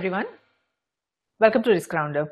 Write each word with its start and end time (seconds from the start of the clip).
everyone. 0.00 0.24
Welcome 1.40 1.62
to 1.64 1.72
Risk 1.72 1.92
Roundup. 1.92 2.30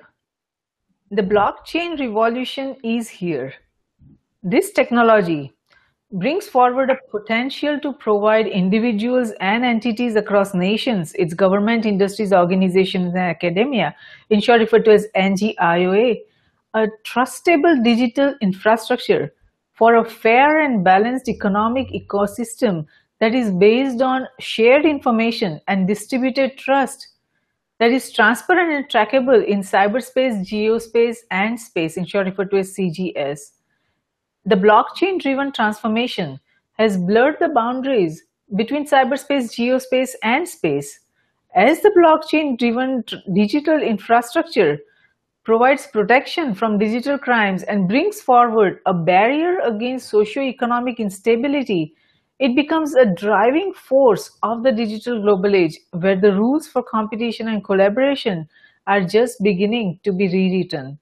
The 1.11 1.21
blockchain 1.21 2.01
revolution 2.01 2.77
is 2.83 3.11
here. 3.11 3.53
This 4.43 4.71
technology 4.71 5.53
brings 6.11 6.49
forward 6.49 6.89
a 6.89 6.97
potential 7.11 7.79
to 7.81 7.93
provide 7.93 8.47
individuals 8.47 9.33
and 9.41 9.67
entities 9.67 10.17
across 10.17 10.55
nations, 10.55 11.13
its 11.17 11.35
government, 11.35 11.85
industries, 11.85 12.33
organizations, 12.33 13.09
and 13.09 13.19
academia, 13.19 13.95
in 14.31 14.41
short 14.41 14.61
referred 14.61 14.87
to 14.87 14.93
as 14.93 15.07
NGIOA, 15.15 16.23
a 16.73 16.87
trustable 17.05 17.85
digital 17.85 18.35
infrastructure 18.41 19.35
for 19.75 19.97
a 19.97 20.09
fair 20.09 20.63
and 20.63 20.83
balanced 20.83 21.29
economic 21.29 21.89
ecosystem 21.89 22.87
that 23.21 23.35
is 23.35 23.51
based 23.51 24.01
on 24.01 24.27
shared 24.39 24.87
information 24.87 25.61
and 25.69 25.87
distributed 25.87 26.57
trust 26.57 27.09
that 27.79 27.91
is 27.93 28.13
transparent 28.13 28.73
and 28.73 28.89
trackable 28.89 29.45
in 29.45 29.61
cyberspace, 29.61 30.45
geospace, 30.45 31.19
and 31.31 31.59
space, 31.59 31.97
in 31.97 32.05
short 32.05 32.27
referred 32.27 32.51
to 32.51 32.59
as 32.59 32.75
CGS. 32.75 33.41
The 34.45 34.57
blockchain-driven 34.57 35.53
transformation 35.53 36.41
has 36.73 36.97
blurred 36.97 37.37
the 37.39 37.49
boundaries 37.49 38.23
between 38.57 38.89
cyberspace, 38.89 39.53
geospace, 39.55 40.11
and 40.23 40.49
space. 40.49 41.01
As 41.55 41.81
the 41.81 41.91
blockchain-driven 41.91 43.05
digital 43.35 43.83
infrastructure 43.83 44.79
provides 45.45 45.87
protection 45.87 46.55
from 46.55 46.79
digital 46.79 47.17
crimes 47.17 47.63
and 47.63 47.89
brings 47.89 48.21
forward 48.21 48.81
a 48.87 48.93
barrier 48.95 49.61
against 49.61 50.11
socio-economic 50.11 51.01
instability, 51.01 51.95
it 52.39 52.55
becomes 52.55 52.95
a 52.95 53.05
driving 53.05 53.73
force 53.75 54.39
of 54.43 54.63
the 54.63 54.73
digital 54.73 55.21
global 55.21 55.57
age 55.57 55.79
where 55.91 56.21
the 56.21 56.33
rules 56.33 56.69
for 56.69 56.83
competition 56.83 57.49
and 57.49 57.65
collaboration 57.65 58.49
are 58.87 59.03
just 59.03 59.43
beginning 59.43 59.99
to 60.05 60.13
be 60.13 60.29
rewritten. 60.29 60.99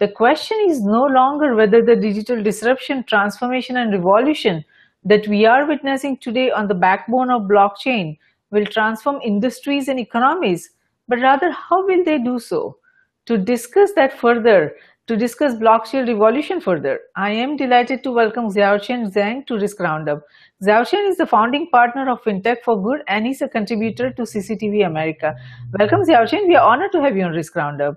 The 0.00 0.08
question 0.08 0.58
is 0.66 0.82
no 0.82 1.04
longer 1.04 1.54
whether 1.54 1.80
the 1.84 1.94
digital 1.94 2.42
disruption, 2.42 3.04
transformation, 3.04 3.76
and 3.76 3.92
revolution 3.92 4.64
that 5.04 5.28
we 5.28 5.46
are 5.46 5.66
witnessing 5.66 6.16
today 6.16 6.50
on 6.50 6.66
the 6.66 6.74
backbone 6.74 7.30
of 7.30 7.42
blockchain 7.42 8.18
will 8.50 8.66
transform 8.66 9.20
industries 9.22 9.86
and 9.88 10.00
economies, 10.00 10.70
but 11.06 11.20
rather 11.20 11.50
how 11.52 11.86
will 11.86 12.04
they 12.04 12.18
do 12.18 12.38
so? 12.38 12.78
To 13.26 13.38
discuss 13.38 13.92
that 13.94 14.18
further, 14.18 14.74
to 15.06 15.16
discuss 15.16 15.54
blockchain 15.54 16.06
revolution 16.06 16.60
further, 16.60 17.00
I 17.16 17.30
am 17.30 17.56
delighted 17.56 18.02
to 18.04 18.12
welcome 18.12 18.50
Xiaochen 18.50 19.12
Zhang 19.12 19.46
to 19.46 19.58
Risk 19.58 19.80
Roundup. 19.80 20.22
Xiaochen 20.62 21.08
is 21.08 21.16
the 21.16 21.26
founding 21.26 21.68
partner 21.70 22.08
of 22.08 22.22
FinTech 22.22 22.58
for 22.64 22.80
Good 22.80 23.00
and 23.08 23.26
he's 23.26 23.42
a 23.42 23.48
contributor 23.48 24.12
to 24.12 24.22
CCTV 24.22 24.86
America. 24.86 25.34
Welcome 25.76 26.02
Xiaochen, 26.08 26.46
we 26.46 26.54
are 26.54 26.64
honored 26.64 26.92
to 26.92 27.02
have 27.02 27.16
you 27.16 27.24
on 27.24 27.32
Risk 27.32 27.56
Roundup. 27.56 27.96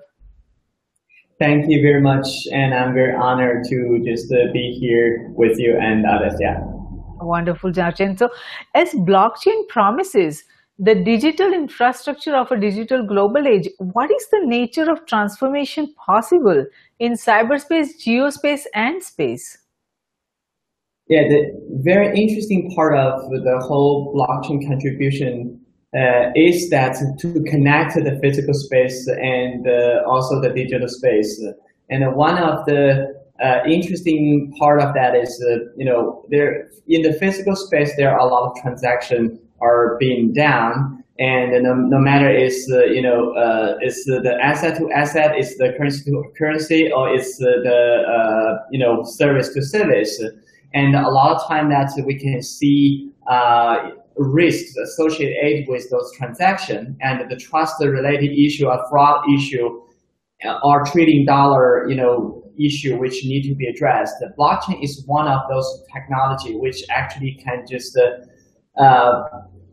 Thank 1.37 1.65
you 1.67 1.79
very 1.83 2.01
much, 2.01 2.27
and 2.51 2.73
I'm 2.73 2.95
very 2.95 3.13
honored 3.13 3.65
to 3.65 3.99
just 4.03 4.33
uh, 4.33 4.51
be 4.51 4.79
here 4.81 5.29
with 5.35 5.59
you 5.59 5.77
and 5.79 6.05
others. 6.07 6.33
Yeah. 6.39 6.57
Wonderful, 7.21 7.71
Xiaochen. 7.71 8.17
So, 8.17 8.29
as 8.73 8.93
blockchain 8.93 9.67
promises 9.67 10.43
the 10.79 10.95
digital 10.95 11.53
infrastructure 11.53 12.35
of 12.35 12.51
a 12.51 12.59
digital 12.59 13.05
global 13.05 13.47
age, 13.47 13.69
what 13.77 14.09
is 14.09 14.27
the 14.31 14.41
nature 14.43 14.89
of 14.89 15.05
transformation 15.05 15.93
possible 16.03 16.65
in 16.99 17.13
cyberspace, 17.13 17.89
geospace, 18.03 18.63
and 18.73 19.03
space? 19.03 19.55
Yeah, 21.07 21.27
the 21.27 21.53
very 21.83 22.19
interesting 22.19 22.71
part 22.75 22.97
of 22.97 23.29
the 23.29 23.59
whole 23.59 24.11
blockchain 24.15 24.67
contribution 24.67 25.61
uh, 25.95 26.31
is 26.35 26.69
that 26.71 26.97
to 27.19 27.43
connect 27.43 27.93
the 27.93 28.17
physical 28.21 28.55
space 28.55 29.07
and 29.07 29.67
uh, 29.67 30.01
also 30.07 30.41
the 30.41 30.49
digital 30.49 30.87
space. 30.87 31.39
And 31.91 32.15
one 32.15 32.39
of 32.39 32.65
the 32.65 33.13
uh, 33.43 33.59
interesting 33.67 34.51
part 34.57 34.81
of 34.81 34.95
that 34.95 35.15
is, 35.15 35.43
uh, 35.47 35.65
you 35.77 35.85
know, 35.85 36.25
there 36.29 36.69
in 36.87 37.03
the 37.03 37.13
physical 37.13 37.55
space 37.55 37.95
there 37.97 38.11
are 38.11 38.19
a 38.19 38.25
lot 38.25 38.49
of 38.49 38.61
transactions 38.61 39.39
are 39.61 39.97
being 39.99 40.33
done, 40.33 41.03
and 41.19 41.63
no, 41.63 41.75
no 41.75 41.99
matter 41.99 42.29
is 42.29 42.69
uh, 42.73 42.85
you 42.85 43.01
know 43.01 43.33
uh, 43.33 43.77
is 43.81 44.05
the 44.05 44.37
asset 44.41 44.77
to 44.77 44.91
asset, 44.91 45.37
is 45.37 45.57
the 45.57 45.73
currency 45.77 46.09
to 46.11 46.23
currency, 46.37 46.91
or 46.91 47.13
is 47.13 47.37
the 47.37 48.59
you 48.71 48.79
know 48.79 49.03
service 49.03 49.53
to 49.53 49.61
service, 49.61 50.21
and 50.73 50.95
a 50.95 51.09
lot 51.09 51.35
of 51.35 51.47
time 51.47 51.69
that 51.69 51.91
we 52.05 52.17
can 52.19 52.41
see 52.41 53.11
risks 54.17 54.75
associated 54.77 55.67
with 55.67 55.89
those 55.89 56.11
transactions 56.17 56.95
and 57.01 57.29
the 57.29 57.35
trust 57.35 57.75
related 57.81 58.31
issue 58.31 58.67
or 58.67 58.79
fraud 58.89 59.23
issue 59.37 59.81
uh, 60.45 60.59
or 60.63 60.85
trading 60.85 61.25
dollar, 61.25 61.87
you 61.89 61.95
know, 61.95 62.41
issue 62.59 62.97
which 62.97 63.23
need 63.25 63.43
to 63.43 63.55
be 63.55 63.67
addressed. 63.67 64.15
The 64.19 64.33
blockchain 64.37 64.81
is 64.83 65.03
one 65.05 65.27
of 65.27 65.41
those 65.49 65.83
technology 65.93 66.55
which 66.55 66.83
actually 66.89 67.37
can 67.43 67.65
just 67.69 67.97
uh, 67.97 68.81
uh, 68.81 69.23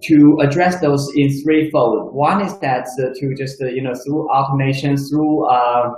to 0.05 0.39
address 0.41 0.81
those 0.81 1.09
in 1.15 1.31
threefold. 1.43 2.13
One 2.15 2.43
is 2.43 2.59
that 2.59 2.89
uh, 2.99 3.11
to 3.15 3.35
just 3.37 3.63
uh, 3.63 3.67
you 3.67 3.83
know 3.83 3.95
through 4.05 4.29
automation, 4.31 4.97
through 4.97 5.47
uh, 5.47 5.93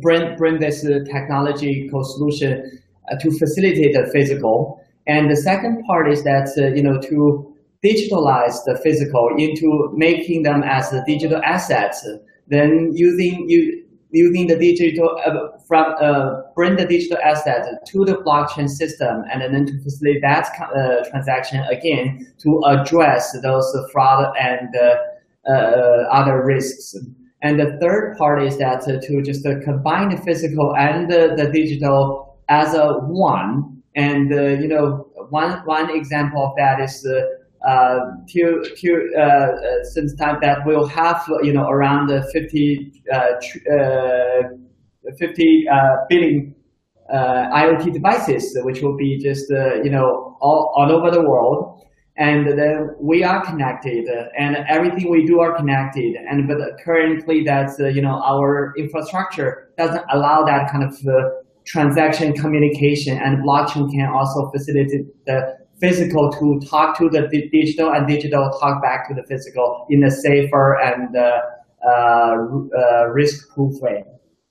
bring 0.00 0.36
bring 0.36 0.60
this 0.60 0.82
technological 1.10 2.04
solution 2.04 2.80
to 3.20 3.30
facilitate 3.38 3.92
the 3.94 4.08
physical. 4.12 4.80
And 5.06 5.30
the 5.30 5.36
second 5.36 5.84
part 5.84 6.10
is 6.10 6.24
that, 6.24 6.48
uh, 6.58 6.74
you 6.74 6.82
know, 6.82 7.00
to 7.00 7.54
digitalize 7.84 8.64
the 8.64 8.78
physical 8.82 9.30
into 9.38 9.92
making 9.94 10.42
them 10.42 10.62
as 10.64 10.92
digital 11.06 11.40
assets, 11.44 12.06
then 12.48 12.90
using 12.94 13.48
you 13.48 13.84
using 14.10 14.46
the 14.46 14.56
digital 14.56 15.10
uh, 15.26 15.58
from 15.66 15.94
uh, 16.00 16.40
bring 16.54 16.76
the 16.76 16.86
digital 16.86 17.18
asset 17.24 17.66
to 17.86 18.04
the 18.04 18.14
blockchain 18.14 18.68
system 18.68 19.24
and 19.30 19.42
then 19.54 19.66
to 19.66 19.78
facilitate 19.82 20.22
that 20.22 20.48
uh, 20.60 21.08
transaction 21.10 21.60
again 21.70 22.26
to 22.38 22.62
address 22.66 23.36
those 23.42 23.76
fraud 23.92 24.34
and 24.38 24.74
uh, 24.76 24.96
uh, 25.50 26.08
other 26.10 26.44
risks. 26.44 26.94
And 27.46 27.60
the 27.60 27.78
third 27.80 28.16
part 28.18 28.42
is 28.42 28.58
that 28.58 28.82
to 28.82 29.22
just 29.22 29.44
combine 29.62 30.08
the 30.08 30.20
physical 30.22 30.74
and 30.76 31.08
the 31.08 31.48
digital 31.52 32.36
as 32.48 32.74
a 32.74 32.94
one. 32.94 33.82
And 33.94 34.32
uh, 34.32 34.42
you 34.60 34.66
know, 34.66 35.06
one 35.30 35.64
one 35.64 35.88
example 35.90 36.44
of 36.44 36.56
that 36.56 36.80
is 36.80 37.06
uh, 37.06 37.70
uh, 37.70 38.00
till 38.28 38.64
till 38.74 38.98
uh, 39.16 39.20
uh, 39.20 39.84
since 39.94 40.12
time 40.16 40.38
that 40.42 40.66
we'll 40.66 40.88
have 40.88 41.22
you 41.42 41.52
know 41.52 41.68
around 41.68 42.08
the 42.08 42.28
50 42.32 42.92
uh, 43.14 43.34
50 45.16 45.66
billion 46.08 46.52
IoT 47.12 47.92
devices, 47.92 48.58
which 48.64 48.82
will 48.82 48.96
be 48.96 49.18
just 49.18 49.48
you 49.84 49.90
know 49.90 50.36
all 50.40 50.72
all 50.74 50.90
over 50.90 51.12
the 51.12 51.22
world 51.22 51.85
and 52.18 52.58
then 52.58 52.88
we 52.98 53.22
are 53.22 53.44
connected 53.44 54.06
and 54.38 54.56
everything 54.68 55.10
we 55.10 55.26
do 55.26 55.40
are 55.40 55.54
connected 55.54 56.14
and 56.28 56.48
but 56.48 56.58
currently 56.84 57.42
that's 57.44 57.78
uh, 57.80 57.86
you 57.88 58.00
know 58.00 58.20
our 58.24 58.72
infrastructure 58.78 59.70
doesn't 59.76 60.04
allow 60.12 60.42
that 60.44 60.70
kind 60.70 60.84
of 60.84 60.94
uh, 61.06 61.28
transaction 61.66 62.32
communication 62.32 63.18
and 63.18 63.44
blockchain 63.44 63.90
can 63.90 64.08
also 64.08 64.50
facilitate 64.50 65.04
the 65.26 65.56
physical 65.80 66.30
to 66.32 66.58
talk 66.66 66.96
to 66.96 67.08
the 67.10 67.28
digital 67.52 67.92
and 67.92 68.06
digital 68.06 68.50
talk 68.60 68.82
back 68.82 69.08
to 69.08 69.14
the 69.14 69.22
physical 69.28 69.86
in 69.90 70.02
a 70.04 70.10
safer 70.10 70.80
and 70.80 71.14
uh, 71.16 71.40
uh, 71.86 72.36
uh, 72.76 73.06
risk-proof 73.08 73.80
way. 73.80 74.02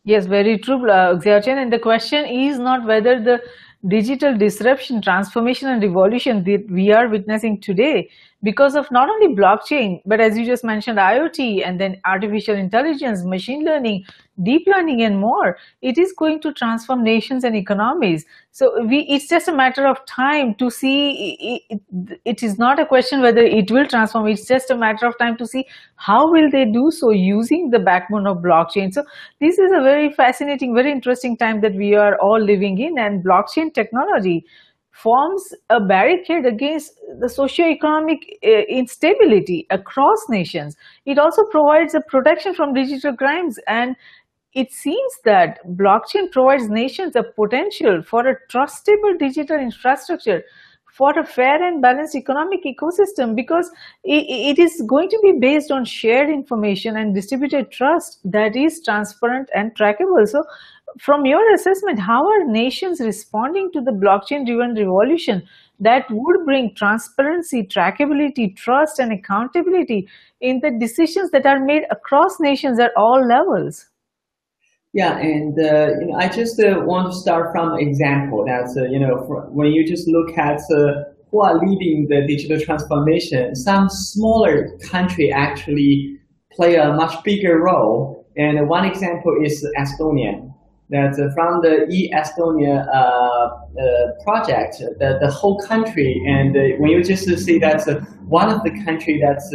Yes, 0.03 0.27
very 0.27 0.59
true, 0.59 0.87
uh. 0.87 1.19
And 1.25 1.73
the 1.73 1.79
question 1.79 2.25
is 2.25 2.59
not 2.59 2.85
whether 2.85 3.19
the 3.19 3.41
digital 3.87 4.37
disruption, 4.37 5.01
transformation, 5.01 5.69
and 5.69 5.81
revolution 5.81 6.43
that 6.43 6.65
we 6.69 6.91
are 6.91 7.07
witnessing 7.09 7.61
today 7.61 8.09
because 8.45 8.75
of 8.75 8.89
not 8.91 9.09
only 9.09 9.35
blockchain, 9.35 10.01
but 10.05 10.21
as 10.21 10.37
you 10.37 10.45
just 10.45 10.63
mentioned, 10.63 10.99
IoT 10.99 11.65
and 11.65 11.81
then 11.81 11.99
artificial 12.05 12.55
intelligence, 12.55 13.23
machine 13.23 13.65
learning, 13.65 14.05
deep 14.43 14.67
learning, 14.67 15.01
and 15.01 15.19
more, 15.19 15.57
it 15.81 15.97
is 15.97 16.13
going 16.13 16.39
to 16.41 16.53
transform 16.53 17.03
nations 17.03 17.43
and 17.43 17.55
economies. 17.55 18.23
So 18.51 18.85
we, 18.85 18.99
it's 19.15 19.27
just 19.27 19.47
a 19.47 19.55
matter 19.55 19.87
of 19.87 20.05
time 20.05 20.53
to 20.55 20.69
see. 20.69 21.63
It, 21.71 21.81
it, 22.23 22.43
is 22.43 22.59
not 22.59 22.79
a 22.79 22.85
question 22.85 23.21
whether 23.21 23.41
it 23.41 23.71
will 23.71 23.87
transform. 23.87 24.27
It's 24.27 24.47
just 24.47 24.69
a 24.69 24.77
matter 24.77 25.07
of 25.07 25.17
time 25.17 25.37
to 25.37 25.47
see 25.47 25.65
how 25.95 26.31
will 26.31 26.51
they 26.51 26.65
do 26.65 26.91
so 26.91 27.09
using 27.09 27.71
the 27.71 27.79
backbone 27.79 28.27
of 28.27 28.43
blockchain. 28.43 28.93
So 28.93 29.05
this 29.39 29.57
is 29.57 29.71
a 29.71 29.81
very 29.81 30.13
fascinating, 30.13 30.75
very 30.75 30.91
interesting 30.91 31.35
time 31.35 31.61
that 31.61 31.73
we 31.73 31.95
are 31.95 32.15
all 32.19 32.39
living 32.39 32.77
in, 32.77 32.99
and 32.99 33.25
blockchain 33.25 33.73
technology 33.73 34.45
forms 35.03 35.43
a 35.69 35.79
barricade 35.79 36.45
against 36.45 36.93
the 37.19 37.27
socio-economic 37.27 38.19
uh, 38.43 38.49
instability 38.69 39.67
across 39.69 40.17
nations. 40.29 40.75
It 41.05 41.19
also 41.19 41.43
provides 41.51 41.93
a 41.95 42.01
protection 42.01 42.53
from 42.53 42.73
digital 42.73 43.15
crimes 43.15 43.59
and 43.67 43.95
it 44.53 44.71
seems 44.71 45.13
that 45.25 45.59
blockchain 45.75 46.31
provides 46.31 46.69
nations 46.69 47.15
a 47.17 47.23
potential 47.23 48.01
for 48.03 48.25
a 48.25 48.35
trustable 48.49 49.19
digital 49.19 49.59
infrastructure 49.59 50.43
for 50.95 51.11
a 51.19 51.25
fair 51.25 51.61
and 51.61 51.81
balanced 51.81 52.15
economic 52.15 52.61
ecosystem 52.63 53.35
because 53.35 53.69
it 54.05 54.57
is 54.57 54.81
going 54.87 55.09
to 55.09 55.19
be 55.21 55.33
based 55.41 55.71
on 55.71 55.83
shared 55.83 56.29
information 56.29 56.95
and 56.95 57.13
distributed 57.13 57.69
trust 57.69 58.19
that 58.23 58.55
is 58.55 58.81
transparent 58.85 59.49
and 59.53 59.75
trackable. 59.75 60.25
So 60.25 60.41
from 60.99 61.25
your 61.25 61.53
assessment, 61.53 61.99
how 61.99 62.25
are 62.25 62.45
nations 62.45 62.99
responding 63.01 63.69
to 63.73 63.81
the 63.81 63.91
blockchain-driven 63.91 64.75
revolution 64.75 65.43
that 65.79 66.05
would 66.09 66.45
bring 66.45 66.73
transparency, 66.75 67.63
trackability, 67.63 68.55
trust, 68.55 68.99
and 68.99 69.11
accountability 69.11 70.07
in 70.39 70.61
the 70.61 70.71
decisions 70.79 71.31
that 71.31 71.45
are 71.45 71.59
made 71.59 71.83
across 71.91 72.39
nations 72.39 72.79
at 72.79 72.91
all 72.95 73.27
levels? 73.27 73.87
Yeah, 74.93 75.17
and 75.17 75.59
uh, 75.59 75.89
you 75.99 76.07
know, 76.07 76.15
I 76.17 76.29
just 76.29 76.57
uh, 76.63 76.79
want 76.85 77.11
to 77.11 77.17
start 77.19 77.51
from 77.51 77.77
example 77.77 78.45
that 78.45 78.71
uh, 78.77 78.87
you 78.89 78.97
know 78.97 79.17
when 79.51 79.73
you 79.73 79.85
just 79.85 80.07
look 80.07 80.37
at 80.37 80.61
uh, 80.71 81.03
who 81.31 81.41
are 81.41 81.59
leading 81.59 82.07
the 82.07 82.25
digital 82.25 82.57
transformation, 82.61 83.53
some 83.55 83.89
smaller 83.89 84.69
country 84.89 85.33
actually 85.33 86.17
play 86.53 86.75
a 86.75 86.93
much 86.93 87.21
bigger 87.25 87.61
role. 87.61 88.25
And 88.37 88.69
one 88.69 88.85
example 88.85 89.35
is 89.43 89.67
Estonia. 89.77 90.44
That 90.89 91.19
uh, 91.19 91.33
from 91.33 91.61
the 91.61 91.87
e-Estonia 91.89 92.85
uh, 92.87 93.49
project, 94.23 94.77
the, 94.99 95.17
the 95.19 95.31
whole 95.31 95.59
country, 95.59 96.21
and 96.27 96.53
when 96.79 96.91
you 96.91 97.03
just 97.03 97.25
see 97.43 97.57
that 97.57 97.81
one 98.27 98.49
of 98.49 98.61
the 98.63 98.69
country 98.85 99.19
that's 99.19 99.51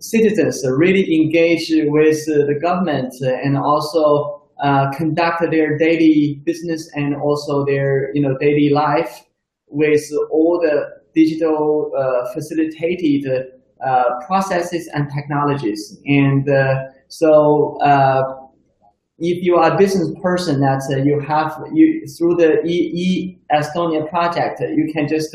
citizens 0.00 0.64
really 0.68 1.14
engage 1.14 1.70
with 1.70 2.24
the 2.26 2.58
government 2.60 3.14
and 3.20 3.56
also 3.56 4.42
uh, 4.62 4.90
conduct 4.92 5.42
their 5.50 5.76
daily 5.78 6.40
business 6.44 6.90
and 6.94 7.14
also 7.14 7.64
their 7.64 8.10
you 8.14 8.22
know 8.22 8.36
daily 8.38 8.70
life 8.70 9.22
with 9.68 10.02
all 10.30 10.58
the 10.60 10.88
digital 11.14 11.92
uh, 11.96 12.32
facilitated 12.32 13.46
uh, 13.84 14.04
processes 14.26 14.88
and 14.94 15.10
technologies. 15.14 15.98
And 16.06 16.48
uh, 16.48 16.84
so 17.08 17.78
uh, 17.82 18.22
if 19.18 19.42
you 19.42 19.56
are 19.56 19.74
a 19.74 19.78
business 19.78 20.10
person 20.22 20.60
that 20.60 20.82
you 21.04 21.20
have 21.20 21.56
you 21.72 22.06
through 22.18 22.36
the 22.36 22.62
e, 22.64 22.76
e 22.94 23.38
Estonia 23.52 24.08
project, 24.08 24.60
you 24.60 24.90
can 24.92 25.08
just 25.08 25.34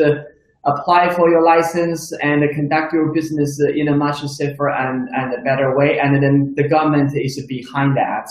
apply 0.65 1.13
for 1.13 1.29
your 1.29 1.43
license 1.43 2.13
and 2.21 2.43
conduct 2.53 2.93
your 2.93 3.11
business 3.11 3.59
in 3.75 3.87
a 3.87 3.95
much 3.95 4.21
safer 4.27 4.69
and, 4.69 5.09
and 5.09 5.33
a 5.33 5.41
better 5.41 5.75
way. 5.75 5.99
And 5.99 6.21
then 6.21 6.53
the 6.55 6.67
government 6.67 7.11
is 7.15 7.43
behind 7.47 7.97
that. 7.97 8.29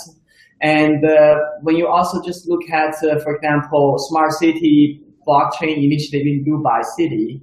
And 0.62 1.04
uh, 1.04 1.38
when 1.62 1.76
you 1.76 1.88
also 1.88 2.22
just 2.22 2.48
look 2.48 2.68
at, 2.70 2.94
uh, 3.02 3.18
for 3.20 3.34
example, 3.36 3.96
smart 3.98 4.32
city 4.32 5.00
blockchain 5.26 5.82
initiative 5.82 6.26
in 6.26 6.44
Dubai 6.44 6.84
City, 6.96 7.40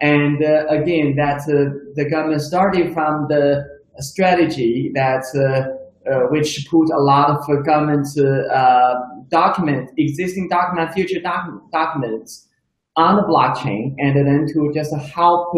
and 0.00 0.42
uh, 0.44 0.66
again, 0.68 1.16
that 1.16 1.40
uh, 1.42 1.72
the 1.94 2.08
government 2.10 2.42
started 2.42 2.92
from 2.92 3.26
the 3.28 3.64
strategy 3.98 4.90
that 4.94 5.24
uh, 5.34 5.40
uh, 5.40 5.75
which 6.30 6.66
put 6.70 6.90
a 6.90 6.98
lot 6.98 7.30
of 7.30 7.64
government 7.64 8.06
document, 9.28 9.90
existing 9.98 10.48
document, 10.48 10.92
future 10.92 11.20
doc 11.20 11.48
documents 11.72 12.48
on 12.96 13.16
the 13.16 13.22
blockchain, 13.22 13.94
and 13.98 14.16
then 14.16 14.46
to 14.52 14.70
just 14.72 14.94
help 15.14 15.52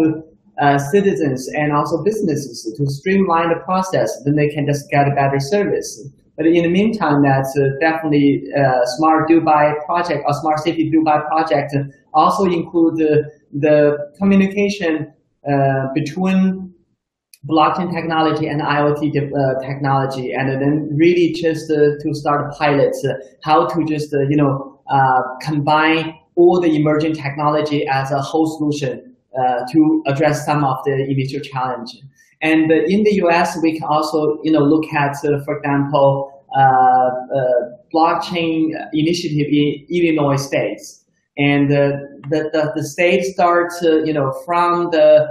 citizens 0.91 1.49
and 1.55 1.73
also 1.73 2.03
businesses 2.03 2.75
to 2.77 2.87
streamline 2.87 3.51
the 3.51 3.61
process, 3.65 4.11
then 4.25 4.35
they 4.37 4.49
can 4.49 4.67
just 4.67 4.91
get 4.91 5.07
a 5.07 5.15
better 5.15 5.39
service. 5.39 6.09
But 6.39 6.47
in 6.47 6.63
the 6.63 6.69
meantime, 6.69 7.23
that's 7.23 7.53
uh, 7.59 7.71
definitely 7.81 8.45
uh, 8.57 8.85
Smart 8.97 9.29
Dubai 9.29 9.85
project 9.85 10.23
or 10.25 10.33
Smart 10.35 10.61
City 10.61 10.89
Dubai 10.89 11.27
project 11.27 11.75
also 12.15 12.45
include 12.45 12.97
the, 12.97 13.29
the 13.53 14.13
communication 14.19 15.13
uh, 15.51 15.87
between 15.95 16.73
blockchain 17.47 17.93
technology 17.93 18.47
and 18.47 18.61
IoT 18.61 19.17
uh, 19.17 19.61
technology, 19.67 20.33
and 20.33 20.61
then 20.61 20.89
really 20.97 21.33
just 21.33 21.71
uh, 21.71 21.99
to 22.03 22.15
start 22.15 22.53
pilots, 22.55 23.05
uh, 23.05 23.15
how 23.43 23.67
to 23.67 23.85
just 23.85 24.13
you 24.13 24.37
know 24.37 24.81
combine 25.43 26.15
all 26.35 26.61
the 26.61 26.75
emerging 26.75 27.15
technology 27.15 27.87
as 27.87 28.11
a 28.11 28.21
whole 28.21 28.47
solution 28.47 29.15
to 29.71 30.03
address 30.07 30.45
some 30.45 30.65
of 30.65 30.79
the 30.85 31.07
initial 31.09 31.41
challenge. 31.41 31.97
And 32.41 32.71
in 32.71 33.03
the 33.03 33.21
US, 33.25 33.59
we 33.63 33.79
can 33.79 33.89
also, 33.89 34.39
you 34.43 34.53
know, 34.53 34.61
look 34.61 34.85
at, 34.93 35.17
uh, 35.25 35.43
for 35.45 35.59
example, 35.59 36.45
uh, 36.57 36.61
uh, 36.61 37.53
blockchain 37.93 38.73
initiative 38.93 39.47
in 39.51 39.87
Illinois 39.91 40.37
states. 40.37 41.05
And 41.37 41.71
the, 41.71 42.21
the, 42.31 42.73
the 42.75 42.85
state 42.85 43.25
starts, 43.25 43.81
you 43.83 44.13
know, 44.13 44.33
from 44.45 44.91
the, 44.91 45.29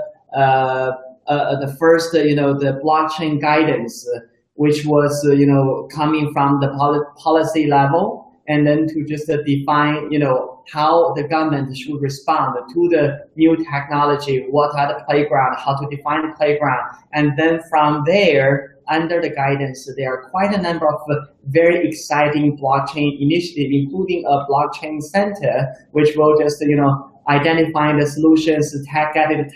Uh, 1.27 1.59
the 1.59 1.75
first, 1.75 2.15
uh, 2.15 2.19
you 2.19 2.35
know, 2.35 2.57
the 2.57 2.79
blockchain 2.83 3.39
guidance, 3.41 4.07
uh, 4.15 4.19
which 4.53 4.85
was, 4.85 5.24
you 5.38 5.45
know, 5.45 5.88
coming 5.94 6.31
from 6.33 6.59
the 6.59 6.69
policy 7.18 7.68
level 7.68 8.33
and 8.47 8.65
then 8.65 8.88
to 8.88 9.03
just 9.03 9.27
define, 9.45 10.09
you 10.09 10.18
know, 10.18 10.63
how 10.71 11.13
the 11.13 11.24
government 11.24 11.75
should 11.75 12.01
respond 12.01 12.56
to 12.74 12.89
the 12.89 13.19
new 13.35 13.56
technology, 13.57 14.45
what 14.50 14.74
are 14.75 14.88
the 14.88 15.03
playground, 15.06 15.56
how 15.57 15.75
to 15.75 15.88
define 15.95 16.27
the 16.27 16.33
playground. 16.35 16.81
And 17.13 17.38
then 17.38 17.62
from 17.69 18.03
there, 18.06 18.77
under 18.89 19.21
the 19.21 19.30
guidance, 19.30 19.89
there 19.97 20.13
are 20.13 20.30
quite 20.30 20.53
a 20.53 20.62
number 20.62 20.88
of 20.88 21.01
very 21.47 21.88
exciting 21.88 22.57
blockchain 22.57 23.19
initiatives, 23.19 23.69
including 23.71 24.23
a 24.25 24.45
blockchain 24.50 25.01
center, 25.01 25.75
which 25.91 26.15
will 26.15 26.38
just, 26.39 26.62
you 26.62 26.77
know, 26.77 27.12
identify 27.27 27.97
the 27.97 28.07
solutions, 28.07 28.73
it 28.73 28.85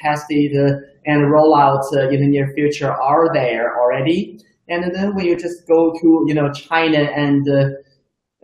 tested, 0.02 0.58
uh, 0.58 0.76
and 1.06 1.24
rollouts 1.24 1.94
uh, 1.96 2.10
in 2.10 2.22
the 2.22 2.28
near 2.28 2.52
future 2.54 2.92
are 2.92 3.34
there 3.34 3.80
already. 3.80 4.40
And 4.70 4.96
then 4.96 5.16
when 5.16 5.26
you 5.26 5.36
just 5.36 5.68
go 5.68 5.94
to, 6.00 6.24
you 6.28 6.34
know, 6.34 6.52
China 6.52 7.00
and 7.00 7.48
uh, 7.50 7.70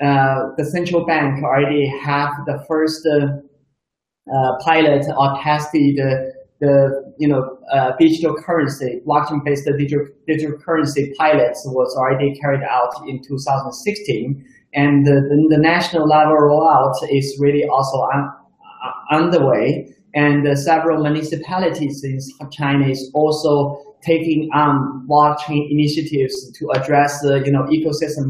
uh, 0.04 0.50
the 0.58 0.66
central 0.66 1.06
bank 1.06 1.44
already 1.44 1.88
have 2.04 2.32
the 2.46 2.64
first 2.68 3.08
uh, 3.08 3.28
uh 4.30 4.58
pilot 4.64 5.06
or 5.18 5.40
tested 5.42 5.96
the, 5.96 6.34
the 6.60 7.14
you 7.18 7.28
know 7.28 7.58
uh, 7.72 7.94
digital 7.98 8.36
currency, 8.36 9.02
blockchain-based 9.08 9.66
digital 9.78 10.06
digital 10.28 10.58
currency 10.60 11.14
pilots 11.18 11.64
was 11.66 11.96
already 11.98 12.38
carried 12.40 12.64
out 12.64 12.94
in 13.08 13.22
2016, 13.24 14.46
and 14.74 15.06
the, 15.06 15.14
the, 15.50 15.58
national 15.58 16.08
level 16.08 16.36
rollout 16.36 16.96
is 17.10 17.38
really 17.40 17.66
also 17.68 18.02
un, 18.14 18.30
underway. 19.12 19.87
And 20.18 20.58
several 20.58 21.04
municipalities 21.04 22.04
in 22.04 22.18
China 22.50 22.88
is 22.88 23.12
also 23.14 23.52
taking 24.02 24.50
on 24.52 25.06
blockchain 25.08 25.70
initiatives 25.70 26.36
to 26.58 26.64
address 26.72 27.22
the 27.22 27.34
you 27.46 27.52
know 27.52 27.64
ecosystem 27.78 28.28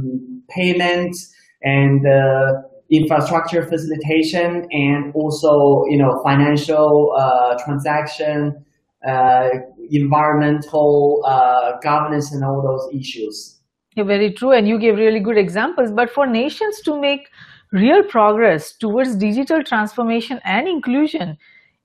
payments 0.50 1.34
and 1.64 2.06
uh, 2.06 2.54
infrastructure 2.90 3.64
facilitation 3.66 4.68
and 4.72 5.14
also 5.16 5.86
you 5.92 5.98
know 5.98 6.22
financial 6.24 7.16
uh, 7.18 7.56
transaction, 7.64 8.66
uh, 9.08 9.50
environmental 9.90 11.24
uh, 11.26 11.78
governance, 11.80 12.34
and 12.34 12.44
all 12.44 12.62
those 12.62 12.86
issues. 13.02 13.62
Yeah, 13.96 14.04
very 14.04 14.34
true, 14.34 14.52
and 14.52 14.68
you 14.68 14.78
gave 14.78 14.98
really 14.98 15.22
good 15.22 15.38
examples. 15.38 15.92
But 15.92 16.10
for 16.10 16.28
nations 16.28 16.82
to 16.82 17.00
make 17.00 17.30
real 17.72 18.04
progress 18.04 18.76
towards 18.76 19.16
digital 19.16 19.64
transformation 19.64 20.40
and 20.44 20.68
inclusion, 20.68 21.38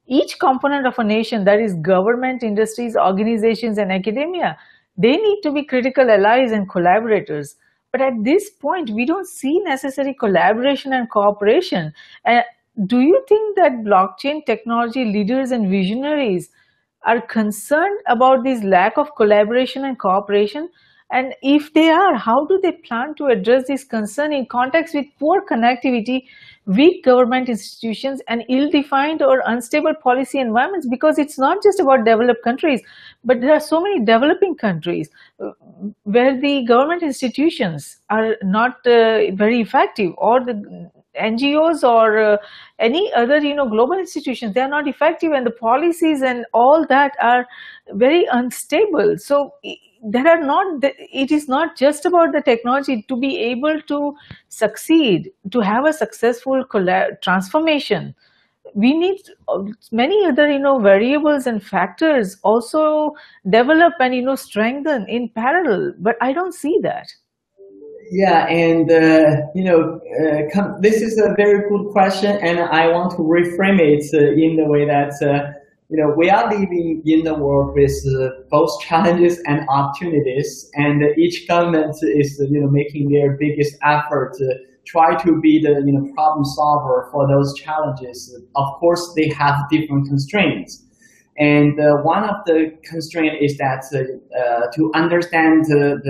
each 0.06 0.38
component 0.38 0.86
of 0.86 0.98
a 0.98 1.04
nation, 1.04 1.44
that 1.44 1.60
is 1.60 1.74
government, 1.74 2.42
industries, 2.42 2.96
organizations, 2.96 3.78
and 3.78 3.92
academia, 3.92 4.58
they 4.96 5.16
need 5.16 5.40
to 5.42 5.52
be 5.52 5.64
critical 5.64 6.10
allies 6.10 6.52
and 6.52 6.68
collaborators. 6.68 7.56
But 7.92 8.00
at 8.00 8.24
this 8.24 8.50
point, 8.50 8.90
we 8.90 9.04
don't 9.04 9.28
see 9.28 9.60
necessary 9.60 10.14
collaboration 10.14 10.92
and 10.92 11.10
cooperation. 11.10 11.92
Uh, 12.24 12.40
do 12.86 13.00
you 13.00 13.22
think 13.28 13.56
that 13.56 13.84
blockchain 13.84 14.44
technology 14.46 15.04
leaders 15.04 15.50
and 15.50 15.70
visionaries 15.70 16.50
are 17.04 17.20
concerned 17.20 17.98
about 18.06 18.44
this 18.44 18.62
lack 18.64 18.96
of 18.96 19.14
collaboration 19.14 19.84
and 19.84 19.98
cooperation? 19.98 20.70
And 21.10 21.34
if 21.42 21.74
they 21.74 21.90
are, 21.90 22.16
how 22.16 22.46
do 22.46 22.58
they 22.62 22.72
plan 22.72 23.14
to 23.16 23.26
address 23.26 23.64
this 23.66 23.84
concern 23.84 24.32
in 24.32 24.46
context 24.46 24.94
with 24.94 25.04
poor 25.18 25.42
connectivity, 25.44 26.24
weak 26.66 27.04
government 27.04 27.48
institutions, 27.48 28.20
and 28.28 28.44
ill-defined 28.48 29.22
or 29.22 29.42
unstable 29.46 29.94
policy 29.94 30.38
environments? 30.38 30.86
Because 30.88 31.18
it's 31.18 31.38
not 31.38 31.62
just 31.62 31.80
about 31.80 32.04
developed 32.04 32.42
countries, 32.42 32.80
but 33.24 33.40
there 33.40 33.52
are 33.52 33.60
so 33.60 33.80
many 33.80 34.04
developing 34.04 34.54
countries 34.54 35.10
uh, 35.40 35.50
where 36.04 36.40
the 36.40 36.64
government 36.64 37.02
institutions 37.02 37.98
are 38.10 38.36
not 38.42 38.86
uh, 38.86 39.32
very 39.32 39.60
effective 39.60 40.12
or 40.18 40.44
the 40.44 40.90
NGOs 41.20 41.86
or 41.86 42.18
uh, 42.18 42.36
any 42.78 43.12
other, 43.14 43.38
you 43.38 43.54
know, 43.54 43.68
global 43.68 43.98
institutions, 43.98 44.54
they 44.54 44.60
are 44.60 44.68
not 44.68 44.88
effective 44.88 45.32
and 45.32 45.46
the 45.46 45.50
policies 45.50 46.22
and 46.22 46.46
all 46.54 46.86
that 46.88 47.12
are 47.20 47.46
very 47.90 48.26
unstable. 48.32 49.18
So 49.18 49.52
there 50.02 50.26
are 50.26 50.40
not 50.40 50.82
it 50.82 51.30
is 51.30 51.48
not 51.48 51.76
just 51.76 52.04
about 52.04 52.32
the 52.32 52.42
technology. 52.42 53.02
To 53.08 53.16
be 53.16 53.38
able 53.38 53.80
to 53.82 54.14
succeed 54.48 55.30
to 55.50 55.60
have 55.60 55.84
a 55.84 55.92
successful 55.92 56.64
transformation 57.22 58.14
we 58.74 58.96
need 58.96 59.20
uh, 59.48 59.62
many 59.90 60.24
other 60.26 60.50
you 60.50 60.58
know 60.58 60.78
variables 60.78 61.46
and 61.46 61.62
factors 61.62 62.36
also 62.42 63.12
develop 63.48 63.94
and 64.00 64.14
you 64.14 64.22
know 64.22 64.34
strengthen 64.34 65.06
in 65.08 65.28
parallel. 65.28 65.92
But 65.98 66.16
i 66.20 66.32
don't 66.32 66.54
see 66.54 66.78
that. 66.82 67.08
Yeah 68.10 68.46
and 68.46 68.90
uh, 68.90 69.46
you 69.54 69.64
know 69.64 70.00
uh, 70.20 70.80
this 70.80 71.00
is 71.00 71.18
a 71.18 71.34
very 71.36 71.68
good 71.68 71.90
question 71.92 72.36
and 72.42 72.60
i 72.60 72.88
want 72.88 73.10
to 73.12 73.18
reframe 73.18 73.80
it 73.80 74.04
uh, 74.14 74.32
in 74.32 74.56
the 74.56 74.64
way 74.64 74.84
that 74.86 75.12
uh, 75.22 75.52
you 75.92 75.98
know 75.98 76.10
we 76.16 76.30
are 76.30 76.44
living 76.48 77.02
in 77.04 77.22
the 77.22 77.34
world 77.34 77.74
with 77.74 77.96
uh, 78.16 78.30
both 78.50 78.80
challenges 78.80 79.38
and 79.46 79.60
opportunities 79.68 80.70
and 80.74 81.02
each 81.18 81.46
government 81.46 81.94
is 82.02 82.30
you 82.50 82.60
know 82.60 82.70
making 82.80 83.10
their 83.10 83.36
biggest 83.36 83.76
effort 83.82 84.32
to 84.38 84.46
try 84.84 85.14
to 85.22 85.40
be 85.40 85.60
the 85.60 85.82
you 85.86 85.92
know, 85.92 86.12
problem 86.14 86.44
solver 86.44 87.08
for 87.12 87.28
those 87.28 87.54
challenges. 87.54 88.36
Of 88.56 88.68
course, 88.80 89.12
they 89.14 89.28
have 89.28 89.54
different 89.70 90.08
constraints. 90.08 90.82
And 91.38 91.80
uh, 91.80 91.96
one 92.02 92.24
of 92.24 92.36
the 92.46 92.76
constraints 92.84 93.36
is 93.40 93.58
that 93.58 93.84
uh, 93.94 94.70
to 94.74 94.92
understand 94.94 95.64
the, 95.66 96.00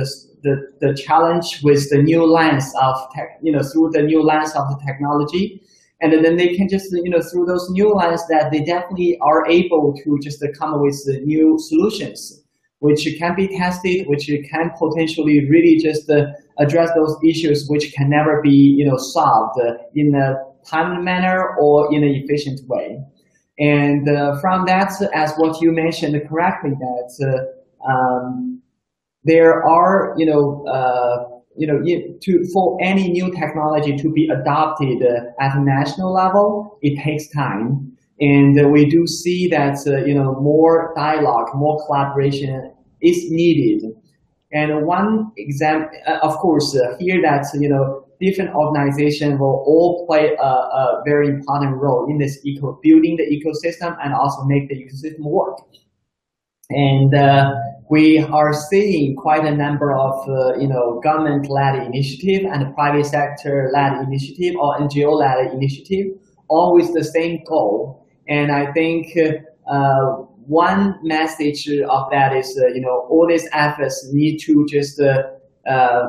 the, 0.42 0.66
the, 0.80 0.94
challenge 0.94 1.60
with 1.62 1.88
the 1.90 2.02
new 2.02 2.24
lens 2.24 2.72
of 2.80 2.96
tech, 3.14 3.38
you 3.40 3.52
know, 3.52 3.62
through 3.62 3.90
the 3.92 4.02
new 4.02 4.20
lens 4.20 4.52
of 4.56 4.68
the 4.70 4.80
technology. 4.84 5.62
And 6.02 6.24
then 6.24 6.36
they 6.36 6.54
can 6.54 6.68
just, 6.68 6.92
you 6.92 7.08
know, 7.08 7.22
through 7.22 7.46
those 7.46 7.70
new 7.70 7.94
lines 7.94 8.26
that 8.28 8.50
they 8.50 8.62
definitely 8.62 9.16
are 9.20 9.46
able 9.46 9.94
to 10.04 10.18
just 10.20 10.44
come 10.58 10.74
up 10.74 10.80
with 10.80 11.00
new 11.24 11.56
solutions 11.58 12.42
which 12.82 13.06
can 13.16 13.36
be 13.36 13.46
tested, 13.56 14.08
which 14.08 14.26
can 14.26 14.70
potentially 14.76 15.48
really 15.48 15.76
just 15.76 16.10
uh, 16.10 16.26
address 16.58 16.90
those 16.96 17.16
issues 17.24 17.68
which 17.68 17.92
can 17.92 18.10
never 18.10 18.42
be 18.42 18.74
you 18.76 18.84
know, 18.84 18.96
solved 18.96 19.56
in 19.94 20.12
a 20.16 20.34
timely 20.68 21.00
manner 21.00 21.56
or 21.60 21.94
in 21.94 22.02
an 22.02 22.10
efficient 22.10 22.60
way. 22.66 22.98
And 23.60 24.08
uh, 24.08 24.40
from 24.40 24.66
that, 24.66 24.90
as 25.14 25.32
what 25.36 25.60
you 25.60 25.70
mentioned 25.70 26.20
correctly, 26.28 26.72
that 26.80 27.52
uh, 27.86 27.88
um, 27.88 28.60
there 29.22 29.64
are, 29.64 30.14
you 30.16 30.26
know, 30.26 30.66
uh, 30.66 31.31
you 31.56 31.66
know, 31.66 31.82
to, 32.20 32.44
for 32.52 32.78
any 32.80 33.10
new 33.10 33.30
technology 33.32 33.96
to 33.96 34.12
be 34.12 34.28
adopted 34.28 35.02
at 35.40 35.56
a 35.56 35.60
national 35.60 36.12
level, 36.12 36.78
it 36.82 37.02
takes 37.02 37.28
time. 37.28 37.92
And 38.20 38.70
we 38.70 38.88
do 38.88 39.06
see 39.06 39.48
that, 39.48 39.78
uh, 39.86 40.04
you 40.04 40.14
know, 40.14 40.34
more 40.40 40.92
dialogue, 40.96 41.48
more 41.54 41.84
collaboration 41.86 42.72
is 43.00 43.30
needed. 43.30 43.92
And 44.52 44.86
one 44.86 45.32
example, 45.36 45.90
uh, 46.06 46.18
of 46.22 46.36
course, 46.36 46.76
uh, 46.76 46.96
here 46.98 47.20
that, 47.22 47.46
you 47.54 47.68
know, 47.68 48.06
different 48.20 48.54
organizations 48.54 49.40
will 49.40 49.64
all 49.66 50.06
play 50.06 50.36
a, 50.38 50.44
a, 50.44 51.02
very 51.04 51.26
important 51.26 51.76
role 51.76 52.08
in 52.08 52.18
this 52.18 52.38
eco, 52.44 52.78
building 52.82 53.16
the 53.16 53.24
ecosystem 53.24 53.96
and 54.04 54.14
also 54.14 54.44
make 54.44 54.68
the 54.68 54.76
ecosystem 54.76 55.24
work. 55.24 55.58
And 56.70 57.14
uh, 57.14 57.54
we 57.92 58.20
are 58.20 58.54
seeing 58.54 59.14
quite 59.14 59.44
a 59.44 59.54
number 59.54 59.94
of, 59.94 60.26
uh, 60.26 60.56
you 60.56 60.66
know, 60.66 60.98
government-led 61.04 61.74
initiative 61.84 62.50
and 62.50 62.74
private 62.74 63.04
sector-led 63.04 63.92
initiative 64.06 64.54
or 64.58 64.78
NGO-led 64.78 65.52
initiative, 65.52 66.06
all 66.48 66.72
with 66.74 66.90
the 66.94 67.04
same 67.04 67.44
goal. 67.44 68.06
And 68.26 68.50
I 68.50 68.72
think 68.72 69.08
uh, 69.70 70.04
one 70.46 71.00
message 71.02 71.68
of 71.68 72.10
that 72.10 72.34
is, 72.34 72.58
uh, 72.58 72.68
you 72.68 72.80
know, 72.80 73.06
all 73.10 73.26
these 73.28 73.46
efforts 73.52 74.08
need 74.10 74.38
to 74.46 74.64
just 74.70 74.98
uh, 74.98 75.24
uh, 75.68 76.06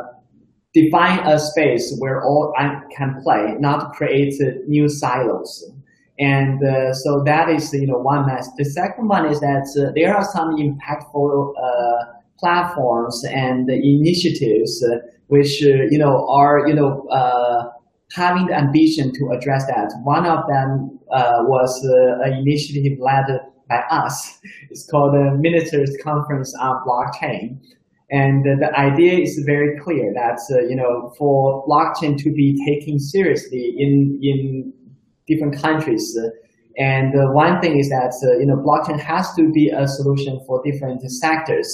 define 0.74 1.20
a 1.28 1.38
space 1.38 1.94
where 2.00 2.24
all 2.24 2.54
can 2.96 3.22
play, 3.22 3.56
not 3.60 3.92
create 3.92 4.36
new 4.70 4.88
silos. 4.88 5.73
And 6.20 6.64
uh, 6.64 6.94
so 6.94 7.24
that 7.26 7.50
is, 7.50 7.74
you 7.74 7.88
know, 7.88 7.98
one 7.98 8.28
message. 8.28 8.54
The 8.58 8.66
second 8.66 9.08
one 9.08 9.26
is 9.26 9.40
that 9.40 9.66
uh, 9.78 9.92
there 9.96 10.16
are 10.16 10.24
some 10.24 10.56
impactful 10.56 11.54
uh, 11.58 12.06
platforms 12.40 13.24
and 13.26 13.70
initiatives 13.70 14.84
which, 15.28 15.62
you 15.62 15.98
know, 15.98 16.28
are, 16.30 16.68
you 16.68 16.76
know, 16.76 17.08
having 18.16 18.46
the 18.48 18.54
ambition 18.54 19.12
to 19.14 19.32
address 19.32 19.66
that. 19.66 19.92
One 20.04 20.26
of 20.26 20.46
them 20.48 21.00
was 21.10 21.84
an 22.26 22.34
initiative 22.34 23.00
led 23.00 23.26
by 23.70 23.78
us. 23.90 24.40
It's 24.70 24.86
called 24.90 25.14
the 25.14 25.38
Ministers 25.40 25.96
Conference 26.04 26.54
on 26.60 26.84
Blockchain. 26.86 27.58
And 28.12 28.46
the 28.46 28.72
idea 28.78 29.18
is 29.18 29.42
very 29.44 29.80
clear 29.80 30.14
that, 30.14 30.40
uh, 30.52 30.60
you 30.68 30.76
know, 30.76 31.14
for 31.18 31.66
blockchain 31.66 32.16
to 32.20 32.32
be 32.32 32.56
taken 32.64 33.00
seriously 33.00 33.74
in, 33.80 34.20
in 34.22 34.74
different 35.28 35.62
countries, 35.62 36.18
uh, 36.18 36.30
and 36.78 37.14
uh, 37.14 37.28
one 37.34 37.62
thing 37.62 37.78
is 37.78 37.90
that, 37.90 38.14
uh, 38.26 38.40
you 38.40 38.48
know, 38.48 38.56
blockchain 38.56 39.00
has 39.00 39.34
to 39.36 39.52
be 39.52 39.70
a 39.70 39.88
solution 39.88 40.40
for 40.48 40.62
different 40.66 41.02
sectors, 41.04 41.68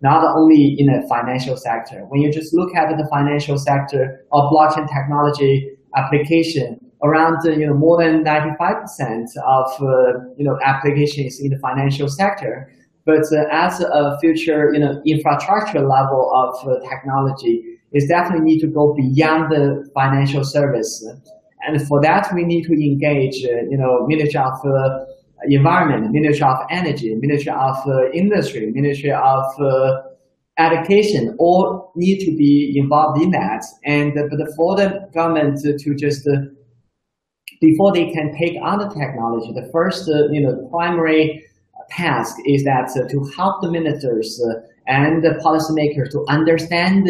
not 0.00 0.24
only 0.24 0.76
in 0.78 0.86
the 0.86 1.04
financial 1.08 1.56
sector. 1.56 2.04
When 2.08 2.22
you 2.22 2.32
just 2.32 2.54
look 2.54 2.74
at 2.76 2.88
the 2.96 3.06
financial 3.10 3.58
sector 3.58 4.24
of 4.32 4.52
blockchain 4.52 4.86
technology 4.88 5.70
application, 5.96 6.78
around 7.02 7.38
you 7.44 7.66
know 7.66 7.74
more 7.74 8.02
than 8.02 8.24
95% 8.24 9.26
of 9.44 9.66
uh, 9.82 10.20
you 10.36 10.44
know 10.44 10.56
applications 10.64 11.40
in 11.40 11.50
the 11.50 11.58
financial 11.58 12.08
sector. 12.08 12.70
But 13.04 13.24
uh, 13.32 13.44
as 13.50 13.80
a 13.80 14.16
future 14.20 14.72
you 14.72 14.78
know 14.78 15.02
infrastructure 15.04 15.80
level 15.80 16.30
of 16.32 16.68
uh, 16.68 16.78
technology, 16.88 17.78
is 17.92 18.06
definitely 18.06 18.44
need 18.44 18.60
to 18.60 18.68
go 18.68 18.94
beyond 18.94 19.50
the 19.50 19.88
financial 19.94 20.44
service. 20.44 21.04
And 21.66 21.80
for 21.86 22.00
that, 22.02 22.32
we 22.34 22.44
need 22.44 22.64
to 22.64 22.72
engage 22.72 23.44
uh, 23.44 23.62
you 23.70 23.78
know 23.78 24.06
Ministry 24.06 24.40
of 24.40 24.58
uh, 24.64 25.04
Environment, 25.44 26.10
Ministry 26.12 26.46
of 26.46 26.58
Energy, 26.70 27.14
Ministry 27.14 27.52
of 27.52 27.76
uh, 27.86 28.10
Industry, 28.12 28.70
Ministry 28.70 29.12
of 29.12 29.44
education 30.56 31.34
all 31.40 31.92
need 31.96 32.24
to 32.24 32.36
be 32.36 32.74
involved 32.76 33.20
in 33.20 33.30
that. 33.32 33.64
And 33.84 34.14
but 34.14 34.38
for 34.56 34.76
the 34.76 35.08
government 35.12 35.58
to 35.64 35.94
just 35.94 36.28
before 37.60 37.92
they 37.92 38.10
can 38.10 38.36
take 38.36 38.56
on 38.62 38.78
the 38.78 38.88
technology, 38.88 39.52
the 39.52 39.68
first, 39.72 40.08
uh, 40.08 40.28
you 40.30 40.40
know, 40.42 40.68
primary 40.70 41.44
task 41.90 42.36
is 42.46 42.64
that 42.64 42.90
uh, 42.96 43.08
to 43.08 43.30
help 43.36 43.60
the 43.62 43.70
ministers 43.70 44.40
uh, 44.42 44.60
and 44.86 45.22
the 45.24 45.30
policymakers 45.44 46.10
to 46.10 46.24
understand 46.28 47.08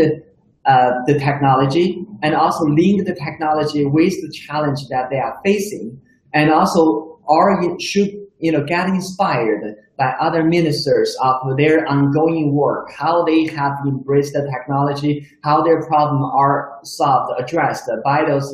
uh, 0.67 0.91
the 1.07 1.19
technology 1.19 2.05
and 2.23 2.35
also 2.35 2.65
link 2.65 3.07
the 3.07 3.15
technology 3.15 3.85
with 3.85 4.15
the 4.23 4.31
challenge 4.33 4.81
that 4.89 5.11
they 5.11 5.19
are 5.19 5.39
facing, 5.45 6.01
and 6.33 6.51
also 6.51 7.19
are 7.29 7.63
you 7.63 7.77
should 7.81 8.11
you 8.39 8.53
know 8.53 8.65
get 8.65 8.89
inspired 8.89 9.77
by 9.97 10.13
other 10.21 10.43
ministers 10.43 11.17
of 11.23 11.57
their 11.57 11.87
ongoing 11.87 12.53
work, 12.53 12.91
how 12.93 13.25
they 13.25 13.47
have 13.47 13.73
embraced 13.87 14.33
the 14.33 14.43
technology, 14.51 15.27
how 15.45 15.63
their 15.63 15.87
problem 15.87 16.25
are 16.25 16.79
solved, 16.83 17.33
addressed 17.39 17.89
by 18.05 18.25
those 18.25 18.53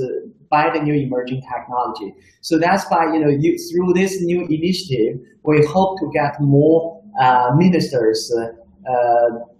by 0.50 0.69
the 0.69 0.83
new 0.83 0.95
emerging 0.95 1.40
technology. 1.43 2.12
So 2.40 2.59
that's 2.59 2.85
why, 2.90 3.12
you 3.14 3.21
know, 3.21 3.29
you, 3.29 3.57
through 3.71 3.93
this 3.95 4.21
new 4.21 4.47
initiative, 4.47 5.21
we 5.45 5.64
hope 5.64 5.99
to 6.00 6.11
get 6.12 6.40
more 6.40 7.00
uh, 7.21 7.52
ministers 7.57 8.33
uh, 8.37 8.49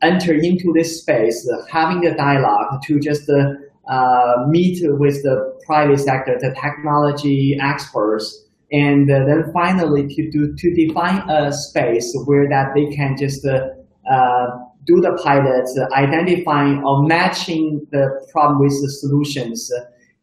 enter 0.03 0.35
into 0.35 0.73
this 0.73 1.01
space, 1.01 1.49
uh, 1.49 1.65
having 1.71 2.07
a 2.07 2.17
dialogue 2.17 2.83
to 2.85 2.99
just 2.99 3.29
uh, 3.29 3.53
uh, 3.91 4.47
meet 4.49 4.79
with 4.99 5.23
the 5.23 5.59
private 5.67 5.99
sector, 5.99 6.39
the 6.41 6.55
technology 6.61 7.59
experts, 7.61 8.45
and 8.73 9.09
then 9.09 9.51
finally 9.53 10.07
to, 10.15 10.31
do, 10.31 10.55
to 10.57 10.75
define 10.75 11.29
a 11.29 11.53
space 11.53 12.17
where 12.25 12.49
that 12.49 12.73
they 12.75 12.87
can 12.95 13.17
just 13.17 13.43
do 13.43 15.01
the 15.01 15.21
pilots, 15.23 15.79
identifying 15.93 16.83
or 16.85 17.07
matching 17.07 17.87
the 17.91 18.27
problem 18.33 18.61
with 18.61 18.73
the 18.81 18.89
solutions 18.89 19.71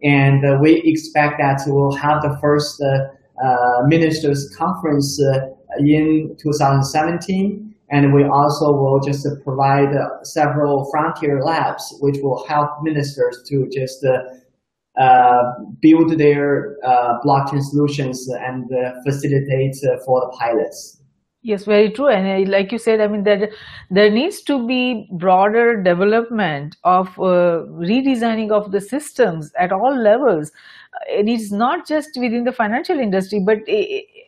and 0.03 0.45
uh, 0.45 0.57
we 0.61 0.81
expect 0.85 1.39
that 1.39 1.61
we'll 1.65 1.95
have 1.95 2.21
the 2.21 2.37
first 2.39 2.81
uh, 2.81 3.07
uh, 3.43 3.83
ministers 3.87 4.53
conference 4.55 5.19
in 5.79 6.35
2017. 6.39 7.66
And 7.89 8.13
we 8.13 8.25
also 8.25 8.73
will 8.73 8.99
just 8.99 9.25
provide 9.43 9.95
several 10.23 10.89
frontier 10.91 11.41
labs, 11.41 11.95
which 12.01 12.17
will 12.21 12.45
help 12.47 12.69
ministers 12.83 13.43
to 13.47 13.69
just 13.69 14.05
uh, 14.97 15.43
build 15.79 16.17
their 16.17 16.75
uh, 16.83 17.19
blockchain 17.23 17.61
solutions 17.61 18.27
and 18.29 18.65
uh, 18.73 18.93
facilitate 19.05 19.75
for 20.03 20.21
the 20.21 20.35
pilots. 20.39 20.99
Yes, 21.43 21.65
very 21.65 21.91
true. 21.91 22.07
And 22.07 22.49
like 22.49 22.71
you 22.71 22.79
said, 22.79 22.99
I 22.99 23.07
mean, 23.07 23.23
that 23.23 23.51
there 23.91 24.09
needs 24.09 24.41
to 24.41 24.65
be 24.65 25.07
broader 25.13 25.81
development 25.81 26.77
of 26.83 27.07
uh, 27.19 27.63
redesigning 27.77 28.51
of 28.51 28.71
the 28.71 28.81
systems 28.81 29.51
at 29.59 29.71
all 29.71 29.95
levels. 29.95 30.51
It 31.07 31.29
is 31.29 31.51
not 31.51 31.87
just 31.87 32.09
within 32.19 32.43
the 32.43 32.51
financial 32.51 32.99
industry, 32.99 33.39
but 33.39 33.59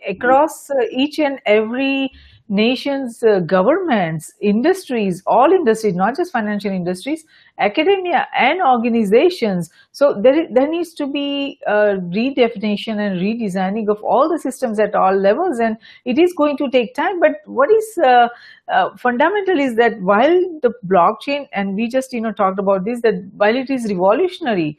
across 0.08 0.70
uh, 0.70 0.76
each 0.92 1.18
and 1.18 1.42
every 1.48 2.12
nation's 2.50 3.22
uh, 3.22 3.40
governments, 3.42 4.34
industries, 4.42 5.22
all 5.28 5.52
industries, 5.52 5.94
not 5.94 6.18
just 6.18 6.32
financial 6.32 6.72
industries, 6.72 7.24
academia 7.60 8.28
and 8.36 8.62
organizations. 8.62 9.70
So 9.92 10.20
there, 10.20 10.48
there 10.52 10.68
needs 10.68 10.94
to 10.96 11.08
be 11.08 11.60
a 11.68 11.98
redefinition 12.18 12.98
and 12.98 13.22
redesigning 13.22 13.88
of 13.88 14.04
all 14.04 14.28
the 14.28 14.40
systems 14.40 14.80
at 14.80 14.96
all 14.96 15.16
levels, 15.16 15.60
and 15.60 15.78
it 16.06 16.18
is 16.18 16.34
going 16.34 16.58
to 16.58 16.70
take 16.72 16.96
time. 16.96 17.20
But 17.20 17.34
what 17.46 17.72
is 17.72 18.00
uh, 18.04 18.30
uh, 18.68 18.98
fundamental 18.98 19.60
is 19.60 19.76
that 19.76 20.02
while 20.02 20.40
the 20.62 20.74
blockchain, 20.88 21.48
and 21.54 21.76
we 21.76 21.88
just 21.88 22.12
you 22.12 22.22
know 22.22 22.32
talked 22.32 22.60
about 22.60 22.84
this, 22.84 23.02
that 23.02 23.30
while 23.36 23.56
it 23.56 23.70
is 23.70 23.86
revolutionary, 23.86 24.78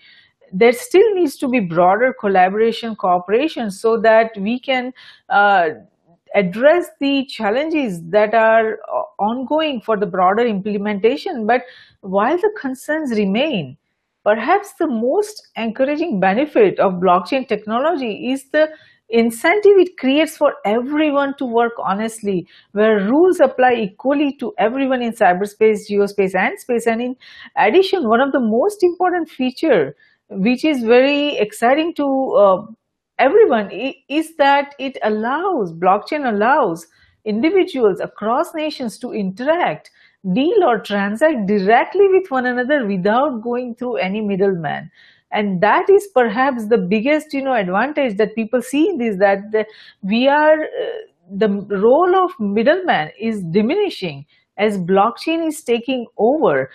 there 0.53 0.73
still 0.73 1.15
needs 1.15 1.37
to 1.37 1.49
be 1.49 1.61
broader 1.61 2.12
collaboration, 2.12 2.97
cooperation, 2.97 3.71
so 3.71 3.97
that 4.00 4.33
we 4.37 4.59
can 4.59 4.93
uh, 5.29 5.69
address 6.34 6.87
the 7.00 7.26
challenges 7.26 8.00
that 8.10 8.34
are 8.34 8.75
uh, 8.75 9.02
ongoing 9.18 9.80
for 9.80 9.96
the 9.96 10.06
broader 10.06 10.46
implementation. 10.46 11.46
But 11.46 11.62
while 12.00 12.37
the 12.37 12.50
concerns 12.60 13.10
remain, 13.12 13.76
perhaps 14.25 14.75
the 14.78 14.87
most 14.87 15.49
encouraging 15.56 16.20
benefit 16.20 16.78
of 16.78 16.94
blockchain 16.94 17.49
technology 17.49 18.30
is 18.30 18.50
the 18.50 18.68
incentive 19.08 19.72
it 19.76 19.96
creates 19.96 20.37
for 20.37 20.54
everyone 20.64 21.37
to 21.37 21.44
work 21.44 21.72
honestly, 21.78 22.46
where 22.72 23.00
rules 23.00 23.40
apply 23.40 23.75
equally 23.75 24.37
to 24.37 24.54
everyone 24.58 25.02
in 25.02 25.12
cyberspace, 25.12 25.90
geospace, 25.90 26.34
and 26.34 26.58
space. 26.60 26.87
And 26.87 27.02
in 27.02 27.16
addition, 27.56 28.08
one 28.08 28.20
of 28.20 28.32
the 28.32 28.40
most 28.40 28.82
important 28.82 29.28
feature, 29.28 29.96
which 30.28 30.64
is 30.64 30.84
very 30.84 31.37
exciting 31.38 31.92
to 31.94 32.06
uh, 32.34 32.62
everyone 33.21 33.71
is 34.09 34.35
that 34.37 34.75
it 34.79 34.97
allows, 35.05 35.73
blockchain 35.73 36.29
allows 36.29 36.87
individuals 37.25 38.00
across 38.00 38.55
nations 38.55 38.99
to 38.99 39.12
interact, 39.12 39.91
deal 40.33 40.65
or 40.65 40.81
transact 40.81 41.47
directly 41.47 42.09
with 42.09 42.31
one 42.31 42.47
another 42.47 42.87
without 42.87 43.43
going 43.43 43.75
through 43.75 43.97
any 43.97 44.21
middleman. 44.21 44.91
And 45.33 45.61
that 45.61 45.89
is 45.89 46.09
perhaps 46.12 46.67
the 46.69 46.79
biggest, 46.79 47.33
you 47.33 47.43
know, 47.43 47.55
advantage 47.55 48.17
that 48.17 48.35
people 48.35 48.62
see 48.62 48.89
in 48.89 48.99
this, 48.99 49.17
that 49.19 49.53
the, 49.53 49.65
we 50.03 50.27
are, 50.27 50.62
uh, 50.62 51.00
the 51.31 51.49
role 51.49 52.25
of 52.25 52.33
middleman 52.41 53.11
is 53.21 53.45
diminishing 53.53 54.27
as 54.57 54.77
blockchain 54.79 55.47
is 55.47 55.62
taking 55.62 56.07
over. 56.19 56.71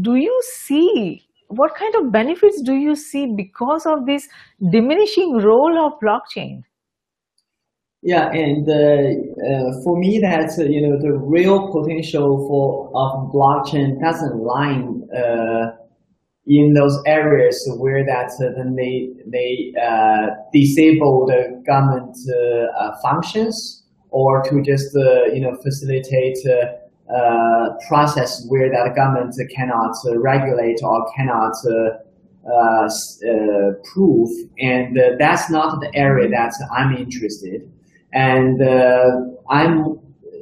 Do 0.00 0.14
you 0.14 0.40
see 0.44 1.27
what 1.48 1.74
kind 1.74 1.94
of 1.96 2.12
benefits 2.12 2.60
do 2.62 2.74
you 2.74 2.94
see 2.94 3.26
because 3.36 3.86
of 3.86 4.06
this 4.06 4.28
diminishing 4.70 5.38
role 5.38 5.86
of 5.86 5.92
blockchain? 6.02 6.62
Yeah, 8.02 8.30
and 8.30 8.68
uh, 8.68 8.72
uh, 8.72 9.82
for 9.82 9.98
me, 9.98 10.20
that 10.20 10.54
uh, 10.56 10.62
you 10.62 10.86
know 10.86 10.98
the 11.00 11.18
real 11.18 11.72
potential 11.72 12.46
for 12.46 12.88
of 12.94 13.32
blockchain 13.32 14.00
doesn't 14.00 14.36
lie 14.38 14.84
uh, 15.12 15.72
in 16.46 16.74
those 16.74 16.96
areas 17.06 17.58
where 17.78 18.06
that 18.06 18.30
uh, 18.40 18.54
then 18.56 18.76
they 18.76 19.08
they 19.26 19.72
uh, 19.82 20.28
disable 20.52 21.26
the 21.26 21.60
government 21.66 22.16
functions 23.02 23.82
or 24.10 24.42
to 24.44 24.62
just 24.62 24.94
you 25.34 25.40
know 25.40 25.56
facilitate 25.64 26.38
process 27.88 28.44
where 28.48 28.70
that 28.70 28.94
government 28.94 29.34
cannot 29.54 29.96
uh, 30.06 30.18
regulate 30.18 30.80
or 30.82 31.10
cannot 31.16 31.54
uh, 31.66 31.98
prove, 33.92 34.30
and 34.58 34.98
that's 35.18 35.50
not 35.50 35.80
the 35.80 35.90
area 35.94 36.28
that 36.28 36.52
I'm 36.72 36.96
interested. 36.96 37.70
And 38.12 38.62
I'm 39.50 39.98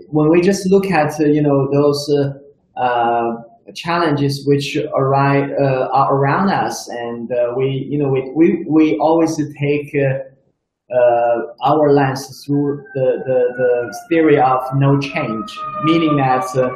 when 0.09 0.31
we 0.31 0.41
just 0.41 0.71
look 0.71 0.91
at 0.91 1.19
you 1.19 1.43
know 1.43 1.69
those 1.71 2.09
challenges 3.75 4.47
which 4.47 4.77
arise 4.95 5.51
uh, 5.61 5.89
are 5.93 6.15
around 6.15 6.51
us, 6.51 6.89
and 6.89 7.33
uh, 7.33 7.53
we 7.57 7.87
you 7.91 7.99
know 7.99 8.09
we 8.09 8.31
we, 8.35 8.65
we 8.69 8.99
always 8.99 9.37
take 9.59 9.95
uh, 9.95 10.19
uh, 10.93 11.39
our 11.65 11.93
lens 11.93 12.45
through 12.45 12.81
the, 12.95 13.23
the, 13.27 13.39
the 13.57 14.07
theory 14.09 14.39
of 14.39 14.63
no 14.77 14.99
change, 15.01 15.59
meaning 15.83 16.17
that 16.17 16.45
uh, 16.57 16.71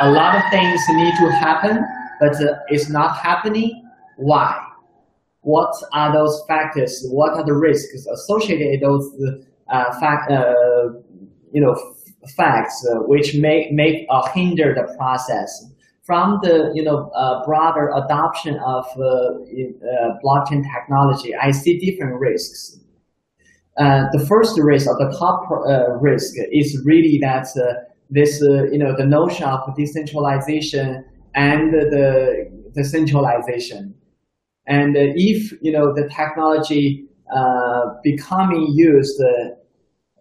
a 0.00 0.10
lot 0.10 0.34
of 0.34 0.42
things 0.50 0.80
need 0.90 1.14
to 1.14 1.30
happen, 1.30 1.84
but 2.20 2.34
uh, 2.42 2.58
it's 2.68 2.88
not 2.88 3.16
happening. 3.16 3.84
Why? 4.16 4.60
What 5.42 5.72
are 5.92 6.12
those 6.12 6.42
factors? 6.48 7.06
What 7.10 7.34
are 7.34 7.44
the 7.44 7.54
risks 7.54 8.04
associated 8.06 8.66
with 8.70 8.80
those 8.80 9.38
uh, 9.70 9.98
fact, 10.00 10.30
uh, 10.32 10.90
you 11.52 11.60
know, 11.60 11.76
facts 12.36 12.84
uh, 12.90 12.96
which 13.06 13.36
may 13.36 13.70
make 13.70 14.06
or 14.10 14.28
hinder 14.30 14.74
the 14.74 14.92
process? 14.96 15.66
From 16.04 16.40
the 16.42 16.72
you 16.74 16.82
know 16.82 17.10
broader 17.44 17.92
adoption 17.94 18.58
of 18.66 18.86
blockchain 20.24 20.64
technology, 20.74 21.34
I 21.36 21.50
see 21.50 21.78
different 21.78 22.18
risks 22.18 22.78
uh, 23.78 24.04
the 24.12 24.24
first 24.26 24.58
risk 24.58 24.88
or 24.88 24.96
the 24.98 25.16
top 25.18 25.48
uh, 25.50 25.92
risk 26.00 26.34
is 26.52 26.80
really 26.84 27.18
that 27.20 27.46
uh, 27.56 27.74
this, 28.10 28.42
uh, 28.42 28.64
you 28.64 28.78
know, 28.78 28.96
the 28.96 29.06
notion 29.06 29.44
of 29.44 29.60
decentralization 29.76 31.04
and 31.34 31.72
the 31.72 32.84
centralization, 32.84 33.94
And 34.66 34.96
if, 34.96 35.52
you 35.62 35.72
know, 35.72 35.94
the 35.94 36.08
technology 36.08 37.06
becoming 38.02 38.66
used 38.74 39.20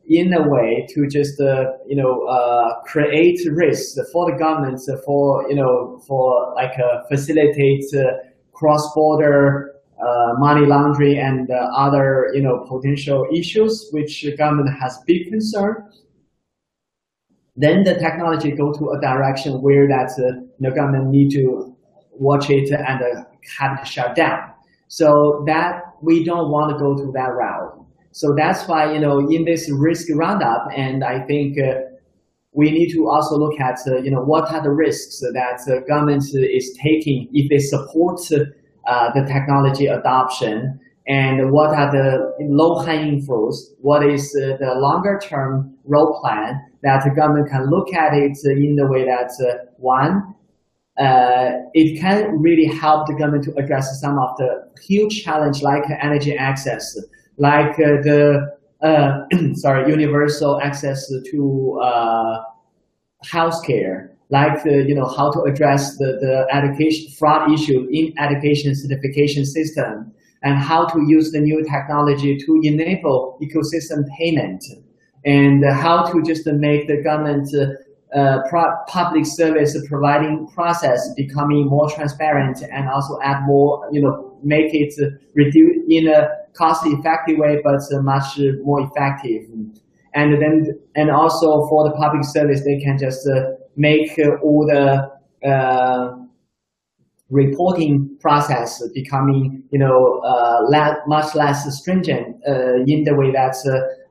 in 0.10 0.34
a 0.34 0.48
way 0.48 0.86
to 0.90 1.08
just 1.08 1.40
uh, 1.42 1.66
you 1.86 1.96
know 1.96 2.26
uh, 2.28 2.82
create 2.86 3.40
risks 3.52 4.00
for 4.12 4.32
the 4.32 4.38
governments 4.38 4.90
for 5.06 5.48
you 5.50 5.56
know 5.56 6.02
for 6.08 6.54
like 6.56 6.80
uh, 6.80 7.04
facilitate 7.10 7.84
cross 8.54 8.94
border 8.96 9.74
uh, 9.76 9.77
money 10.38 10.66
laundering 10.66 11.18
and 11.18 11.50
uh, 11.50 11.70
other 11.76 12.30
you 12.34 12.42
know 12.42 12.66
potential 12.68 13.28
issues 13.34 13.90
which 13.92 14.26
government 14.38 14.70
has 14.80 14.98
big 15.06 15.30
concern. 15.30 15.90
Then 17.56 17.84
the 17.84 17.96
technology 17.96 18.52
go 18.52 18.72
to 18.74 18.92
a 18.92 19.02
direction 19.02 19.62
where 19.62 19.88
that 19.88 20.12
uh, 20.12 20.42
the 20.60 20.70
government 20.70 21.08
need 21.10 21.32
to 21.32 21.76
watch 22.12 22.50
it 22.50 22.70
and 22.72 23.02
uh, 23.02 23.24
have 23.58 23.80
it 23.80 23.88
shut 23.88 24.16
down. 24.16 24.52
So 24.88 25.44
that 25.48 25.82
we 26.02 26.24
don't 26.24 26.52
want 26.52 26.72
to 26.72 26.78
go 26.78 26.96
to 26.96 27.12
that 27.14 27.34
route. 27.34 27.84
So 28.12 28.34
that's 28.36 28.68
why 28.68 28.94
you 28.94 29.00
know 29.00 29.20
in 29.20 29.46
this 29.46 29.70
risk 29.72 30.08
roundup, 30.14 30.68
and 30.76 31.04
I 31.04 31.26
think 31.26 31.58
uh, 31.60 31.82
we 32.54 32.72
need 32.72 32.92
to 32.92 33.08
also 33.08 33.38
look 33.38 33.60
at 33.60 33.80
uh, 33.88 33.98
you 33.98 34.12
know 34.12 34.22
what 34.22 34.52
are 34.52 34.62
the 34.62 34.72
risks 34.72 35.20
that 35.20 35.62
the 35.66 35.84
government 35.88 36.24
is 36.34 36.78
taking 36.82 37.30
if 37.34 37.50
they 37.50 37.60
support 37.60 38.20
uh, 38.88 39.12
the 39.14 39.26
technology 39.26 39.88
adoption. 39.88 40.80
And 41.08 41.52
what 41.52 41.70
are 41.70 41.92
the 41.92 42.34
low-hanging 42.42 43.26
fruits, 43.26 43.74
what 43.80 44.06
is 44.06 44.36
uh, 44.36 44.58
the 44.60 44.76
longer-term 44.76 45.74
role 45.86 46.20
plan 46.20 46.62
that 46.84 47.04
the 47.04 47.12
government 47.12 47.50
can 47.50 47.70
look 47.70 47.94
at 47.94 48.14
it 48.14 48.38
in 48.44 48.76
the 48.76 48.88
way 48.88 49.06
that, 49.06 49.32
uh, 49.48 49.66
one, 49.78 50.36
uh, 51.00 51.52
it 51.74 52.00
can 52.00 52.40
really 52.40 52.66
help 52.66 53.08
the 53.08 53.14
government 53.14 53.44
to 53.46 53.54
address 53.56 54.02
some 54.02 54.18
of 54.20 54.36
the 54.38 54.68
huge 54.86 55.24
challenge 55.24 55.62
like 55.62 55.84
energy 56.02 56.36
access, 56.36 56.98
like 57.38 57.72
uh, 57.80 58.02
the, 58.04 58.58
uh, 58.82 59.20
sorry, 59.54 59.90
universal 59.90 60.60
access 60.62 61.08
to 61.32 61.80
uh 61.82 62.44
healthcare, 63.26 64.10
like 64.30 64.64
the, 64.64 64.84
you 64.88 64.94
know, 64.94 65.06
how 65.06 65.32
to 65.32 65.42
address 65.44 65.98
the, 65.98 66.18
the 66.20 66.48
education 66.54 67.12
fraud 67.18 67.52
issue 67.52 67.88
in 67.92 68.14
education 68.20 68.76
certification 68.76 69.46
system 69.46 70.12
and 70.44 70.58
how 70.58 70.86
to 70.86 71.00
use 71.08 71.32
the 71.32 71.40
new 71.40 71.64
technology 71.64 72.38
to 72.38 72.60
enable 72.64 73.40
ecosystem 73.42 74.04
payment 74.18 74.64
and 75.26 75.64
how 75.66 76.04
to 76.04 76.22
just 76.24 76.46
make 76.46 76.88
the 76.88 77.02
government 77.02 77.50
uh, 78.14 78.40
public 78.88 79.26
service 79.26 79.78
providing 79.88 80.48
process 80.48 81.14
becoming 81.16 81.68
more 81.68 81.90
transparent 81.90 82.62
and 82.72 82.88
also 82.88 83.20
add 83.24 83.46
more, 83.46 83.88
you 83.92 84.02
know, 84.02 84.38
make 84.44 84.74
it 84.74 84.94
reduce 85.36 85.78
in 85.90 86.08
a 86.08 86.30
cost 86.54 86.86
effective 86.86 87.38
way, 87.38 87.60
but 87.64 87.80
much 88.04 88.40
more 88.64 88.82
effective. 88.82 89.44
And 90.14 90.42
then, 90.42 90.80
and 90.96 91.12
also 91.12 91.68
for 91.68 91.90
the 91.90 91.96
public 91.96 92.24
service, 92.24 92.64
they 92.64 92.80
can 92.80 92.98
just 92.98 93.28
uh, 93.28 93.52
make 93.78 94.20
all 94.44 94.66
the 94.66 95.48
uh, 95.48 96.16
reporting 97.30 98.18
process 98.20 98.82
becoming, 98.94 99.64
you 99.72 99.80
know, 99.80 100.20
uh, 100.20 100.62
much 101.08 101.36
less 101.36 101.66
stringent 101.78 102.36
uh, 102.48 102.84
in 102.88 103.04
the 103.04 103.14
way 103.16 103.32
that 103.32 103.56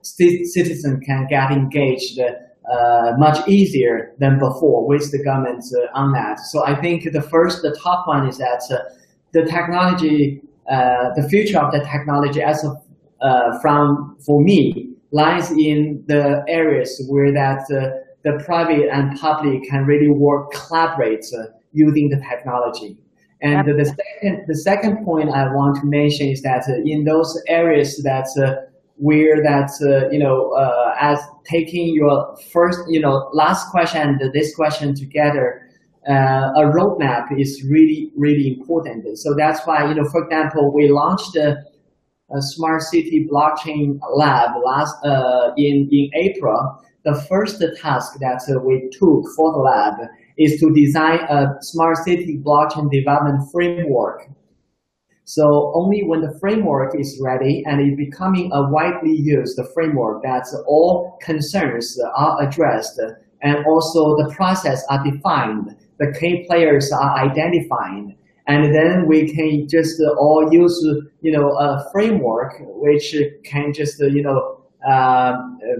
citizens 0.02 1.04
can 1.04 1.26
get 1.28 1.50
engaged 1.50 2.20
uh, 2.20 3.12
much 3.16 3.46
easier 3.48 4.12
than 4.18 4.38
before 4.38 4.86
with 4.88 5.10
the 5.12 5.22
government 5.22 5.64
uh, 5.76 5.98
on 5.98 6.12
that. 6.12 6.40
So 6.40 6.66
I 6.66 6.74
think 6.80 7.04
the 7.12 7.22
first, 7.22 7.62
the 7.62 7.76
top 7.80 8.08
one 8.08 8.26
is 8.26 8.38
that 8.38 8.62
uh, 8.70 8.78
the 9.32 9.44
technology, 9.44 10.42
the 10.66 11.26
future 11.30 11.60
of 11.60 11.72
the 11.72 11.80
technology 11.80 12.42
as 12.42 12.64
of, 12.64 12.76
from, 13.62 14.16
for 14.24 14.42
me, 14.42 14.90
lies 15.12 15.50
in 15.52 16.02
the 16.08 16.44
areas 16.48 17.00
where 17.08 17.32
that 17.32 17.62
the 18.26 18.42
private 18.44 18.88
and 18.92 19.16
public 19.20 19.62
can 19.70 19.86
really 19.86 20.10
work, 20.10 20.50
collaborate 20.50 21.24
uh, 21.38 21.44
using 21.72 22.08
the 22.08 22.20
technology. 22.28 22.98
And 23.40 23.68
the 23.78 23.84
second, 23.84 24.44
the 24.48 24.56
second 24.56 25.04
point 25.04 25.30
I 25.30 25.44
want 25.54 25.76
to 25.80 25.86
mention 25.86 26.28
is 26.28 26.42
that 26.42 26.64
in 26.84 27.04
those 27.04 27.30
areas 27.46 28.02
that 28.02 28.26
where 28.96 29.42
that 29.42 29.70
uh, 29.82 30.10
you 30.10 30.18
know 30.18 30.50
uh, 30.52 30.96
as 30.98 31.20
taking 31.44 31.94
your 31.94 32.36
first 32.50 32.80
you 32.88 32.98
know 32.98 33.28
last 33.32 33.70
question 33.70 34.00
and 34.00 34.32
this 34.32 34.56
question 34.56 34.94
together 34.94 35.62
uh, 36.08 36.48
a 36.56 36.62
roadmap 36.76 37.26
is 37.38 37.62
really 37.70 38.10
really 38.16 38.48
important. 38.58 39.04
So 39.18 39.34
that's 39.36 39.64
why 39.66 39.86
you 39.88 39.94
know 39.94 40.08
for 40.10 40.24
example 40.24 40.72
we 40.74 40.88
launched 40.88 41.36
a, 41.36 41.62
a 42.34 42.40
smart 42.40 42.82
city 42.82 43.28
blockchain 43.30 44.00
lab 44.16 44.50
last 44.64 44.96
uh, 45.04 45.52
in 45.58 45.88
in 45.92 46.10
april 46.14 46.82
the 47.06 47.14
first 47.28 47.62
task 47.80 48.18
that 48.18 48.42
we 48.66 48.90
took 48.90 49.22
for 49.36 49.52
the 49.52 49.58
lab 49.58 49.94
is 50.36 50.58
to 50.60 50.74
design 50.74 51.20
a 51.30 51.54
smart 51.60 51.98
city 51.98 52.42
blockchain 52.44 52.90
development 52.90 53.48
framework. 53.52 54.28
So 55.24 55.72
only 55.74 56.02
when 56.04 56.20
the 56.20 56.36
framework 56.40 56.98
is 56.98 57.20
ready 57.22 57.62
and 57.64 57.80
it's 57.80 57.96
becoming 57.96 58.50
a 58.52 58.68
widely 58.70 59.14
used 59.14 59.58
framework 59.72 60.22
that 60.24 60.46
all 60.66 61.16
concerns 61.22 61.96
are 62.16 62.42
addressed 62.42 63.00
and 63.42 63.64
also 63.66 64.16
the 64.16 64.32
process 64.34 64.84
are 64.90 65.02
defined, 65.04 65.76
the 65.98 66.12
key 66.18 66.44
players 66.48 66.90
are 66.90 67.16
identified, 67.18 68.16
and 68.48 68.74
then 68.74 69.06
we 69.06 69.32
can 69.32 69.68
just 69.68 70.00
all 70.18 70.48
use 70.52 70.84
you 71.20 71.32
know 71.32 71.50
a 71.58 71.88
framework 71.92 72.54
which 72.60 73.14
can 73.44 73.72
just 73.72 74.00
you 74.00 74.22
know 74.22 74.65
uh, 74.86 75.36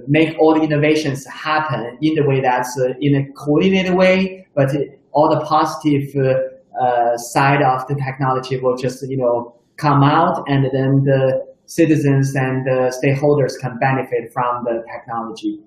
make 0.09 0.37
all 0.39 0.55
the 0.55 0.63
innovations 0.63 1.25
happen 1.27 1.97
in 2.03 2.15
the 2.15 2.25
way 2.25 2.41
that's 2.41 2.79
uh, 2.79 2.93
in 3.01 3.15
a 3.15 3.33
coordinated 3.33 3.95
way, 3.95 4.47
but 4.55 4.71
all 5.13 5.29
the 5.31 5.45
positive 5.45 6.15
uh, 6.17 6.83
uh, 6.83 7.17
side 7.17 7.63
of 7.63 7.87
the 7.89 7.95
technology 7.95 8.59
will 8.59 8.77
just 8.77 9.07
you 9.09 9.17
know 9.17 9.55
come 9.77 10.03
out, 10.03 10.45
and 10.49 10.65
then 10.73 11.05
the 11.05 11.47
citizens 11.67 12.35
and 12.35 12.67
the 12.67 12.93
stakeholders 12.99 13.59
can 13.61 13.79
benefit 13.79 14.33
from 14.33 14.65
the 14.65 14.85
technology. 14.93 15.61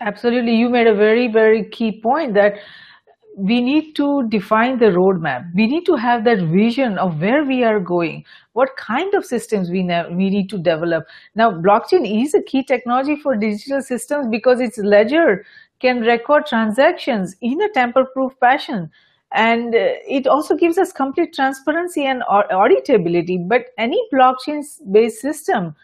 Absolutely, 0.00 0.54
you 0.54 0.68
made 0.68 0.86
a 0.86 0.94
very 0.94 1.26
very 1.26 1.68
key 1.70 2.00
point 2.00 2.34
that 2.34 2.54
we 3.36 3.60
need 3.60 3.94
to 3.96 4.28
define 4.28 4.78
the 4.78 4.86
roadmap. 4.86 5.50
We 5.54 5.66
need 5.66 5.86
to 5.86 5.96
have 5.96 6.24
that 6.24 6.38
vision 6.38 6.98
of 6.98 7.20
where 7.20 7.44
we 7.44 7.64
are 7.64 7.80
going, 7.80 8.24
what 8.52 8.76
kind 8.76 9.14
of 9.14 9.24
systems 9.24 9.70
we, 9.70 9.82
we 10.10 10.30
need 10.30 10.50
to 10.50 10.58
develop. 10.58 11.04
Now, 11.34 11.50
blockchain 11.50 12.22
is 12.22 12.34
a 12.34 12.42
key 12.42 12.62
technology 12.62 13.16
for 13.16 13.34
digital 13.36 13.80
systems 13.80 14.26
because 14.30 14.60
its 14.60 14.78
ledger 14.78 15.44
can 15.80 16.00
record 16.00 16.46
transactions 16.46 17.34
in 17.40 17.60
a 17.62 17.68
tamper-proof 17.70 18.32
fashion 18.38 18.90
and 19.34 19.74
uh, 19.74 19.94
it 20.06 20.26
also 20.26 20.54
gives 20.54 20.78
us 20.78 20.92
complete 20.92 21.32
transparency 21.32 22.04
and 22.04 22.22
auditability 22.30 23.36
but 23.48 23.66
any 23.78 24.00
blockchain 24.12 24.62
based 24.90 25.20
system 25.20 25.74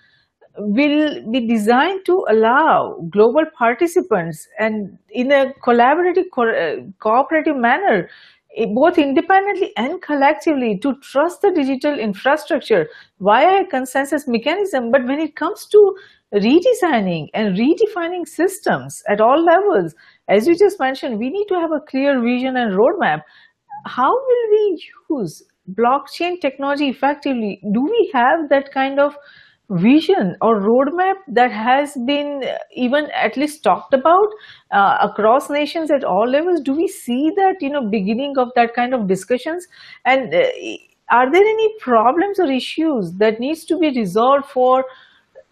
will 0.58 1.30
be 1.30 1.46
designed 1.46 2.04
to 2.06 2.24
allow 2.28 2.98
global 3.10 3.44
participants 3.56 4.48
and 4.58 4.98
in 5.10 5.32
a 5.32 5.52
collaborative 5.64 6.24
co 6.32 6.48
uh, 6.48 6.76
cooperative 6.98 7.56
manner 7.56 8.10
eh, 8.56 8.66
both 8.66 8.98
independently 8.98 9.72
and 9.76 10.02
collectively 10.02 10.78
to 10.78 10.94
trust 11.00 11.42
the 11.42 11.52
digital 11.52 11.98
infrastructure 11.98 12.88
via 13.20 13.62
a 13.62 13.66
consensus 13.66 14.26
mechanism 14.26 14.90
but 14.90 15.06
when 15.06 15.20
it 15.20 15.36
comes 15.36 15.66
to 15.66 15.96
redesigning 16.34 17.28
and 17.32 17.56
redefining 17.56 18.28
systems 18.28 19.02
at 19.08 19.20
all 19.20 19.42
levels 19.42 19.94
as 20.28 20.46
you 20.46 20.56
just 20.56 20.78
mentioned, 20.78 21.18
we 21.18 21.30
need 21.30 21.46
to 21.46 21.54
have 21.54 21.72
a 21.72 21.80
clear 21.80 22.20
vision 22.20 22.56
and 22.58 22.72
roadmap. 22.72 23.22
How 23.86 24.12
will 24.12 24.50
we 24.50 24.84
use 25.10 25.42
blockchain 25.72 26.40
technology 26.40 26.88
effectively? 26.88 27.60
Do 27.72 27.82
we 27.82 28.10
have 28.12 28.50
that 28.50 28.70
kind 28.72 29.00
of 29.00 29.16
vision 29.70 30.34
or 30.40 30.60
roadmap 30.60 31.16
that 31.28 31.50
has 31.50 31.94
been 32.06 32.42
even 32.74 33.06
at 33.14 33.36
least 33.36 33.62
talked 33.62 33.92
about 33.92 34.28
uh, 34.70 34.96
across 35.02 35.50
nations 35.50 35.90
at 35.90 36.04
all 36.04 36.26
levels 36.26 36.60
do 36.62 36.72
we 36.72 36.88
see 36.88 37.30
that 37.36 37.56
you 37.60 37.68
know 37.68 37.86
beginning 37.90 38.38
of 38.38 38.48
that 38.56 38.72
kind 38.74 38.94
of 38.94 39.06
discussions 39.06 39.66
and 40.06 40.32
uh, 40.34 40.46
are 41.10 41.30
there 41.30 41.44
any 41.44 41.78
problems 41.80 42.38
or 42.38 42.50
issues 42.50 43.12
that 43.14 43.40
needs 43.40 43.64
to 43.66 43.78
be 43.78 43.88
resolved 43.90 44.46
for 44.46 44.84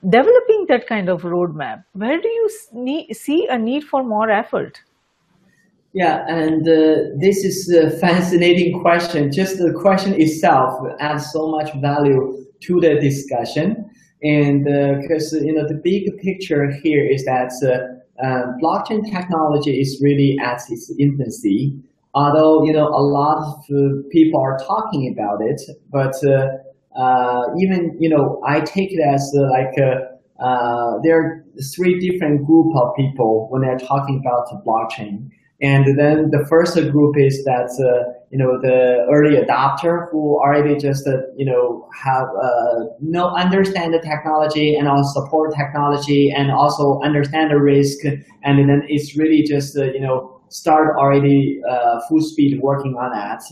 developing 0.09 0.67
that 0.69 0.87
kind 0.87 1.09
of 1.09 1.23
roadmap, 1.23 1.85
where 1.93 2.21
do 2.21 2.29
you 2.29 2.51
see 3.13 3.47
a 3.49 3.59
need 3.59 3.85
for 3.85 4.05
more 4.05 4.31
effort? 4.31 4.81
Yeah, 5.93 6.27
and 6.29 6.69
uh, 6.69 7.17
this 7.19 7.43
is 7.43 7.71
a 7.71 7.91
fascinating 7.99 8.81
question. 8.83 9.33
Just 9.33 9.59
the 9.59 9.73
question 9.73 10.15
itself 10.21 10.79
adds 11.01 11.33
so 11.33 11.49
much 11.49 11.73
value 11.81 12.45
to 12.61 12.81
the 12.81 13.01
discussion. 13.01 13.91
And 14.23 14.65
because 15.01 15.35
uh, 15.35 15.41
you 15.41 15.53
know 15.53 15.67
the 15.67 15.81
big 15.83 16.17
picture 16.19 16.71
here 16.83 17.05
is 17.05 17.25
that 17.27 17.53
uh, 17.63 18.25
uh, 18.25 18.47
blockchain 18.63 19.05
technology 19.11 19.79
is 19.79 20.01
really 20.03 20.39
at 20.43 20.61
its 20.71 20.91
infancy. 20.99 21.79
Although 22.15 22.65
you 22.65 22.73
know 22.73 22.89
a 22.89 23.03
lot 23.03 23.39
of 23.39 23.65
uh, 23.71 24.03
people 24.11 24.41
are 24.41 24.59
talking 24.59 25.13
about 25.13 25.43
it, 25.43 25.61
but 25.91 26.15
even 27.61 27.97
you 28.01 28.09
know 28.09 28.41
I 28.47 28.61
take 28.61 28.93
it 28.93 29.01
as 29.01 29.31
like 29.51 29.75
there 31.03 31.21
are 31.21 31.45
three 31.75 31.99
different 32.01 32.47
group 32.47 32.75
of 32.75 32.97
people 32.97 33.49
when 33.51 33.63
they're 33.63 33.79
talking 33.79 34.23
about 34.25 34.49
blockchain. 34.65 35.29
And 35.61 35.99
then 35.99 36.31
the 36.31 36.45
first 36.49 36.75
group 36.91 37.17
is 37.19 37.45
that 37.45 37.69
you 38.31 38.39
know 38.39 38.59
the 38.61 39.07
early 39.11 39.37
adopter 39.37 40.11
who 40.11 40.37
already 40.39 40.77
just 40.77 41.07
uh, 41.07 41.19
you 41.37 41.47
know 41.47 41.89
have 41.95 42.27
no 43.01 43.29
understand 43.31 43.95
the 43.95 44.01
technology 44.01 44.75
and 44.75 44.89
also 44.89 45.21
support 45.21 45.55
technology 45.55 46.33
and 46.37 46.51
also 46.51 47.01
understand 47.03 47.51
the 47.51 47.61
risk 47.61 48.05
and 48.05 48.69
then 48.69 48.83
it's 48.89 49.17
really 49.17 49.43
just 49.43 49.77
you 49.77 50.01
know 50.01 50.41
start 50.49 50.97
already 50.97 51.61
full 52.09 52.21
speed 52.21 52.61
working 52.61 52.95
on 52.95 53.11
that. 53.13 53.43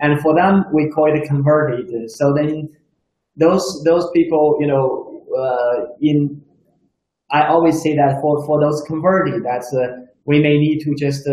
And 0.00 0.20
for 0.20 0.34
them, 0.34 0.64
we 0.72 0.88
call 0.90 1.12
it 1.14 1.26
converted. 1.26 2.10
So 2.10 2.32
then 2.32 2.68
those 3.36 3.82
those 3.84 4.08
people, 4.14 4.56
you 4.60 4.66
know, 4.66 5.24
uh, 5.36 5.86
in 6.00 6.40
I 7.30 7.46
always 7.46 7.82
say 7.82 7.94
that 7.96 8.20
for 8.20 8.44
for 8.46 8.60
those 8.60 8.82
converted, 8.86 9.44
that's 9.44 9.72
uh, 9.74 9.88
we 10.24 10.40
may 10.40 10.58
need 10.58 10.80
to 10.80 10.94
just 10.94 11.26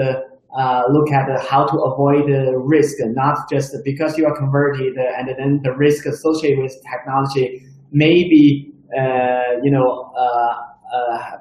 uh, 0.56 0.60
uh 0.60 0.84
look 0.92 1.12
at 1.12 1.28
how 1.46 1.66
to 1.66 1.78
avoid 1.80 2.28
the 2.28 2.58
risk, 2.58 2.98
not 3.00 3.50
just 3.50 3.76
because 3.84 4.18
you 4.18 4.26
are 4.26 4.36
converted 4.36 4.98
and 4.98 5.30
then 5.38 5.62
the 5.64 5.74
risk 5.76 6.06
associated 6.06 6.60
with 6.60 6.76
technology 6.90 7.64
may 7.92 8.24
be, 8.24 8.74
uh, 8.98 9.60
you 9.64 9.72
know, 9.72 10.12
uh, 10.18 11.38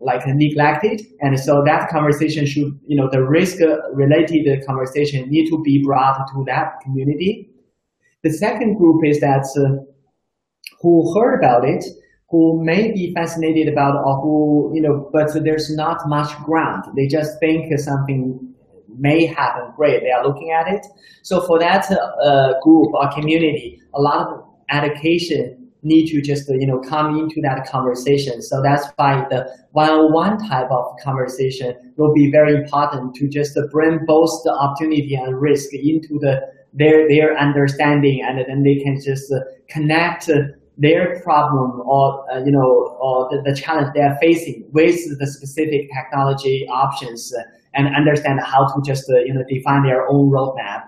like 0.00 0.22
neglected. 0.26 1.00
And 1.20 1.38
so 1.38 1.62
that 1.64 1.88
conversation 1.88 2.46
should, 2.46 2.78
you 2.86 2.96
know, 2.96 3.08
the 3.10 3.22
risk 3.22 3.58
related 3.92 4.66
conversation 4.66 5.30
need 5.30 5.48
to 5.48 5.62
be 5.62 5.82
brought 5.82 6.18
to 6.32 6.44
that 6.46 6.80
community. 6.82 7.48
The 8.22 8.30
second 8.30 8.76
group 8.76 9.04
is 9.04 9.20
that 9.20 9.46
who 10.80 11.18
heard 11.18 11.38
about 11.38 11.64
it, 11.64 11.84
who 12.30 12.62
may 12.62 12.92
be 12.92 13.12
fascinated 13.14 13.72
about 13.72 13.94
or 14.04 14.20
who, 14.20 14.72
you 14.74 14.82
know, 14.82 15.08
but 15.12 15.32
there's 15.44 15.74
not 15.74 16.08
much 16.08 16.36
ground. 16.44 16.84
They 16.96 17.06
just 17.06 17.38
think 17.38 17.78
something 17.78 18.53
may 18.98 19.26
happen. 19.26 19.72
Great, 19.76 20.02
they 20.02 20.10
are 20.10 20.26
looking 20.26 20.50
at 20.50 20.68
it. 20.68 20.86
So 21.22 21.40
for 21.46 21.58
that 21.58 21.90
uh, 21.90 22.60
group 22.62 22.94
or 22.94 23.10
community, 23.12 23.80
a 23.94 24.00
lot 24.00 24.26
of 24.26 24.44
education 24.70 25.70
need 25.82 26.06
to 26.06 26.20
just 26.20 26.48
you 26.48 26.66
know 26.66 26.80
come 26.80 27.18
into 27.18 27.40
that 27.42 27.66
conversation. 27.66 28.42
So 28.42 28.62
that's 28.62 28.86
why 28.96 29.26
the 29.30 29.46
one-on-one 29.72 30.48
type 30.48 30.70
of 30.70 30.84
conversation 31.02 31.92
will 31.96 32.14
be 32.14 32.30
very 32.30 32.54
important 32.54 33.14
to 33.16 33.28
just 33.28 33.58
bring 33.70 34.04
both 34.06 34.30
the 34.44 34.52
opportunity 34.52 35.14
and 35.14 35.40
risk 35.40 35.72
into 35.72 36.18
the 36.18 36.40
their 36.72 37.08
their 37.08 37.38
understanding, 37.38 38.22
and 38.22 38.38
then 38.48 38.62
they 38.62 38.76
can 38.76 39.00
just 39.00 39.32
connect 39.68 40.28
their 40.76 41.20
problem 41.20 41.80
or 41.86 42.26
uh, 42.32 42.42
you 42.44 42.50
know 42.50 42.96
or 43.00 43.28
the, 43.30 43.42
the, 43.48 43.54
challenge 43.54 43.88
they 43.94 44.00
are 44.00 44.18
facing 44.20 44.64
with 44.72 44.98
the 45.20 45.26
specific 45.26 45.88
technology 45.92 46.66
options 46.68 47.32
and 47.74 47.94
understand 47.94 48.40
how 48.40 48.66
to 48.66 48.82
just 48.84 49.04
uh, 49.10 49.18
you 49.18 49.34
know 49.34 49.44
define 49.48 49.84
their 49.84 50.08
own 50.08 50.30
roadmap. 50.30 50.82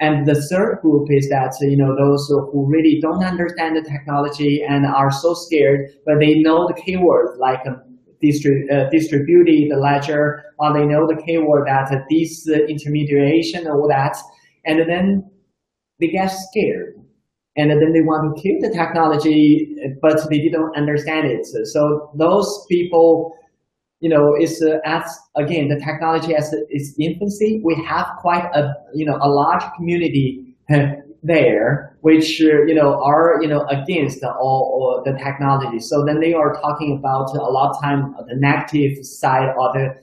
And 0.00 0.26
the 0.26 0.34
third 0.34 0.78
group 0.80 1.08
is 1.10 1.28
that 1.28 1.54
you 1.60 1.76
know 1.76 1.94
those 1.96 2.26
who 2.28 2.66
really 2.66 2.98
don't 3.00 3.22
understand 3.22 3.76
the 3.76 3.82
technology 3.82 4.62
and 4.66 4.86
are 4.86 5.10
so 5.10 5.34
scared, 5.34 5.90
but 6.06 6.18
they 6.20 6.40
know 6.40 6.66
the 6.66 6.74
keywords 6.74 7.38
like 7.38 7.60
um, 7.66 7.82
distri- 8.22 8.70
uh, 8.72 8.88
distributed 8.90 9.76
ledger, 9.76 10.44
or 10.58 10.72
they 10.72 10.86
know 10.86 11.06
the 11.06 11.20
keyword 11.26 11.66
that 11.66 11.92
uh, 11.92 12.00
this 12.10 12.48
uh, 12.48 12.64
intermediation 12.66 13.66
or 13.66 13.88
that, 13.88 14.16
and 14.64 14.80
then 14.88 15.30
they 16.00 16.08
get 16.08 16.28
scared 16.28 16.94
and 17.56 17.70
then 17.70 17.92
they 17.92 18.00
want 18.00 18.34
to 18.34 18.42
keep 18.42 18.60
the 18.60 18.70
technology, 18.70 19.74
but 20.00 20.16
they 20.30 20.38
didn't 20.38 20.70
understand 20.76 21.26
it. 21.26 21.44
So 21.66 22.10
those 22.16 22.64
people 22.70 23.34
you 24.00 24.08
know, 24.08 24.34
it's 24.34 24.62
uh, 24.62 24.78
as 24.84 25.04
again 25.36 25.68
the 25.68 25.78
technology 25.78 26.34
as 26.34 26.52
its 26.70 26.94
infancy. 26.98 27.60
We 27.62 27.74
have 27.86 28.06
quite 28.18 28.44
a 28.54 28.74
you 28.94 29.04
know 29.04 29.18
a 29.20 29.28
large 29.28 29.62
community 29.76 30.56
there, 31.22 31.96
which 32.00 32.40
uh, 32.40 32.64
you 32.64 32.74
know 32.74 33.02
are 33.02 33.38
you 33.42 33.48
know 33.48 33.66
against 33.66 34.24
all, 34.24 34.32
all, 34.40 35.02
the 35.04 35.12
technology. 35.18 35.80
So 35.80 36.04
then 36.04 36.18
they 36.18 36.32
are 36.32 36.54
talking 36.60 36.96
about 36.98 37.34
a 37.34 37.42
lot 37.42 37.76
of 37.76 37.80
time 37.82 38.14
the 38.26 38.36
negative 38.36 39.04
side 39.04 39.50
of 39.50 39.74
the 39.74 39.94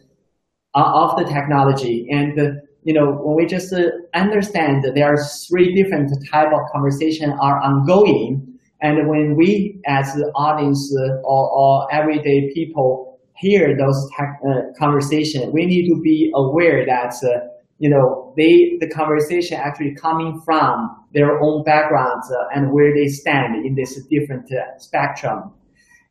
uh, 0.75 0.91
of 0.93 1.17
the 1.17 1.25
technology 1.25 2.07
and. 2.11 2.39
Uh, 2.39 2.51
you 2.83 2.93
know, 2.93 3.19
when 3.21 3.35
we 3.35 3.45
just 3.45 3.73
uh, 3.73 3.89
understand 4.13 4.81
that 4.81 4.95
there 4.95 5.13
are 5.13 5.17
three 5.49 5.75
different 5.75 6.09
type 6.31 6.53
of 6.53 6.61
conversation 6.71 7.31
are 7.31 7.59
ongoing, 7.59 8.57
and 8.79 9.09
when 9.09 9.35
we 9.35 9.81
as 9.85 10.13
the 10.13 10.31
audience 10.35 10.95
uh, 10.97 11.19
or, 11.25 11.51
or 11.51 11.93
everyday 11.93 12.49
people 12.53 13.06
hear 13.37 13.75
those 13.77 14.09
tech, 14.17 14.39
uh, 14.47 14.73
conversation, 14.77 15.51
we 15.51 15.65
need 15.65 15.87
to 15.87 16.01
be 16.01 16.31
aware 16.35 16.85
that 16.85 17.13
uh, 17.23 17.47
you 17.79 17.89
know 17.89 18.33
they 18.35 18.77
the 18.79 18.89
conversation 18.89 19.57
actually 19.57 19.95
coming 19.95 20.41
from 20.43 21.05
their 21.13 21.39
own 21.39 21.63
backgrounds 21.63 22.31
uh, 22.31 22.47
and 22.55 22.71
where 22.71 22.93
they 22.93 23.07
stand 23.07 23.65
in 23.65 23.75
this 23.75 23.99
different 24.07 24.51
uh, 24.51 24.77
spectrum. 24.77 25.51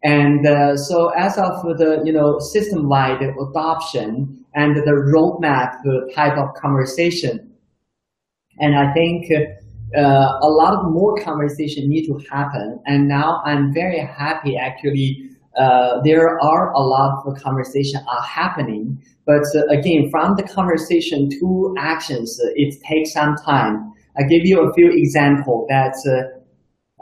And 0.02 0.46
uh, 0.46 0.76
so 0.76 1.08
as 1.10 1.36
of 1.38 1.62
the 1.78 2.02
you 2.04 2.12
know 2.12 2.38
system-wide 2.38 3.22
adoption 3.22 4.44
and 4.54 4.76
the 4.76 4.92
roadmap 5.12 5.82
type 6.14 6.38
of 6.38 6.54
conversation, 6.54 7.52
and 8.58 8.76
I 8.76 8.92
think 8.94 9.30
uh, 9.96 10.38
a 10.42 10.48
lot 10.48 10.90
more 10.90 11.16
conversation 11.16 11.88
need 11.88 12.06
to 12.06 12.18
happen. 12.30 12.80
And 12.86 13.08
now 13.08 13.42
I'm 13.44 13.72
very 13.72 14.00
happy 14.00 14.56
actually. 14.56 15.30
Uh, 15.56 16.00
there 16.04 16.38
are 16.40 16.72
a 16.72 16.80
lot 16.80 17.22
of 17.26 17.40
conversation 17.42 18.00
are 18.08 18.22
happening, 18.22 19.02
but 19.24 19.42
uh, 19.54 19.64
again, 19.70 20.10
from 20.10 20.34
the 20.36 20.42
conversation 20.42 21.30
to 21.30 21.74
actions, 21.78 22.38
it 22.54 22.80
takes 22.82 23.12
some 23.12 23.36
time. 23.36 23.92
I 24.18 24.22
give 24.24 24.42
you 24.44 24.60
a 24.60 24.72
few 24.74 24.90
examples 24.92 25.66
that 25.68 25.94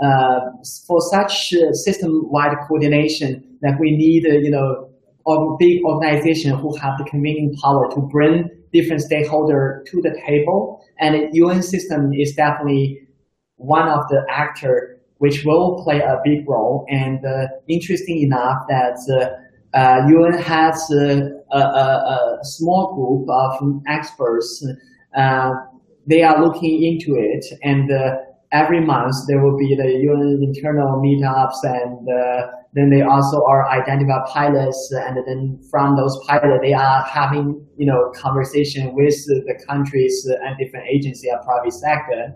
uh, 0.03 0.40
for 0.87 1.01
such 1.01 1.55
uh, 1.55 1.73
system-wide 1.73 2.57
coordination 2.67 3.45
that 3.62 3.79
we 3.79 3.97
need, 3.97 4.27
uh, 4.27 4.38
you 4.38 4.51
know, 4.51 4.90
big 5.59 5.83
organization 5.85 6.51
who 6.59 6.77
have 6.77 6.99
the 6.99 7.05
convening 7.05 7.55
power 7.62 7.88
to 7.95 8.01
bring 8.01 8.51
different 8.73 9.03
stakeholders 9.03 9.85
to 9.87 10.03
the 10.03 10.21
table. 10.27 10.85
And 10.99 11.14
the 11.14 11.29
UN 11.35 11.62
system 11.62 12.12
is 12.12 12.35
definitely 12.35 13.07
one 13.57 13.88
of 13.88 14.01
the 14.09 14.27
actor 14.29 14.93
which 15.18 15.44
will 15.44 15.83
play 15.85 16.00
a 16.00 16.20
big 16.24 16.48
role. 16.48 16.87
And 16.88 17.24
uh, 17.24 17.46
interesting 17.68 18.22
enough 18.22 18.59
that 18.68 18.98
uh, 19.74 20.07
UN 20.09 20.38
has 20.38 20.90
a, 20.90 21.31
a, 21.53 21.59
a, 21.59 22.38
small 22.42 22.94
group 22.94 23.29
of 23.29 23.83
experts. 23.87 24.64
they 26.07 26.22
are 26.22 26.44
looking 26.44 26.83
into 26.83 27.18
it 27.18 27.44
and 27.62 27.90
every 28.55 28.81
month 28.81 29.14
there 29.27 29.42
will 29.42 29.59
be 29.59 29.74
the 29.74 29.90
UN 30.09 30.40
internal 30.42 31.03
meetups 31.03 31.59
and 31.64 32.09
uh, 32.09 32.46
then 32.72 32.88
they 32.88 33.03
also 33.03 33.42
are 33.44 33.68
identify 33.68 34.18
pilots 34.33 34.92
and 34.92 35.16
then 35.27 35.61
from 35.70 35.96
those 35.96 36.16
pilots 36.27 36.62
they 36.62 36.72
are 36.72 37.03
having 37.03 37.66
you 37.77 37.87
know 37.87 38.12
conversation 38.14 38.94
with 38.94 39.14
the 39.27 39.59
countries 39.68 40.14
and 40.44 40.57
different 40.59 40.87
agencies 40.88 41.31
and 41.31 41.42
private 41.44 41.72
sector 41.72 42.33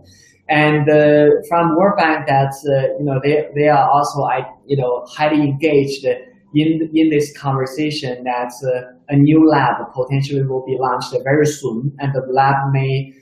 and 0.48 0.88
uh, 0.88 1.28
from 1.48 1.76
World 1.76 1.98
Bank 1.98 2.26
that 2.26 2.54
uh, 2.66 2.98
you 2.98 3.04
know 3.04 3.20
they 3.22 3.48
they 3.54 3.68
are 3.68 3.88
also 3.90 4.22
I 4.22 4.50
you 4.66 4.76
know 4.76 5.04
highly 5.08 5.42
engaged 5.42 6.04
in 6.04 6.90
in 6.94 7.11
this 7.11 7.37
conversation 7.37 8.24
that 8.24 8.52
uh, 8.64 8.92
a 9.08 9.16
new 9.16 9.48
lab 9.48 9.76
potentially 9.94 10.42
will 10.42 10.64
be 10.64 10.76
launched 10.78 11.14
very 11.24 11.46
soon 11.46 11.94
and 11.98 12.12
the 12.14 12.22
lab 12.32 12.72
may 12.72 13.12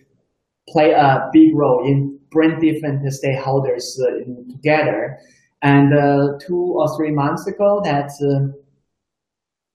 play 0.69 0.93
a 0.93 1.29
big 1.33 1.55
role 1.55 1.87
in 1.87 2.19
bring 2.31 2.59
different 2.61 3.03
stakeholders 3.07 3.99
uh, 4.01 4.25
together. 4.53 5.19
And 5.62 5.95
uh, 5.95 6.39
two 6.41 6.75
or 6.77 6.97
three 6.97 7.11
months 7.11 7.47
ago, 7.47 7.81
that 7.85 8.11
uh, 8.21 8.53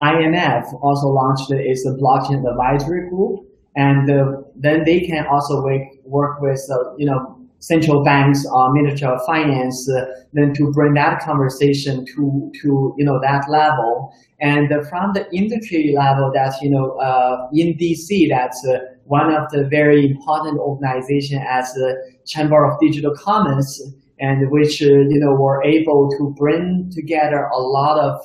IMF 0.04 0.66
also 0.82 1.08
launched 1.08 1.52
its 1.52 1.86
blockchain 1.88 2.48
advisory 2.50 3.10
group, 3.10 3.40
and 3.76 4.08
then 4.56 4.84
they 4.84 5.02
can 5.02 5.26
also 5.28 5.64
work, 5.64 5.82
work 6.06 6.42
with 6.42 6.62
you 6.98 7.06
know 7.06 7.31
central 7.62 8.04
banks 8.04 8.46
or 8.52 8.74
Ministry 8.74 9.08
of 9.08 9.20
Finance, 9.26 9.90
uh, 9.90 10.06
then 10.34 10.54
to 10.54 10.72
bring 10.72 10.96
that 10.96 11.22
conversation 11.22 12.06
to 12.08 12.52
to 12.62 12.94
you 12.98 13.06
know 13.06 13.20
that 13.22 13.50
level, 13.50 14.14
and 14.40 14.68
from 14.90 15.14
the 15.14 15.26
industry 15.32 15.94
level, 15.96 16.32
that 16.34 16.54
you 16.62 16.70
know 16.70 16.92
uh, 17.00 17.48
in 17.54 17.78
DC, 17.78 18.28
that's 18.30 18.66
uh, 18.68 18.80
one 19.06 19.34
of 19.34 19.50
the 19.52 19.68
very 19.70 20.06
important 20.06 20.60
organization 20.60 21.42
as 21.48 21.72
the 21.74 21.96
Chamber 22.26 22.66
of 22.66 22.80
Digital 22.82 23.16
Commerce, 23.16 23.82
and 24.20 24.50
which 24.52 24.82
you 24.82 25.20
know 25.20 25.34
were 25.34 25.64
able 25.64 26.10
to 26.18 26.34
bring 26.38 26.92
together 26.94 27.46
a 27.54 27.60
lot 27.60 28.00
of 28.00 28.20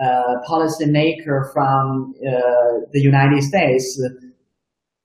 uh, 0.00 0.36
policymaker 0.46 1.52
from 1.52 2.14
uh, 2.24 2.30
the 2.92 3.00
United 3.00 3.42
States, 3.42 4.00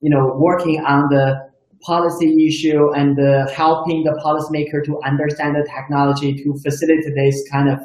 you 0.00 0.10
know, 0.10 0.34
working 0.36 0.84
on 0.84 1.08
the 1.08 1.53
policy 1.84 2.46
issue 2.46 2.92
and 2.94 3.18
uh, 3.18 3.46
helping 3.52 4.04
the 4.04 4.12
policymaker 4.24 4.84
to 4.84 4.98
understand 5.04 5.54
the 5.54 5.68
technology 5.68 6.34
to 6.42 6.54
facilitate 6.62 7.14
this 7.14 7.44
kind 7.50 7.68
of 7.68 7.78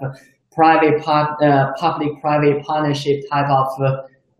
private 0.53 1.01
uh, 1.07 1.71
public-private 1.77 2.63
partnership 2.63 3.21
type 3.31 3.49
of 3.49 3.67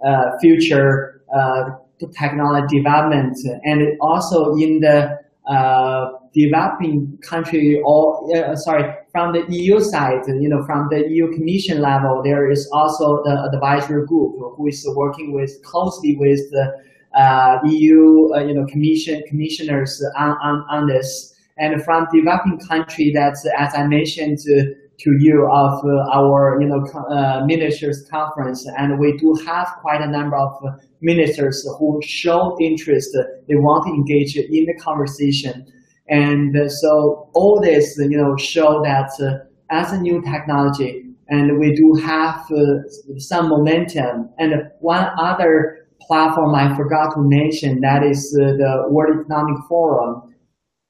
uh, 0.05 0.37
future 0.41 1.21
uh, 1.35 1.63
technology 2.17 2.77
development. 2.77 3.37
And 3.63 3.97
also 4.01 4.55
in 4.55 4.79
the 4.79 5.17
uh, 5.49 6.11
developing 6.33 7.17
country 7.21 7.81
or 7.83 8.55
sorry 8.55 8.93
from 9.11 9.33
the 9.33 9.43
EU 9.49 9.79
side, 9.79 10.21
you 10.27 10.47
know, 10.47 10.63
from 10.65 10.87
the 10.91 11.09
EU 11.09 11.31
Commission 11.33 11.81
level, 11.81 12.21
there 12.23 12.49
is 12.49 12.69
also 12.71 13.21
the 13.23 13.49
advisory 13.51 14.05
group 14.05 14.35
who 14.55 14.67
is 14.67 14.87
working 14.95 15.33
with 15.33 15.51
closely 15.63 16.15
with 16.19 16.39
the 16.51 16.63
uh, 16.63 16.71
EU, 17.65 18.29
uh, 18.33 18.39
you 18.39 18.53
know, 18.53 18.65
commission 18.65 19.21
commissioners 19.27 20.03
on, 20.17 20.31
on, 20.41 20.65
on 20.69 20.87
this. 20.87 21.35
And 21.57 21.83
from 21.83 22.07
developing 22.13 22.59
country, 22.59 23.11
that's 23.13 23.45
as 23.57 23.73
I 23.75 23.85
mentioned 23.85 24.37
to, 24.39 24.73
to 24.99 25.17
you 25.19 25.47
of 25.51 25.83
uh, 25.83 26.17
our, 26.17 26.57
you 26.61 26.67
know, 26.67 26.85
uh, 27.09 27.45
ministers 27.45 28.07
conference, 28.09 28.65
and 28.77 28.99
we 28.99 29.17
do 29.17 29.33
have 29.45 29.67
quite 29.81 30.01
a 30.01 30.07
number 30.07 30.37
of 30.37 30.51
ministers 31.01 31.67
who 31.77 31.99
show 32.03 32.57
interest. 32.61 33.09
They 33.47 33.55
want 33.55 33.85
to 33.87 33.93
engage 33.93 34.35
in 34.37 34.65
the 34.65 34.75
conversation. 34.79 35.65
And 36.07 36.55
so 36.71 37.29
all 37.33 37.61
this, 37.61 37.95
you 37.97 38.17
know, 38.17 38.35
show 38.37 38.81
that 38.83 39.11
as 39.69 39.91
a 39.91 39.99
new 39.99 40.21
technology, 40.21 41.03
and 41.29 41.59
we 41.59 41.75
do 41.75 41.93
have 42.03 42.51
uh, 42.51 43.17
some 43.17 43.49
momentum. 43.49 44.29
And 44.39 44.53
one 44.79 45.07
other 45.19 45.87
platform 46.09 46.55
I 46.55 46.75
forgot 46.75 47.13
to 47.13 47.21
mention 47.21 47.81
that 47.81 48.03
is 48.03 48.35
uh, 48.41 48.53
the 48.53 48.85
World 48.89 49.19
Economic 49.21 49.61
Forum, 49.69 50.33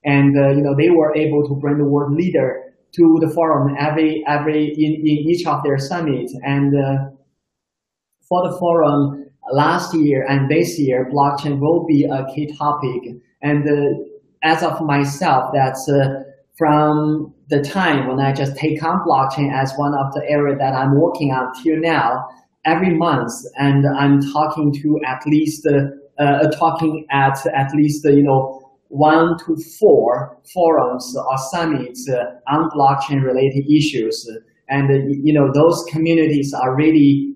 and 0.06 0.38
uh, 0.38 0.50
you 0.50 0.62
know 0.62 0.76
they 0.76 0.90
were 0.90 1.14
able 1.16 1.48
to 1.48 1.56
bring 1.56 1.78
the 1.78 1.84
world 1.84 2.14
leader 2.14 2.64
to 2.96 3.18
the 3.20 3.30
forum 3.30 3.76
every 3.78 4.24
every 4.28 4.70
in, 4.70 4.94
in 4.94 5.18
each 5.30 5.46
of 5.46 5.62
their 5.64 5.78
summits. 5.78 6.34
And 6.44 6.74
uh, 6.74 7.10
for 8.28 8.50
the 8.50 8.58
forum 8.58 9.26
last 9.52 9.94
year 9.94 10.26
and 10.28 10.50
this 10.50 10.80
year 10.80 11.10
blockchain 11.12 11.60
will 11.60 11.86
be 11.86 12.06
a 12.06 12.26
key 12.34 12.56
topic. 12.58 13.22
And 13.42 13.68
uh, 13.68 14.04
as 14.42 14.64
of 14.64 14.82
myself 14.82 15.52
that's 15.54 15.90
uh, 15.90 16.24
from 16.58 17.34
the 17.50 17.62
time 17.62 18.08
when 18.08 18.20
I 18.20 18.34
just 18.34 18.56
take 18.56 18.84
on 18.84 19.00
blockchain 19.08 19.52
as 19.54 19.74
one 19.76 19.94
of 19.94 20.14
the 20.14 20.24
area 20.30 20.56
that 20.58 20.74
I'm 20.74 21.00
working 21.00 21.32
on 21.32 21.54
till 21.62 21.78
now 21.78 22.28
every 22.66 22.96
month, 22.96 23.32
and 23.58 23.86
I'm 23.98 24.20
talking 24.32 24.74
to 24.82 25.00
at 25.06 25.22
least 25.26 25.66
uh, 25.68 26.22
uh, 26.22 26.50
talking 26.52 27.06
at 27.12 27.38
at 27.56 27.74
least 27.74 28.06
you 28.06 28.24
know 28.24 28.62
one 28.90 29.38
to 29.46 29.56
four 29.80 30.38
forums 30.54 31.16
or 31.16 31.38
summits 31.52 32.10
uh, 32.10 32.52
on 32.52 32.70
blockchain 32.72 33.24
related 33.24 33.66
issues, 33.72 34.28
and 34.68 34.90
you 35.24 35.34
know 35.34 35.52
those 35.54 35.84
communities 35.90 36.54
are 36.54 36.76
really 36.76 37.34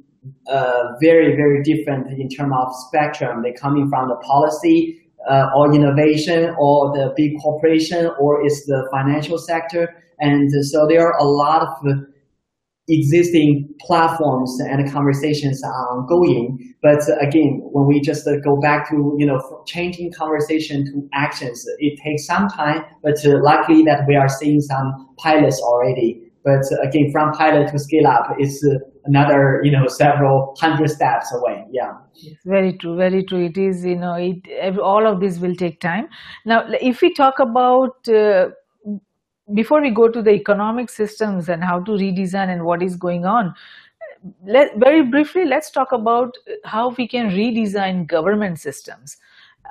uh, 0.48 0.84
very 1.02 1.36
very 1.36 1.64
different 1.64 2.08
in 2.20 2.28
terms 2.30 2.54
of 2.58 2.74
spectrum. 2.88 3.42
They're 3.44 3.54
coming 3.54 3.90
from 3.90 4.10
the 4.10 4.16
policy 4.18 5.00
uh, 5.30 5.48
or 5.56 5.74
innovation 5.74 6.54
or 6.60 6.92
the 6.94 7.14
big 7.16 7.40
corporation 7.42 8.12
or 8.20 8.46
it's 8.46 8.66
the 8.66 8.88
financial 8.92 9.38
sector, 9.38 9.96
and 10.20 10.50
so 10.66 10.86
there 10.88 11.08
are 11.08 11.18
a 11.18 11.26
lot 11.26 11.62
of 11.62 12.13
existing 12.88 13.70
platforms 13.80 14.60
and 14.60 14.92
conversations 14.92 15.64
are 15.64 15.98
ongoing. 15.98 16.76
But 16.82 17.02
again, 17.22 17.62
when 17.72 17.88
we 17.88 18.02
just 18.02 18.28
go 18.44 18.60
back 18.60 18.90
to, 18.90 19.16
you 19.18 19.26
know, 19.26 19.40
changing 19.66 20.12
conversation 20.12 20.86
to 20.86 21.10
actions, 21.14 21.66
it 21.80 22.00
takes 22.04 22.26
some 22.26 22.50
time, 22.50 22.84
but 23.02 23.16
luckily 23.24 23.84
that 23.84 24.06
we 24.08 24.16
are 24.16 24.28
seeing 24.28 24.60
some 24.60 25.16
pilots 25.18 25.62
already. 25.62 26.20
But 26.44 26.64
again, 26.82 27.10
from 27.10 27.32
pilot 27.32 27.72
to 27.72 27.80
scale 27.80 28.06
up, 28.06 28.36
it's 28.38 28.62
another, 29.06 29.62
you 29.64 29.72
know, 29.72 29.88
several 29.88 30.54
hundred 30.60 30.90
steps 30.90 31.34
away. 31.34 31.64
Yeah. 31.72 31.94
Very 32.46 32.74
true. 32.78 32.98
Very 32.98 33.24
true. 33.24 33.46
It 33.46 33.58
is, 33.58 33.86
you 33.86 33.96
know, 33.96 34.16
it, 34.16 34.78
all 34.78 35.08
of 35.08 35.22
this 35.22 35.40
will 35.40 35.56
take 35.56 35.80
time. 35.80 36.10
Now, 36.46 36.66
if 36.82 37.02
we 37.02 37.14
talk 37.14 37.40
about, 37.40 38.10
uh, 38.10 38.50
before 39.54 39.82
we 39.82 39.90
go 39.90 40.08
to 40.08 40.22
the 40.22 40.32
economic 40.32 40.90
systems 40.90 41.50
and 41.50 41.64
how 41.64 41.82
to 41.82 41.92
redesign 41.92 42.50
and 42.50 42.64
what 42.64 42.82
is 42.82 42.96
going 42.96 43.26
on, 43.26 43.54
let, 44.46 44.78
very 44.78 45.04
briefly, 45.04 45.46
let's 45.46 45.70
talk 45.70 45.92
about 45.92 46.36
how 46.64 46.90
we 46.90 47.08
can 47.08 47.30
redesign 47.30 48.08
government 48.08 48.60
systems. 48.60 49.18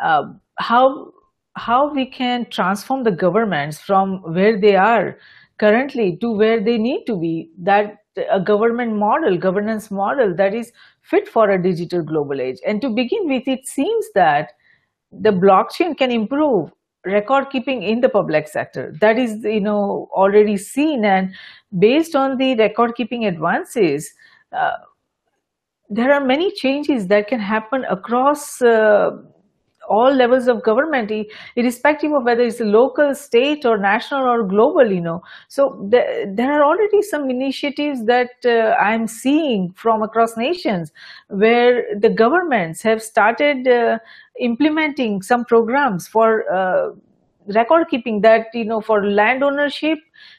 Uh, 0.03 0.33
how 0.59 1.13
how 1.55 1.93
we 1.93 2.07
can 2.07 2.49
transform 2.49 3.05
the 3.05 3.11
governments 3.11 3.79
from 3.79 4.23
where 4.33 4.59
they 4.59 4.75
are 4.75 5.19
currently 5.59 6.17
to 6.17 6.33
where 6.33 6.61
they 6.61 6.79
need 6.79 7.05
to 7.05 7.17
be. 7.17 7.51
That 7.59 7.99
a 8.31 8.41
government 8.41 8.97
model, 8.97 9.39
governance 9.39 9.91
model 9.91 10.35
that 10.37 10.55
is 10.55 10.73
fit 11.03 11.29
for 11.29 11.51
a 11.51 11.63
digital 11.63 12.03
global 12.03 12.41
age. 12.41 12.59
And 12.67 12.81
to 12.83 12.91
begin 12.91 13.29
with, 13.29 13.49
it 13.49 13.67
seems 13.67 14.07
that 14.15 14.53
the 15.11 15.31
blockchain 15.31 15.97
can 15.97 16.11
improve 16.11 16.71
record 17.05 17.51
keeping 17.51 17.83
in 17.83 18.01
the 18.01 18.09
public 18.09 18.49
sector. 18.49 18.95
That 19.01 19.19
is, 19.19 19.43
you 19.45 19.61
know, 19.61 20.09
already 20.13 20.57
seen 20.57 21.05
and 21.05 21.35
based 21.79 22.15
on 22.15 22.37
the 22.37 22.55
record 22.57 22.95
keeping 22.95 23.25
advances, 23.25 24.13
uh, 24.53 24.73
there 25.89 26.13
are 26.13 26.25
many 26.25 26.51
changes 26.53 27.09
that 27.09 27.29
can 27.29 27.41
happen 27.41 27.85
across 27.85 28.63
uh, 28.63 29.11
all 29.89 30.13
levels 30.15 30.49
of 30.49 30.63
government, 30.63 31.11
irrespective 31.57 32.13
of 32.13 32.25
whether 32.25 32.43
it's 32.43 32.61
local, 32.61 33.15
state, 33.15 33.67
or 33.67 33.77
national 33.77 34.23
or 34.23 34.43
global, 34.45 34.91
you 34.91 35.01
know. 35.01 35.23
So 35.49 35.89
th 35.91 36.05
there 36.39 36.53
are 36.57 36.65
already 36.65 37.03
some 37.03 37.29
initiatives 37.31 38.05
that 38.07 38.31
uh, 38.45 38.75
I'm 38.89 39.07
seeing 39.07 39.73
from 39.73 40.03
across 40.03 40.37
nations 40.37 40.93
where 41.29 41.75
the 41.99 42.11
governments 42.23 42.83
have 42.83 43.03
started 43.03 43.69
uh, 43.69 43.99
implementing 44.39 45.23
some 45.23 45.45
programs 45.45 46.09
for 46.09 46.51
uh, 46.53 46.91
record 47.47 47.89
keeping 47.91 48.21
that, 48.23 48.47
you 48.55 48.65
know, 48.65 48.81
for 48.81 49.07
land 49.07 49.43
ownership 49.43 49.99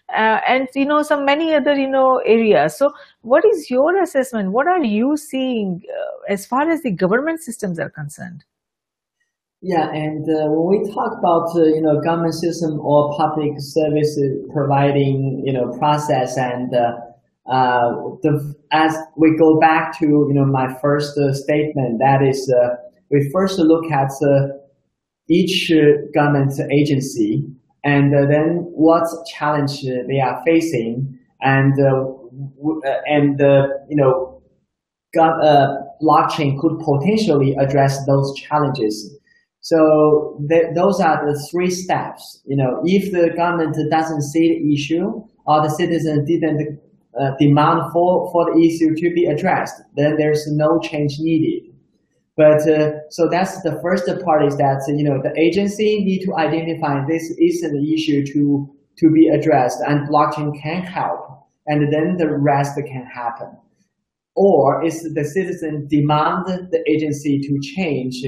uh, 0.10 0.40
and, 0.48 0.68
you 0.76 0.86
know, 0.86 1.04
some 1.04 1.26
many 1.26 1.54
other, 1.54 1.74
you 1.74 1.90
know, 1.90 2.18
areas. 2.26 2.78
So 2.78 2.94
what 3.22 3.46
is 3.46 3.70
your 3.70 4.02
assessment? 4.02 4.52
What 4.52 4.68
are 4.68 4.84
you 4.84 5.18
seeing 5.18 5.82
uh, 5.90 6.32
as 6.34 6.46
far 6.46 6.70
as 6.70 6.82
the 6.82 6.92
government 6.92 7.42
systems 7.42 7.80
are 7.80 7.90
concerned? 7.90 8.44
Yeah, 9.66 9.90
and 9.94 10.28
uh, 10.28 10.52
when 10.52 10.82
we 10.82 10.94
talk 10.94 11.18
about 11.18 11.56
uh, 11.56 11.64
you 11.64 11.82
know 11.82 12.02
government 12.02 12.34
system 12.34 12.82
or 12.82 13.16
public 13.16 13.54
service 13.60 14.20
providing 14.52 15.42
you 15.46 15.54
know 15.54 15.72
process 15.78 16.38
and 16.38 16.76
uh, 16.76 16.92
uh 17.50 17.92
the 18.24 18.54
as 18.74 18.94
we 19.16 19.38
go 19.38 19.58
back 19.62 19.98
to 20.00 20.06
you 20.06 20.34
know 20.34 20.44
my 20.44 20.68
first 20.82 21.18
uh, 21.18 21.34
statement 21.34 22.00
that 22.00 22.22
is 22.22 22.52
uh, 22.52 22.76
we 23.14 23.30
first 23.32 23.60
look 23.60 23.86
at 23.92 24.12
uh, 24.24 24.48
each 25.30 25.72
uh, 25.72 26.02
government 26.16 26.54
agency 26.72 27.46
and 27.86 28.14
uh, 28.14 28.26
then 28.26 28.66
what 28.74 29.06
challenge 29.28 29.84
they 29.84 30.20
are 30.20 30.42
facing 30.46 31.18
and 31.42 31.74
and 33.08 33.40
you 33.90 33.96
know 33.96 34.42
blockchain 35.16 36.60
could 36.60 36.80
potentially 36.80 37.56
address 37.60 38.04
those 38.08 38.34
challenges. 38.36 38.96
So 39.62 39.80
th 40.50 40.74
those 40.76 41.00
are 41.00 41.18
the 41.28 41.36
three 41.48 41.72
steps. 41.84 42.24
You 42.50 42.58
know, 42.58 42.72
if 42.84 43.04
the 43.12 43.26
government 43.42 43.76
doesn't 43.98 44.24
see 44.32 44.46
the 44.54 44.74
issue 44.76 45.06
or 45.46 45.58
the 45.62 45.70
citizen 45.70 46.26
didn't 46.26 46.80
uh, 47.20 47.32
demand 47.40 47.80
for, 47.94 48.32
for 48.32 48.44
the 48.50 48.58
issue 48.68 48.96
to 48.96 49.14
be 49.14 49.26
addressed, 49.34 49.78
then 49.96 50.18
there's 50.18 50.44
no 50.64 50.80
change 50.80 51.14
needed. 51.20 51.73
But 52.36 52.68
uh, 52.68 53.10
so 53.10 53.30
that's 53.30 53.62
the 53.62 53.80
first 53.82 54.10
part 54.24 54.44
is 54.46 54.58
that 54.58 54.84
you 54.88 55.04
know 55.04 55.22
the 55.22 55.34
agency 55.40 56.04
need 56.04 56.26
to 56.26 56.36
identify 56.36 57.06
this 57.06 57.24
is 57.38 57.62
an 57.62 57.76
issue 57.94 58.26
to 58.34 58.70
to 58.98 59.12
be 59.12 59.28
addressed, 59.28 59.80
and 59.88 60.08
blockchain 60.08 60.60
can 60.62 60.82
help, 60.84 61.48
and 61.68 61.92
then 61.94 62.18
the 62.18 62.30
rest 62.30 62.76
can 62.76 63.06
happen. 63.06 63.50
Or 64.36 64.84
is 64.84 65.14
the 65.14 65.24
citizen 65.24 65.88
demand 65.88 66.46
the 66.72 66.84
agency 66.90 67.40
to 67.40 67.60
change 67.60 68.26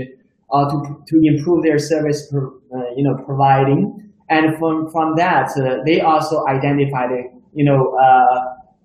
uh, 0.52 0.70
to, 0.70 1.04
to 1.08 1.22
improve 1.24 1.64
their 1.64 1.80
service, 1.80 2.30
per, 2.32 2.48
uh, 2.48 2.94
you 2.96 3.04
know, 3.04 3.16
providing. 3.26 4.14
And 4.30 4.58
from, 4.58 4.92
from 4.92 5.16
that, 5.16 5.50
uh, 5.58 5.84
they 5.86 6.02
also 6.02 6.46
identified, 6.48 7.10
you 7.54 7.66
know, 7.66 7.98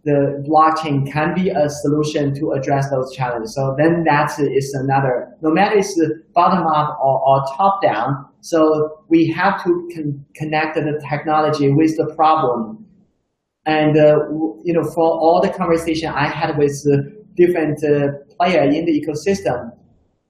the 0.04 0.42
blockchain 0.48 1.10
can 1.10 1.34
be 1.34 1.50
a 1.50 1.68
solution 1.68 2.34
to 2.34 2.52
address 2.52 2.90
those 2.90 3.14
challenges. 3.14 3.54
So 3.54 3.74
then 3.76 4.04
that 4.04 4.32
is 4.38 4.72
another, 4.74 5.28
no 5.42 5.50
matter 5.50 5.76
it's 5.78 6.00
bottom 6.34 6.66
up 6.66 6.98
or, 7.02 7.20
or 7.20 7.44
top 7.56 7.82
down. 7.82 8.26
So 8.40 9.02
we 9.08 9.26
have 9.28 9.62
to 9.64 9.90
con 9.94 10.24
connect 10.34 10.76
the 10.76 10.98
technology 11.08 11.70
with 11.70 11.96
the 11.96 12.12
problem. 12.16 12.86
And, 13.66 13.98
uh, 13.98 14.16
you 14.64 14.72
know, 14.72 14.84
for 14.84 15.04
all 15.04 15.40
the 15.42 15.50
conversation 15.50 16.08
I 16.08 16.28
had 16.28 16.56
with 16.56 16.74
different 17.36 17.84
uh, 17.84 18.12
players 18.38 18.74
in 18.74 18.86
the 18.86 18.92
ecosystem, 18.92 19.70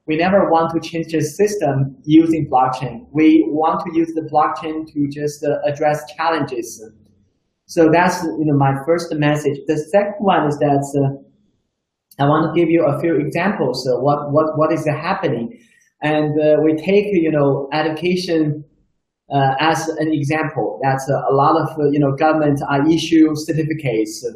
we 0.07 0.17
never 0.17 0.51
want 0.51 0.73
to 0.75 0.81
change 0.81 1.13
the 1.13 1.21
system 1.21 1.97
using 2.03 2.51
blockchain. 2.51 3.07
We 3.13 3.45
want 3.47 3.85
to 3.87 3.97
use 3.97 4.13
the 4.15 4.23
blockchain 4.23 4.93
to 4.93 5.09
just 5.09 5.45
uh, 5.45 5.59
address 5.65 6.03
challenges. 6.17 6.85
So 7.71 7.89
that's 7.93 8.25
you 8.25 8.45
know 8.47 8.57
my 8.57 8.75
first 8.85 9.15
message. 9.15 9.59
The 9.69 9.79
second 9.79 10.19
one 10.19 10.49
is 10.49 10.59
that 10.59 10.83
uh, 10.99 12.23
I 12.23 12.27
want 12.27 12.53
to 12.53 12.61
give 12.61 12.69
you 12.69 12.85
a 12.85 13.01
few 13.01 13.15
examples 13.15 13.87
of 13.87 14.03
what 14.03 14.33
what 14.33 14.59
what 14.59 14.73
is 14.73 14.85
happening, 14.87 15.57
and 16.03 16.35
uh, 16.41 16.57
we 16.65 16.75
take 16.75 17.07
you 17.13 17.31
know 17.31 17.69
education 17.73 18.65
uh, 19.33 19.55
as 19.61 19.89
an 20.03 20.13
example. 20.13 20.81
That's 20.83 21.09
a 21.09 21.33
lot 21.33 21.55
of 21.63 21.69
you 21.93 22.01
know 22.01 22.11
government 22.17 22.61
are 22.69 22.85
issue 22.91 23.37
certificates 23.37 24.27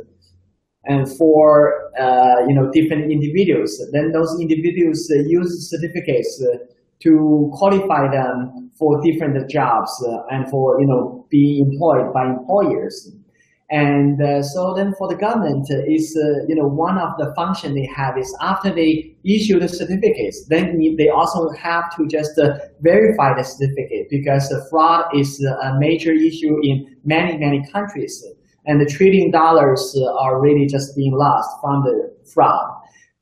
and 0.84 1.10
for 1.18 1.90
uh, 1.98 2.46
you 2.46 2.54
know 2.54 2.70
different 2.72 3.10
individuals. 3.10 3.82
Then 3.92 4.12
those 4.12 4.38
individuals 4.40 5.10
uh, 5.10 5.22
use 5.26 5.70
certificates 5.70 6.40
uh, 6.40 6.58
to 7.02 7.50
qualify 7.54 8.10
them 8.12 8.70
for 8.78 9.02
different 9.02 9.50
jobs 9.50 9.90
uh, 10.06 10.22
and 10.30 10.48
for 10.50 10.80
you 10.80 10.86
know 10.86 11.26
being 11.30 11.66
employed 11.66 12.12
by 12.14 12.26
employers. 12.26 13.10
And 13.70 14.20
uh, 14.20 14.42
so 14.42 14.74
then 14.74 14.94
for 14.98 15.08
the 15.08 15.14
government 15.14 15.68
is 15.70 16.16
uh, 16.16 16.44
you 16.46 16.54
know 16.54 16.66
one 16.66 16.98
of 16.98 17.16
the 17.18 17.32
function 17.34 17.74
they 17.74 17.86
have 17.86 18.18
is 18.18 18.36
after 18.40 18.70
they 18.70 19.16
issue 19.24 19.58
the 19.58 19.68
certificates, 19.68 20.46
then 20.48 20.78
they 20.98 21.08
also 21.08 21.48
have 21.50 21.96
to 21.96 22.06
just 22.06 22.38
verify 22.80 23.34
the 23.34 23.42
certificate 23.42 24.08
because 24.10 24.52
fraud 24.70 25.06
is 25.16 25.42
a 25.42 25.76
major 25.78 26.12
issue 26.12 26.60
in 26.62 26.94
many 27.04 27.38
many 27.38 27.66
countries 27.72 28.22
and 28.66 28.80
the 28.80 28.86
trillion 28.86 29.30
dollars 29.30 29.96
uh, 29.98 30.12
are 30.14 30.40
really 30.40 30.66
just 30.66 30.96
being 30.96 31.12
lost 31.12 31.48
from 31.60 31.82
the 31.82 32.14
fraud. 32.32 32.70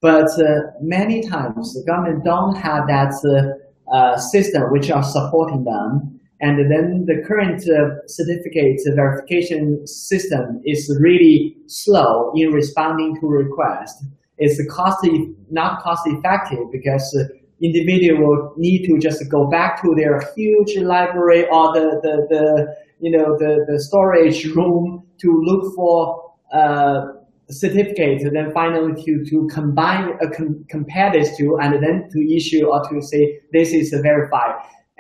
But 0.01 0.31
uh, 0.41 0.71
many 0.81 1.23
times 1.29 1.75
the 1.75 1.85
government 1.87 2.25
don't 2.25 2.57
have 2.57 2.87
that 2.89 3.13
uh, 3.93 4.17
system 4.19 4.71
which 4.71 4.91
are 4.91 5.03
supporting 5.03 5.65
them. 5.65 6.12
And 6.43 6.59
then 6.71 7.05
the 7.07 7.23
current 7.27 7.63
certificate 8.09 8.81
verification 8.97 9.87
system 9.87 10.61
is 10.65 10.95
really 11.01 11.57
slow 11.69 12.33
in 12.35 12.51
responding 12.53 13.17
to 13.21 13.27
requests. 13.29 14.05
It's 14.39 14.61
cost 14.71 15.07
not 15.51 15.81
cost 15.83 16.03
effective 16.07 16.65
because 16.73 17.07
individual 17.63 18.53
need 18.57 18.85
to 18.87 18.99
just 18.99 19.23
go 19.31 19.49
back 19.49 19.81
to 19.83 19.95
their 19.97 20.21
huge 20.35 20.77
library 20.79 21.47
or 21.47 21.73
the, 21.73 22.01
the, 22.03 22.27
the 22.29 22.77
you 22.99 23.17
know 23.17 23.37
the, 23.39 23.65
the 23.69 23.81
storage 23.81 24.45
room 24.57 25.05
to 25.21 25.41
look 25.45 25.75
for 25.77 26.33
uh, 26.53 27.03
certificate, 27.51 28.23
and 28.23 28.35
then 28.35 28.51
finally 28.53 29.01
to, 29.05 29.25
to 29.25 29.49
combine, 29.53 30.15
uh, 30.23 30.29
com 30.37 30.65
compare 30.69 31.13
this 31.13 31.37
two, 31.37 31.59
and 31.61 31.75
then 31.75 32.09
to 32.11 32.35
issue 32.35 32.67
or 32.67 32.83
to 32.89 33.01
say 33.01 33.41
this 33.53 33.73
is 33.73 33.95
verified. 34.03 34.55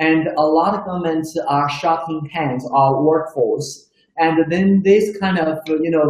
And 0.06 0.22
a 0.44 0.46
lot 0.58 0.70
of 0.74 0.84
governments 0.84 1.30
are 1.56 1.68
shorting 1.80 2.22
hands 2.32 2.62
or 2.78 3.04
workforce. 3.04 3.68
And 4.16 4.34
then 4.52 4.82
this 4.82 5.04
kind 5.18 5.38
of, 5.38 5.58
you 5.86 5.92
know, 5.96 6.08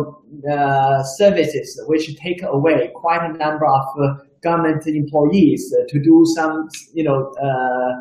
uh, 0.50 1.02
services, 1.18 1.68
which 1.86 2.04
take 2.16 2.42
away 2.42 2.90
quite 2.94 3.22
a 3.30 3.32
number 3.44 3.66
of 3.66 3.86
uh, 4.02 4.14
government 4.42 4.86
employees 4.86 5.62
to 5.88 5.96
do 6.10 6.24
some, 6.36 6.68
you 6.94 7.04
know, 7.04 7.18
uh, 7.46 7.92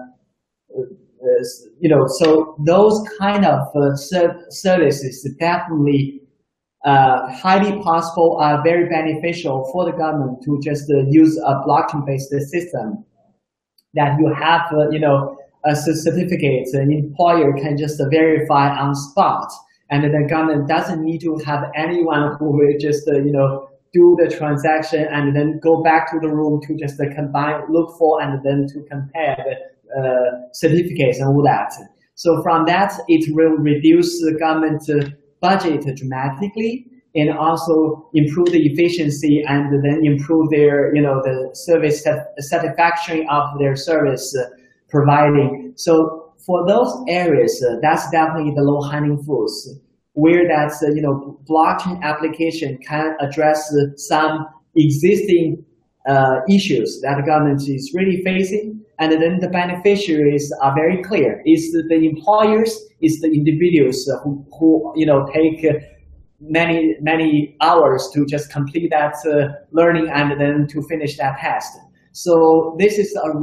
you 1.79 1.89
know, 1.89 2.05
so 2.07 2.55
those 2.65 2.97
kind 3.19 3.45
of 3.45 3.61
uh, 3.75 3.95
services 4.49 5.29
definitely 5.39 6.21
uh, 6.85 7.31
highly 7.31 7.79
possible 7.83 8.37
are 8.41 8.63
very 8.63 8.89
beneficial 8.89 9.69
for 9.71 9.85
the 9.85 9.91
government 9.91 10.41
to 10.43 10.59
just 10.63 10.89
uh, 10.91 11.03
use 11.09 11.37
a 11.37 11.53
blockchain-based 11.67 12.31
system 12.49 13.05
that 13.93 14.17
you 14.19 14.33
have, 14.33 14.61
uh, 14.73 14.89
you 14.89 14.99
know, 14.99 15.37
a 15.65 15.75
certificate, 15.75 16.67
an 16.73 16.91
employer 16.91 17.53
can 17.53 17.77
just 17.77 18.01
verify 18.11 18.69
on 18.77 18.95
spot, 18.95 19.47
and 19.89 20.03
the 20.03 20.27
government 20.29 20.67
doesn't 20.67 21.03
need 21.03 21.19
to 21.19 21.37
have 21.45 21.65
anyone 21.75 22.35
who 22.39 22.51
will 22.51 22.77
just, 22.79 23.07
uh, 23.07 23.17
you 23.17 23.31
know, 23.31 23.67
do 23.93 24.15
the 24.21 24.33
transaction 24.33 25.05
and 25.11 25.35
then 25.35 25.59
go 25.61 25.83
back 25.83 26.09
to 26.11 26.19
the 26.21 26.29
room 26.29 26.61
to 26.65 26.75
just 26.77 26.97
combine, 27.13 27.61
look 27.69 27.97
for, 27.97 28.21
and 28.21 28.39
then 28.43 28.65
to 28.73 28.81
compare 28.89 29.35
the 29.37 29.99
uh, 29.99 30.31
certificates 30.53 31.19
and 31.19 31.27
all 31.27 31.43
that. 31.43 31.73
So 32.15 32.41
from 32.41 32.65
that, 32.67 32.93
it 33.09 33.35
will 33.35 33.57
reduce 33.57 34.21
the 34.21 34.37
government 34.39 34.83
budget 35.41 35.83
dramatically 35.97 36.85
and 37.15 37.29
also 37.31 38.09
improve 38.13 38.51
the 38.51 38.65
efficiency 38.65 39.43
and 39.45 39.83
then 39.83 40.05
improve 40.05 40.49
their, 40.49 40.95
you 40.95 41.01
know, 41.01 41.21
the 41.23 41.49
service 41.53 42.05
satisfaction 42.39 43.27
of 43.29 43.43
their 43.59 43.75
service 43.75 44.33
providing. 44.91 45.73
So 45.75 46.33
for 46.45 46.67
those 46.67 46.93
areas, 47.07 47.63
uh, 47.67 47.75
that's 47.81 48.09
definitely 48.11 48.53
the 48.55 48.61
low 48.61 48.81
hanging 48.89 49.23
fruits 49.23 49.79
where 50.13 50.47
that 50.47 50.71
uh, 50.83 50.91
you 50.93 51.01
know 51.01 51.39
blockchain 51.49 52.01
application 52.01 52.77
can 52.85 53.15
address 53.19 53.73
uh, 53.73 53.95
some 53.95 54.45
existing 54.75 55.63
uh, 56.07 56.37
issues 56.49 56.99
that 57.01 57.15
the 57.17 57.23
government 57.23 57.61
is 57.67 57.91
really 57.95 58.21
facing, 58.23 58.83
and 58.99 59.11
then 59.13 59.39
the 59.39 59.49
beneficiaries 59.49 60.51
are 60.61 60.73
very 60.75 61.01
clear. 61.03 61.41
It's 61.45 61.71
the 61.71 61.95
employers, 61.95 62.77
it's 62.99 63.21
the 63.21 63.27
individuals 63.27 64.09
who, 64.23 64.45
who 64.59 64.93
you 64.95 65.05
know 65.05 65.25
take 65.33 65.65
many 66.41 66.95
many 67.01 67.55
hours 67.61 68.09
to 68.13 68.25
just 68.25 68.51
complete 68.51 68.89
that 68.89 69.13
uh, 69.25 69.53
learning 69.71 70.09
and 70.09 70.39
then 70.41 70.67
to 70.67 70.81
finish 70.89 71.17
that 71.17 71.37
test. 71.39 71.77
So 72.13 72.75
this 72.79 72.97
is 72.97 73.15
a 73.15 73.37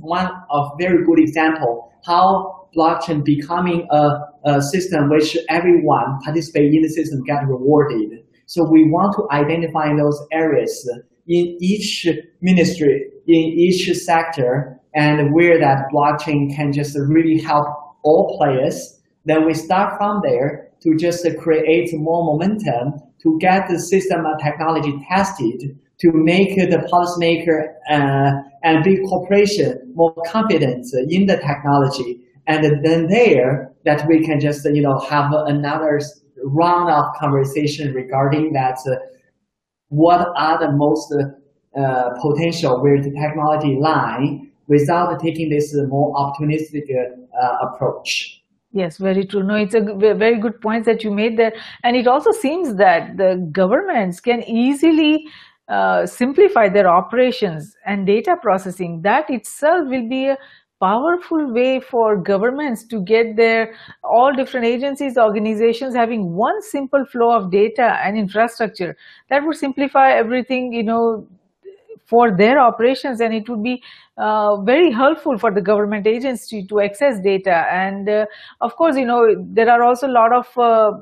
one 0.00 0.30
of 0.50 0.72
very 0.78 1.04
good 1.04 1.18
example 1.18 1.92
how 2.04 2.68
blockchain 2.76 3.24
becoming 3.24 3.86
a, 3.90 4.10
a 4.44 4.62
system 4.62 5.08
which 5.08 5.36
everyone 5.48 6.18
participate 6.22 6.72
in 6.72 6.82
the 6.82 6.88
system 6.88 7.22
get 7.24 7.46
rewarded. 7.46 8.22
So 8.46 8.64
we 8.70 8.84
want 8.90 9.16
to 9.16 9.26
identify 9.34 9.88
those 9.96 10.20
areas 10.30 10.88
in 11.26 11.56
each 11.60 12.06
ministry, 12.40 13.06
in 13.26 13.42
each 13.42 13.92
sector, 13.96 14.78
and 14.94 15.34
where 15.34 15.58
that 15.58 15.88
blockchain 15.92 16.54
can 16.54 16.72
just 16.72 16.96
really 17.08 17.38
help 17.40 17.66
all 18.02 18.38
players. 18.38 19.00
Then 19.24 19.44
we 19.44 19.54
start 19.54 19.98
from 19.98 20.20
there 20.22 20.68
to 20.82 20.96
just 20.96 21.26
create 21.38 21.90
more 21.94 22.24
momentum 22.24 23.00
to 23.22 23.38
get 23.40 23.68
the 23.68 23.80
system 23.80 24.24
and 24.24 24.38
technology 24.40 24.94
tested 25.08 25.76
to 25.98 26.10
make 26.12 26.54
the 26.56 26.78
policymaker 26.92 27.72
uh, 27.90 28.42
and 28.66 28.84
big 28.84 28.98
corporation 29.08 29.70
more 29.94 30.14
confident 30.26 30.84
in 31.08 31.26
the 31.26 31.36
technology 31.36 32.20
and 32.46 32.84
then 32.84 33.08
there, 33.08 33.72
that 33.84 34.06
we 34.08 34.24
can 34.24 34.40
just, 34.40 34.64
you 34.64 34.82
know, 34.82 34.98
have 34.98 35.32
another 35.32 36.00
round 36.44 36.90
of 36.90 37.04
conversation 37.18 37.92
regarding 37.92 38.52
that, 38.52 38.78
uh, 38.88 38.96
what 39.88 40.28
are 40.36 40.58
the 40.58 40.72
most 40.72 41.12
uh, 41.76 42.10
potential 42.20 42.82
where 42.82 43.02
the 43.02 43.10
technology 43.10 43.76
lie 43.80 44.40
without 44.68 45.18
taking 45.20 45.48
this 45.50 45.74
more 45.88 46.16
optimistic 46.16 46.84
uh, 46.90 47.56
approach. 47.66 48.42
Yes, 48.72 48.98
very 48.98 49.24
true. 49.24 49.42
No, 49.42 49.54
it's 49.54 49.74
a 49.74 49.80
very 49.80 50.38
good 50.38 50.60
point 50.60 50.84
that 50.84 51.02
you 51.02 51.10
made 51.10 51.38
there. 51.38 51.52
And 51.82 51.96
it 51.96 52.06
also 52.06 52.30
seems 52.30 52.74
that 52.76 53.16
the 53.16 53.48
governments 53.50 54.20
can 54.20 54.42
easily 54.42 55.24
uh, 55.68 56.06
simplify 56.06 56.68
their 56.68 56.88
operations 56.88 57.76
and 57.84 58.06
data 58.06 58.36
processing. 58.40 59.00
That 59.02 59.28
itself 59.30 59.88
will 59.88 60.08
be 60.08 60.28
a 60.28 60.38
powerful 60.80 61.52
way 61.52 61.80
for 61.80 62.16
governments 62.20 62.84
to 62.84 63.00
get 63.02 63.36
their 63.36 63.74
all 64.04 64.32
different 64.34 64.66
agencies 64.66 65.16
organizations 65.16 65.94
having 65.94 66.34
one 66.34 66.60
simple 66.60 67.04
flow 67.10 67.34
of 67.34 67.50
data 67.50 67.98
and 68.04 68.18
infrastructure 68.18 68.94
that 69.30 69.42
would 69.42 69.56
simplify 69.56 70.12
everything 70.12 70.72
you 70.74 70.82
know 70.82 71.26
for 72.04 72.36
their 72.36 72.58
operations 72.60 73.20
and 73.20 73.34
it 73.34 73.48
would 73.48 73.62
be 73.62 73.82
uh, 74.18 74.60
very 74.62 74.92
helpful 74.92 75.38
for 75.38 75.52
the 75.52 75.62
government 75.62 76.06
agency 76.06 76.64
to 76.66 76.80
access 76.80 77.18
data 77.20 77.66
and 77.72 78.08
uh, 78.08 78.26
of 78.60 78.76
course 78.76 78.96
you 78.96 79.06
know 79.06 79.34
there 79.52 79.70
are 79.70 79.82
also 79.82 80.06
a 80.06 80.12
lot 80.12 80.32
of 80.32 80.46
uh, 80.58 80.92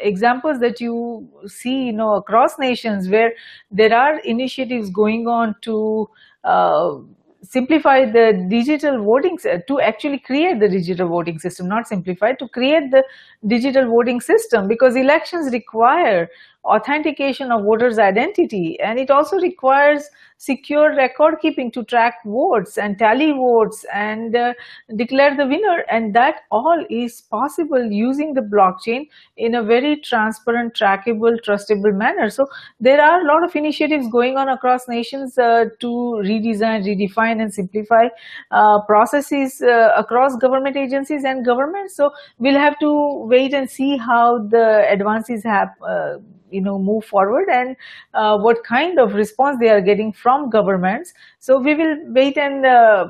examples 0.00 0.60
that 0.60 0.80
you 0.80 1.28
see 1.46 1.84
you 1.84 1.92
know 1.92 2.14
across 2.14 2.58
nations 2.58 3.08
where 3.08 3.32
there 3.70 3.94
are 3.94 4.18
initiatives 4.20 4.90
going 4.90 5.26
on 5.26 5.54
to 5.62 6.08
uh, 6.44 6.96
simplify 7.42 8.04
the 8.04 8.46
digital 8.48 9.02
voting 9.02 9.38
to 9.66 9.80
actually 9.80 10.18
create 10.18 10.60
the 10.60 10.68
digital 10.68 11.08
voting 11.08 11.38
system 11.38 11.68
not 11.68 11.86
simplify 11.86 12.32
to 12.32 12.46
create 12.48 12.90
the 12.90 13.02
digital 13.46 13.88
voting 13.88 14.20
system. 14.20 14.68
Because 14.68 14.96
elections 14.96 15.52
require 15.52 16.28
authentication 16.64 17.50
of 17.50 17.64
voters 17.64 17.98
identity 17.98 18.78
and 18.80 18.98
it 18.98 19.10
also 19.10 19.38
requires 19.38 20.10
secure 20.40 20.96
record 20.96 21.34
keeping 21.42 21.70
to 21.70 21.84
track 21.84 22.14
votes 22.24 22.78
and 22.78 22.98
tally 22.98 23.30
votes 23.30 23.84
and 23.92 24.34
uh, 24.34 24.54
declare 24.96 25.36
the 25.36 25.46
winner. 25.46 25.84
And 25.90 26.14
that 26.14 26.44
all 26.50 26.82
is 26.88 27.20
possible 27.20 27.84
using 27.84 28.32
the 28.32 28.40
blockchain 28.40 29.08
in 29.36 29.54
a 29.56 29.62
very 29.62 29.96
transparent 29.96 30.72
trackable 30.74 31.36
trustable 31.46 31.94
manner. 31.94 32.30
So 32.30 32.46
there 32.80 33.02
are 33.02 33.20
a 33.20 33.26
lot 33.26 33.44
of 33.44 33.54
initiatives 33.54 34.08
going 34.08 34.38
on 34.38 34.48
across 34.48 34.88
nations 34.88 35.36
uh, 35.36 35.66
to 35.78 35.86
redesign 36.30 36.86
redefine 36.88 37.42
and 37.42 37.52
simplify 37.52 38.08
uh, 38.50 38.80
processes 38.86 39.60
uh, 39.60 39.92
across 39.94 40.36
government 40.36 40.74
agencies 40.74 41.24
and 41.24 41.44
governments. 41.44 41.94
So 41.94 42.12
we'll 42.38 42.58
have 42.58 42.78
to 42.78 43.26
wait 43.26 43.52
and 43.52 43.68
see 43.68 43.98
how 43.98 44.38
the 44.38 44.90
advances 44.90 45.44
have 45.44 45.68
uh, 45.86 46.16
you 46.50 46.60
know 46.60 46.78
move 46.78 47.04
forward 47.04 47.48
and 47.48 47.76
uh, 48.14 48.38
what 48.38 48.62
kind 48.64 48.98
of 48.98 49.14
response 49.14 49.58
they 49.60 49.68
are 49.68 49.80
getting 49.80 50.12
from 50.12 50.50
governments. 50.50 51.12
So 51.38 51.58
we 51.58 51.74
will 51.74 51.96
wait 52.08 52.36
and 52.36 52.66
uh, 52.66 53.08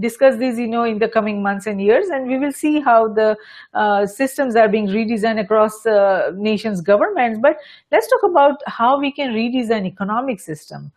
discuss 0.00 0.38
this 0.38 0.58
you 0.58 0.68
know 0.68 0.84
in 0.84 0.98
the 0.98 1.08
coming 1.08 1.42
months 1.42 1.66
and 1.66 1.80
years 1.80 2.08
and 2.08 2.26
we 2.26 2.38
will 2.38 2.52
see 2.52 2.80
how 2.80 3.08
the 3.08 3.36
uh, 3.74 4.06
systems 4.06 4.56
are 4.56 4.68
being 4.68 4.86
redesigned 4.86 5.40
across 5.40 5.84
uh, 5.86 6.32
nations 6.34 6.80
governments. 6.80 7.38
But 7.42 7.56
let's 7.90 8.08
talk 8.08 8.22
about 8.30 8.60
how 8.66 8.98
we 8.98 9.12
can 9.12 9.32
redesign 9.32 9.86
economic 9.86 10.40
system. 10.40 10.92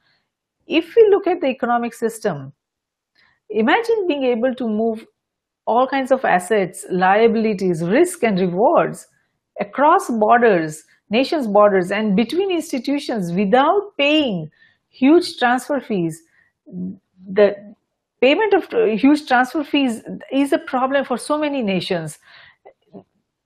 If 0.67 0.95
we 0.95 1.07
look 1.09 1.27
at 1.27 1.41
the 1.41 1.47
economic 1.47 1.93
system 1.93 2.53
imagine 3.49 4.07
being 4.07 4.23
able 4.23 4.53
to 4.55 4.67
move 4.67 5.05
all 5.65 5.87
kinds 5.87 6.11
of 6.11 6.23
assets 6.25 6.85
liabilities 6.89 7.83
risk 7.83 8.23
and 8.23 8.39
rewards 8.39 9.07
across 9.59 10.09
borders 10.09 10.83
nations' 11.09 11.47
borders 11.47 11.91
and 11.91 12.15
between 12.15 12.51
institutions 12.51 13.31
without 13.31 13.95
paying 13.97 14.49
huge 14.89 15.37
transfer 15.37 15.79
fees. 15.79 16.21
The 17.27 17.75
payment 18.21 18.53
of 18.53 18.67
huge 18.99 19.27
transfer 19.27 19.63
fees 19.63 20.01
is 20.31 20.53
a 20.53 20.57
problem 20.57 21.05
for 21.05 21.17
so 21.17 21.37
many 21.37 21.61
nations. 21.61 22.17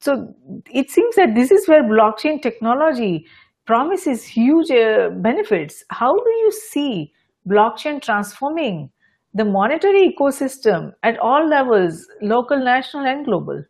So 0.02 0.34
it 0.72 0.90
seems 0.90 1.16
that 1.16 1.36
this 1.36 1.52
is 1.52 1.68
where 1.68 1.84
blockchain 1.84 2.42
technology 2.42 3.26
promises 3.66 4.24
huge 4.24 4.72
uh, 4.72 5.10
benefits. 5.10 5.84
How 5.90 6.16
do 6.16 6.30
you 6.30 6.52
see 6.52 7.12
blockchain 7.48 8.02
transforming 8.02 8.90
the 9.34 9.46
monetary 9.46 10.16
ecosystem 10.16 10.94
at 11.04 11.20
all 11.20 11.48
levels, 11.48 12.08
local, 12.22 12.64
national, 12.64 13.06
and 13.06 13.26
global? 13.26 13.64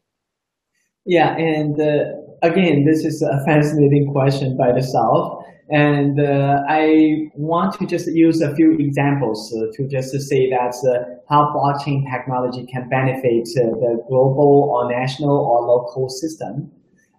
Yeah, 1.06 1.36
and 1.36 1.80
uh, 1.82 2.06
again, 2.42 2.86
this 2.86 3.06
is 3.06 3.22
a 3.22 3.44
fascinating 3.46 4.12
question 4.12 4.58
by 4.58 4.72
the 4.72 4.82
South. 4.82 5.44
And 5.72 6.20
uh, 6.20 6.64
I 6.68 7.30
want 7.36 7.76
to 7.76 7.86
just 7.86 8.08
use 8.08 8.42
a 8.42 8.56
few 8.56 8.76
examples 8.80 9.54
uh, 9.54 9.68
to 9.76 9.88
just 9.88 10.12
say 10.28 10.50
that 10.50 10.74
uh, 10.74 11.22
how 11.30 11.54
blockchain 11.54 12.10
technology 12.12 12.66
can 12.66 12.90
benefit 12.90 13.48
uh, 13.56 13.70
the 13.78 14.04
global 14.10 14.68
or 14.74 14.92
national 14.92 15.30
or 15.30 15.68
local 15.68 16.10
system. 16.10 16.72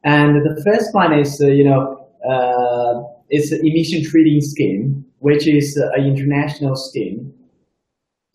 And 0.02 0.34
the 0.44 0.60
first 0.64 0.92
one 0.92 1.16
is, 1.16 1.40
uh, 1.40 1.46
you 1.46 1.64
know, 1.64 1.96
it's 3.28 3.52
an 3.52 3.60
emission 3.64 4.02
trading 4.02 4.40
scheme, 4.40 5.04
which 5.18 5.46
is 5.46 5.76
an 5.76 6.04
international 6.04 6.74
scheme. 6.74 7.32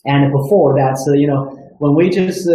And 0.05 0.31
before 0.31 0.75
that, 0.75 0.97
you 1.17 1.27
know, 1.27 1.51
when 1.79 1.93
we 1.95 2.09
just 2.09 2.47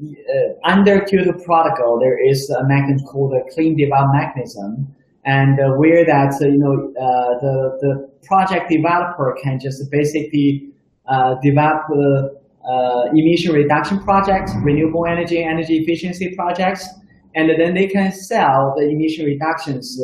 uh, 0.00 0.68
under 0.68 1.00
Kyoto 1.00 1.32
Protocol, 1.44 1.98
there 1.98 2.18
is 2.18 2.48
a 2.50 2.64
mechanism 2.66 3.06
called 3.06 3.32
the 3.32 3.50
Clean 3.52 3.76
Development 3.76 4.14
Mechanism, 4.26 4.94
and 5.24 5.58
uh, 5.58 5.70
where 5.76 6.04
that 6.06 6.34
uh, 6.40 6.46
you 6.46 6.58
know 6.58 6.92
uh, 7.00 7.38
the 7.40 7.78
the 7.80 8.08
project 8.26 8.70
developer 8.70 9.36
can 9.42 9.58
just 9.58 9.90
basically 9.90 10.70
uh, 11.08 11.34
develop 11.42 11.82
uh, 11.90 13.10
emission 13.14 13.52
reduction 13.52 13.98
projects, 14.00 14.52
renewable 14.62 15.06
energy, 15.06 15.42
energy 15.42 15.78
efficiency 15.78 16.34
projects, 16.36 16.86
and 17.34 17.50
then 17.58 17.74
they 17.74 17.86
can 17.86 18.12
sell 18.12 18.74
the 18.76 18.88
emission 18.88 19.24
reductions 19.24 20.00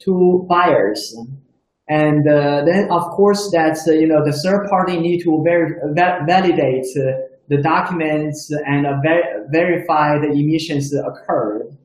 to 0.00 0.46
buyers. 0.48 1.16
And 1.88 2.24
then, 2.26 2.90
of 2.90 3.02
course, 3.10 3.50
that's 3.50 3.86
you 3.86 4.06
know 4.06 4.24
the 4.24 4.32
third 4.32 4.68
party 4.68 4.98
need 4.98 5.22
to 5.22 5.42
ver 5.42 5.92
validate 6.26 6.86
the 7.52 7.60
documents 7.62 8.50
and 8.66 8.86
ver 9.04 9.46
verify 9.50 10.18
the 10.18 10.30
emissions 10.32 10.94
occurred. 10.94 11.76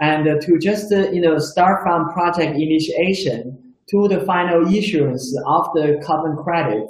And 0.00 0.40
to 0.42 0.58
just 0.58 0.92
you 0.92 1.20
know 1.20 1.38
start 1.38 1.82
from 1.82 2.12
project 2.12 2.56
initiation 2.56 3.74
to 3.90 4.06
the 4.06 4.20
final 4.20 4.72
issuance 4.72 5.36
of 5.44 5.64
the 5.74 6.00
carbon 6.06 6.36
credit, 6.44 6.88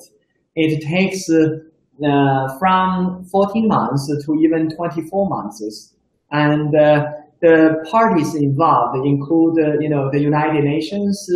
it 0.57 0.83
takes 0.83 1.31
uh, 1.31 2.59
from 2.59 3.25
14 3.33 3.67
months 3.67 4.07
to 4.25 4.35
even 4.45 4.69
24 4.77 5.29
months. 5.29 5.95
And 6.31 6.75
uh, 6.77 7.07
the 7.41 7.83
parties 7.91 8.35
involved 8.35 9.07
include, 9.07 9.59
uh, 9.59 9.79
you 9.81 9.89
know, 9.89 10.11
the 10.13 10.21
United 10.21 10.65
Nations, 10.65 11.31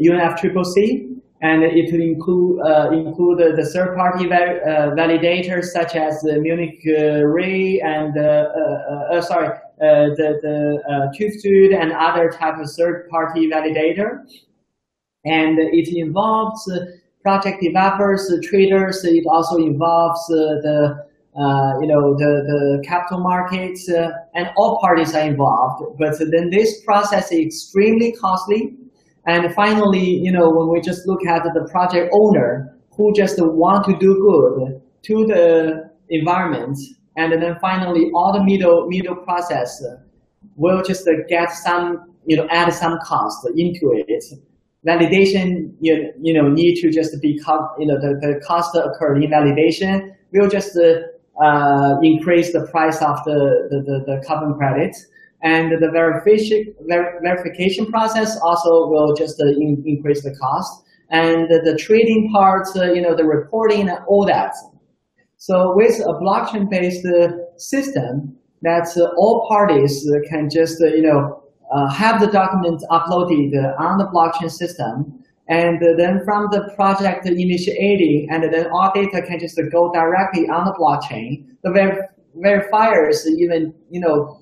UNFCCC, 0.00 1.07
and 1.40 1.62
it 1.62 1.92
will 1.92 2.00
include 2.00 2.60
uh, 2.60 2.90
include 2.90 3.56
the 3.56 3.64
third 3.64 3.94
party 3.96 4.26
uh, 4.26 4.90
validators 4.96 5.66
such 5.66 5.94
as 5.94 6.20
the 6.22 6.38
Munich 6.40 6.80
uh, 6.86 7.22
Re 7.24 7.80
and 7.80 8.14
sorry 9.22 9.56
the 9.78 10.38
the 10.42 11.72
uh, 11.72 11.80
and 11.80 11.92
other 11.92 12.30
type 12.30 12.58
of 12.58 12.70
third 12.70 13.08
party 13.08 13.48
validator, 13.48 14.24
and 15.24 15.58
it 15.58 15.88
involves 15.96 16.68
project 17.22 17.62
developers, 17.62 18.32
traders. 18.42 19.04
It 19.04 19.24
also 19.28 19.56
involves 19.58 20.26
the 20.28 21.08
uh, 21.38 21.78
you 21.80 21.86
know, 21.86 22.16
the, 22.16 22.42
the 22.48 22.82
capital 22.84 23.20
markets, 23.20 23.88
uh, 23.88 24.10
and 24.34 24.50
all 24.56 24.80
parties 24.80 25.14
are 25.14 25.20
involved. 25.20 25.84
But 25.96 26.18
then 26.18 26.50
this 26.50 26.82
process 26.82 27.30
is 27.30 27.38
extremely 27.38 28.10
costly 28.12 28.74
and 29.28 29.54
finally, 29.54 30.06
you 30.24 30.32
know, 30.32 30.48
when 30.50 30.68
we 30.72 30.80
just 30.80 31.06
look 31.06 31.24
at 31.26 31.42
the 31.44 31.68
project 31.70 32.08
owner 32.12 32.74
who 32.96 33.12
just 33.14 33.36
want 33.38 33.84
to 33.84 33.96
do 33.98 34.14
good 34.28 34.80
to 35.02 35.26
the 35.26 35.90
environment, 36.08 36.78
and 37.16 37.32
then 37.40 37.56
finally 37.60 38.10
all 38.14 38.32
the 38.32 38.42
middle 38.42 38.88
middle 38.88 39.16
process 39.16 39.84
will 40.56 40.82
just 40.82 41.06
get 41.28 41.52
some, 41.52 42.14
you 42.24 42.36
know, 42.36 42.48
add 42.50 42.72
some 42.72 42.98
cost 43.04 43.46
into 43.54 43.92
it. 43.94 44.24
Validation, 44.86 45.74
you, 45.80 46.12
you 46.22 46.32
know, 46.32 46.48
need 46.48 46.76
to 46.80 46.90
just 46.90 47.20
be, 47.20 47.38
you 47.78 47.86
know, 47.86 47.98
the, 48.00 48.18
the 48.22 48.40
cost 48.46 48.74
occurred 48.76 49.22
in 49.22 49.30
validation 49.30 50.14
will 50.32 50.48
just 50.48 50.76
uh, 50.78 51.96
increase 52.02 52.52
the 52.52 52.66
price 52.70 53.02
of 53.02 53.22
the, 53.24 53.68
the, 53.70 53.78
the, 53.82 54.04
the 54.06 54.26
carbon 54.26 54.54
credits. 54.54 55.06
And 55.42 55.72
the 55.80 55.90
verification, 55.90 56.74
ver 56.88 57.20
verification 57.22 57.86
process 57.86 58.38
also 58.42 58.88
will 58.88 59.14
just 59.14 59.40
uh, 59.40 59.46
in, 59.46 59.82
increase 59.86 60.22
the 60.22 60.34
cost. 60.36 60.84
And 61.10 61.48
the, 61.48 61.60
the 61.64 61.76
trading 61.76 62.30
parts, 62.32 62.76
uh, 62.76 62.92
you 62.92 63.00
know, 63.00 63.14
the 63.14 63.24
reporting 63.24 63.88
and 63.88 63.98
all 64.08 64.26
that. 64.26 64.54
So 65.36 65.74
with 65.76 66.00
a 66.00 66.14
blockchain-based 66.14 67.06
uh, 67.06 67.28
system, 67.56 68.36
that 68.62 68.88
all 69.16 69.46
parties 69.48 70.04
can 70.28 70.50
just, 70.50 70.80
you 70.80 71.02
know, 71.02 71.42
uh, 71.72 71.88
have 71.90 72.20
the 72.20 72.26
documents 72.26 72.84
uploaded 72.90 73.52
on 73.78 73.98
the 73.98 74.06
blockchain 74.06 74.50
system. 74.50 75.22
And 75.48 75.80
then 75.96 76.24
from 76.24 76.48
the 76.50 76.70
project 76.74 77.26
initiating, 77.26 78.28
and 78.30 78.52
then 78.52 78.66
all 78.70 78.90
data 78.94 79.22
can 79.22 79.38
just 79.38 79.58
go 79.70 79.90
directly 79.92 80.48
on 80.48 80.66
the 80.66 80.72
blockchain. 80.72 81.46
The 81.62 81.70
ver 81.70 82.08
verifiers 82.36 83.26
even, 83.26 83.72
you 83.90 84.00
know, 84.00 84.37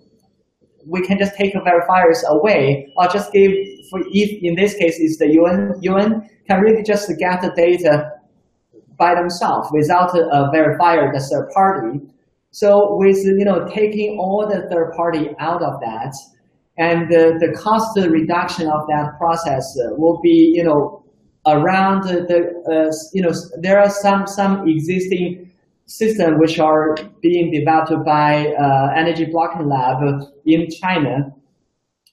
we 0.87 1.03
can 1.03 1.18
just 1.18 1.34
take 1.34 1.55
verifiers 1.55 2.22
away 2.28 2.93
or 2.97 3.09
just 3.09 3.32
give, 3.32 3.53
for 3.91 4.01
if 4.12 4.43
in 4.43 4.55
this 4.55 4.74
case 4.74 4.97
it's 4.99 5.18
the 5.18 5.28
UN, 5.32 5.74
UN 5.82 6.28
can 6.49 6.61
really 6.61 6.82
just 6.82 7.11
get 7.18 7.43
the 7.43 7.53
data 7.57 8.12
by 8.99 9.14
themselves 9.14 9.68
without 9.72 10.14
a 10.16 10.51
verifier, 10.55 11.12
the 11.12 11.20
third 11.20 11.51
party. 11.53 12.01
So 12.51 12.97
with 12.97 13.18
you 13.24 13.45
know 13.45 13.66
taking 13.68 14.18
all 14.18 14.47
the 14.49 14.66
third 14.70 14.93
party 14.97 15.30
out 15.39 15.62
of 15.62 15.80
that, 15.80 16.14
and 16.78 17.11
the, 17.11 17.37
the 17.39 17.53
cost 17.59 17.99
reduction 17.99 18.68
of 18.68 18.87
that 18.89 19.18
process 19.18 19.66
will 19.99 20.20
be 20.22 20.53
you 20.55 20.64
know 20.64 21.05
around 21.47 22.05
the 22.05 22.41
uh, 22.70 22.93
you 23.12 23.22
know 23.22 23.32
there 23.61 23.78
are 23.78 23.91
some 23.91 24.26
some 24.26 24.66
existing 24.66 25.45
systems 25.87 26.39
which 26.39 26.59
are 26.59 26.97
being 27.22 27.51
developed 27.51 28.05
by 28.05 28.49
uh, 28.55 28.93
Energy 28.97 29.26
Blockchain 29.26 29.70
Lab 29.70 30.28
in 30.45 30.68
China, 30.70 31.32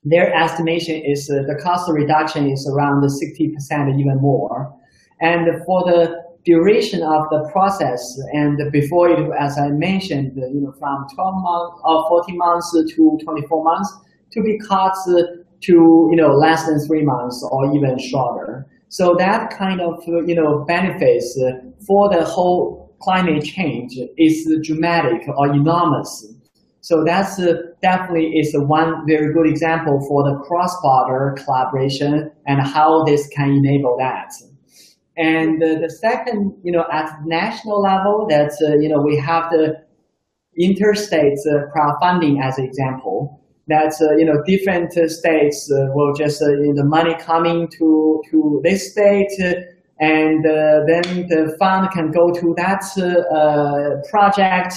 their 0.03 0.33
estimation 0.33 1.01
is 1.01 1.29
uh, 1.29 1.43
the 1.47 1.55
cost 1.61 1.89
reduction 1.91 2.49
is 2.49 2.67
around 2.67 3.01
60% 3.01 3.99
even 3.99 4.17
more. 4.21 4.73
And 5.21 5.47
for 5.65 5.83
the 5.83 6.21
duration 6.45 7.01
of 7.01 7.29
the 7.29 7.49
process, 7.51 8.19
and 8.33 8.59
before 8.71 9.09
it, 9.09 9.31
as 9.39 9.57
I 9.57 9.69
mentioned, 9.69 10.33
you 10.35 10.59
know, 10.61 10.73
from 10.73 11.07
12 11.15 11.33
months 11.35 11.81
or 11.85 12.09
14 12.09 12.37
months 12.37 12.71
to 12.73 13.17
24 13.23 13.63
months, 13.63 13.93
to 14.31 14.41
be 14.41 14.59
cut 14.59 14.93
to 15.05 16.07
you 16.11 16.15
know 16.15 16.33
less 16.33 16.65
than 16.65 16.79
three 16.79 17.03
months 17.03 17.47
or 17.51 17.73
even 17.73 17.97
shorter. 17.97 18.67
So 18.89 19.15
that 19.15 19.51
kind 19.51 19.79
of 19.79 20.03
you 20.05 20.35
know 20.35 20.65
benefits 20.65 21.39
for 21.87 22.09
the 22.09 22.23
whole 22.25 22.82
climate 23.03 23.43
change 23.43 23.97
is 24.17 24.35
dramatic 24.63 25.21
or 25.37 25.47
enormous. 25.53 26.09
So 26.81 27.03
that's 27.05 27.39
uh, 27.39 27.53
definitely 27.81 28.27
is 28.37 28.53
one 28.57 29.07
very 29.07 29.33
good 29.33 29.47
example 29.47 30.03
for 30.07 30.23
the 30.23 30.35
cross-border 30.45 31.35
collaboration 31.43 32.29
and 32.45 32.61
how 32.61 33.03
this 33.05 33.27
can 33.29 33.51
enable 33.51 33.95
that. 33.99 34.31
And 35.15 35.63
uh, 35.63 35.79
the 35.79 35.89
second, 35.89 36.57
you 36.63 36.71
know, 36.71 36.85
at 36.91 37.09
national 37.25 37.81
level, 37.81 38.25
that's, 38.29 38.61
uh, 38.61 38.75
you 38.75 38.89
know, 38.89 39.01
we 39.01 39.15
have 39.17 39.49
the 39.51 39.81
interstate 40.57 41.39
uh, 41.47 41.71
crowdfunding 41.71 42.43
as 42.43 42.57
an 42.57 42.65
example. 42.65 43.39
That's, 43.67 44.01
uh, 44.01 44.15
you 44.17 44.25
know, 44.25 44.43
different 44.45 44.91
states 45.09 45.71
uh, 45.71 45.87
will 45.93 46.13
just, 46.13 46.39
the 46.39 46.83
money 46.83 47.15
coming 47.21 47.69
to, 47.77 48.21
to 48.29 48.59
this 48.63 48.91
state 48.91 49.31
and 50.03 50.45
uh, 50.45 50.81
then 50.89 51.05
the 51.33 51.55
fund 51.59 51.89
can 51.91 52.11
go 52.11 52.25
to 52.31 52.53
that 52.57 52.83
uh, 52.97 54.01
project 54.09 54.73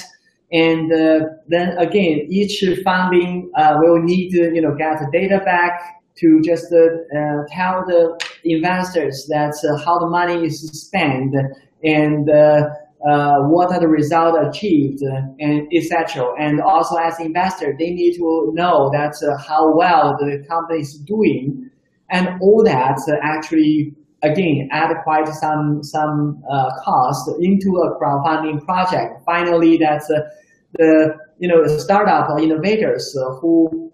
and 0.52 0.92
uh, 0.92 1.26
then 1.48 1.76
again, 1.78 2.16
each 2.30 2.64
funding 2.84 3.50
will 3.80 4.00
need 4.02 4.30
to 4.30 4.54
you 4.54 4.62
know 4.62 4.74
get 4.76 5.00
the 5.00 5.08
data 5.12 5.40
back 5.44 5.72
to 6.18 6.40
just 6.44 6.70
tell 6.70 7.84
the 7.90 8.00
investors 8.44 9.26
that 9.28 9.54
how 9.84 9.98
the 9.98 10.08
money 10.08 10.46
is 10.46 10.60
spent 10.84 11.34
and 11.82 12.30
uh, 13.04 13.40
what 13.48 13.72
are 13.72 13.80
the 13.80 13.88
results 13.88 14.38
achieved, 14.48 15.02
and 15.38 15.68
etc. 15.72 16.26
And 16.38 16.60
also 16.60 16.96
as 16.96 17.20
investor, 17.20 17.74
they 17.78 17.90
need 17.90 18.14
to 18.16 18.50
know 18.54 18.90
that 18.92 19.14
uh, 19.22 19.36
how 19.46 19.76
well 19.76 20.16
the 20.18 20.44
company 20.48 20.80
is 20.80 20.94
doing, 21.06 21.70
and 22.10 22.28
all 22.40 22.64
that 22.64 22.98
actually 23.22 23.94
again, 24.22 24.68
add 24.72 24.94
quite 25.04 25.28
some 25.28 25.82
some 25.82 26.42
uh, 26.50 26.70
cost 26.82 27.30
into 27.40 27.76
a 27.78 27.98
crowdfunding 27.98 28.64
project. 28.64 29.22
Finally, 29.24 29.78
that's 29.78 30.10
uh, 30.10 30.20
the 30.74 31.16
you 31.38 31.48
know 31.48 31.66
startup 31.78 32.30
or 32.30 32.40
innovators 32.40 33.16
who 33.40 33.92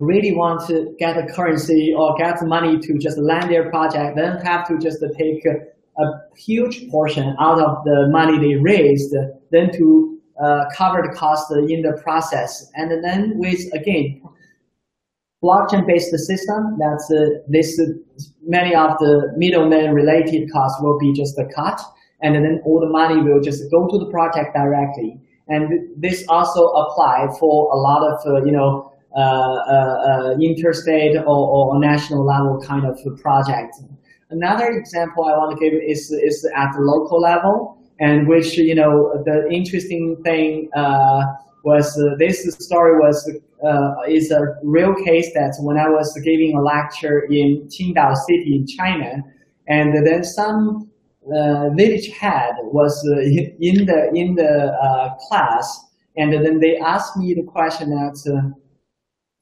really 0.00 0.32
want 0.32 0.66
to 0.68 0.94
get 0.98 1.16
a 1.16 1.26
currency 1.26 1.92
or 1.96 2.16
get 2.16 2.40
money 2.46 2.78
to 2.78 2.98
just 2.98 3.18
land 3.18 3.50
their 3.50 3.68
project, 3.70 4.16
then 4.16 4.38
have 4.38 4.66
to 4.68 4.78
just 4.78 5.04
take 5.18 5.44
a, 5.44 6.02
a 6.02 6.20
huge 6.36 6.88
portion 6.88 7.34
out 7.40 7.60
of 7.60 7.84
the 7.84 8.06
money 8.10 8.38
they 8.38 8.54
raised, 8.54 9.14
then 9.50 9.72
to 9.72 10.18
uh, 10.40 10.64
cover 10.76 11.02
the 11.02 11.16
cost 11.16 11.50
in 11.50 11.82
the 11.82 12.00
process. 12.02 12.70
And 12.74 13.02
then 13.02 13.38
with, 13.38 13.60
again, 13.74 14.22
blockchain-based 15.42 16.16
system, 16.16 16.78
that's 16.78 17.10
uh, 17.10 17.40
this 17.48 17.80
many 18.48 18.74
of 18.74 18.98
the 18.98 19.32
middlemen 19.36 19.92
related 19.92 20.50
costs 20.50 20.82
will 20.82 20.98
be 20.98 21.12
just 21.12 21.38
a 21.38 21.44
cut, 21.54 21.80
and 22.22 22.34
then 22.34 22.60
all 22.64 22.80
the 22.80 22.88
money 22.88 23.22
will 23.22 23.40
just 23.40 23.70
go 23.70 23.86
to 23.86 23.98
the 23.98 24.10
project 24.10 24.54
directly. 24.54 25.20
And 25.46 25.88
this 25.96 26.24
also 26.28 26.64
apply 26.64 27.28
for 27.38 27.70
a 27.72 27.76
lot 27.76 28.02
of 28.10 28.18
uh, 28.26 28.44
you 28.44 28.52
know 28.52 28.92
uh, 29.16 29.20
uh, 29.20 29.96
uh 30.08 30.36
interstate 30.40 31.16
or, 31.16 31.24
or, 31.26 31.80
national 31.80 32.24
level 32.24 32.60
kind 32.60 32.84
of 32.84 32.98
project. 33.20 33.76
Another 34.30 34.66
example 34.66 35.24
I 35.24 35.32
want 35.38 35.56
to 35.56 35.64
give 35.64 35.72
is 35.72 36.10
is 36.10 36.46
at 36.54 36.72
the 36.72 36.80
local 36.80 37.20
level, 37.20 37.78
and 38.00 38.28
which 38.28 38.58
you 38.58 38.74
know 38.74 39.22
the 39.24 39.48
interesting 39.50 40.16
thing 40.24 40.68
uh, 40.74 41.22
was 41.68 41.86
uh, 41.98 42.16
this 42.18 42.38
story 42.66 42.94
was 42.98 43.16
uh, 43.68 43.94
is 44.08 44.30
a 44.30 44.42
real 44.62 44.94
case 45.08 45.28
that 45.34 45.54
when 45.60 45.76
I 45.76 45.88
was 45.88 46.08
giving 46.24 46.56
a 46.56 46.62
lecture 46.74 47.18
in 47.38 47.68
Qingdao 47.74 48.14
City 48.26 48.50
in 48.58 48.66
China, 48.66 49.10
and 49.68 49.88
then 50.06 50.24
some 50.24 50.90
uh, 51.36 51.68
village 51.76 52.08
head 52.20 52.54
was 52.62 52.94
uh, 53.12 53.20
in 53.68 53.84
the 53.90 54.10
in 54.14 54.34
the 54.34 54.52
uh, 54.86 55.14
class, 55.28 55.64
and 56.16 56.32
then 56.32 56.58
they 56.60 56.78
asked 56.78 57.16
me 57.18 57.34
the 57.34 57.42
question 57.42 57.90
that 57.90 58.16
uh, 58.34 58.48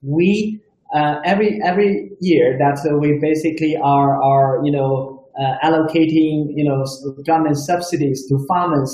we 0.02 0.60
every 1.24 1.60
every 1.62 2.10
year 2.20 2.58
that 2.58 2.78
we 3.00 3.18
basically 3.20 3.76
are 3.76 4.20
are 4.22 4.64
you 4.64 4.72
know 4.72 5.28
allocating 5.62 6.36
you 6.58 6.64
know 6.68 6.84
government 7.24 7.56
subsidies 7.56 8.26
to 8.28 8.34
farmers 8.48 8.92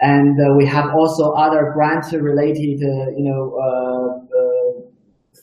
and 0.00 0.38
uh, 0.40 0.54
we 0.56 0.66
have 0.66 0.94
also 0.94 1.32
other 1.32 1.72
grant 1.74 2.10
related, 2.12 2.82
uh, 2.82 3.10
you 3.16 3.24
know, 3.24 3.54
uh, 3.60 4.36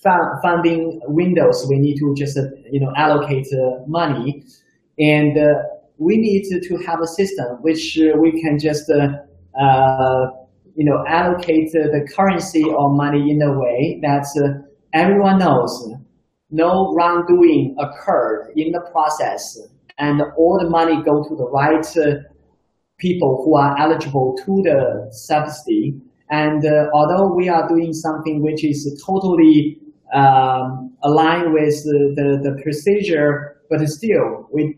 uh 0.09 0.41
funding 0.41 0.99
windows. 1.05 1.65
We 1.69 1.79
need 1.79 1.97
to 1.97 2.13
just, 2.15 2.37
uh, 2.37 2.43
you 2.71 2.79
know, 2.79 2.91
allocate 2.95 3.47
uh, 3.53 3.85
money, 3.87 4.43
and 4.99 5.37
we 5.97 6.17
need 6.17 6.43
to 6.61 6.77
have 6.85 7.01
a 7.01 7.07
system 7.07 7.57
which 7.61 7.99
we 8.19 8.41
can 8.41 8.57
just, 8.59 8.87
you 8.89 10.85
know, 10.85 11.03
allocate 11.07 11.71
the 11.71 12.07
currency 12.15 12.63
or 12.63 12.95
money 12.95 13.31
in 13.31 13.41
a 13.41 13.51
way 13.59 13.99
that 14.01 14.25
everyone 14.93 15.39
knows. 15.39 15.91
No 16.49 16.93
wrongdoing 16.95 17.75
occurred 17.77 18.53
in 18.55 18.71
the 18.71 18.81
process. 18.91 19.59
And 19.99 20.21
all 20.37 20.59
the 20.61 20.69
money 20.69 21.03
go 21.03 21.23
to 21.23 21.35
the 21.35 21.49
right 21.49 21.83
people 22.97 23.43
who 23.43 23.55
are 23.55 23.77
eligible 23.77 24.35
to 24.45 24.61
the 24.63 25.07
subsidy. 25.11 25.95
And 26.29 26.65
uh, 26.65 26.87
although 26.93 27.33
we 27.33 27.47
are 27.47 27.67
doing 27.67 27.93
something 27.93 28.41
which 28.41 28.63
is 28.63 29.01
totally 29.05 29.77
um, 30.13 30.95
aligned 31.03 31.53
with 31.53 31.83
the, 31.83 32.13
the, 32.15 32.49
the, 32.49 32.61
procedure, 32.63 33.61
but 33.69 33.85
still, 33.87 34.47
we, 34.51 34.77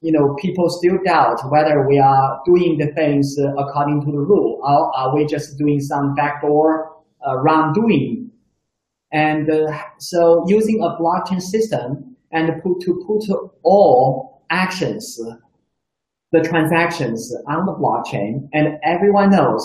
you 0.00 0.12
know, 0.12 0.34
people 0.40 0.68
still 0.68 0.98
doubt 1.04 1.40
whether 1.50 1.86
we 1.86 1.98
are 1.98 2.40
doing 2.44 2.78
the 2.78 2.92
things 2.94 3.36
according 3.38 4.00
to 4.04 4.12
the 4.12 4.18
rule, 4.18 4.60
or 4.62 4.96
are 4.96 5.14
we 5.14 5.24
just 5.24 5.56
doing 5.58 5.80
some 5.80 6.14
backdoor 6.14 6.96
uh, 7.26 7.36
wrongdoing. 7.38 8.30
And 9.12 9.50
uh, 9.50 9.78
so 9.98 10.44
using 10.46 10.80
a 10.82 11.00
blockchain 11.00 11.40
system 11.40 12.16
and 12.32 12.62
put, 12.62 12.80
to 12.82 13.02
put 13.06 13.24
all 13.62 14.44
actions 14.50 15.18
the 16.36 16.48
transactions 16.48 17.34
on 17.48 17.66
the 17.66 17.72
blockchain 17.72 18.48
and 18.52 18.78
everyone 18.82 19.30
knows 19.30 19.64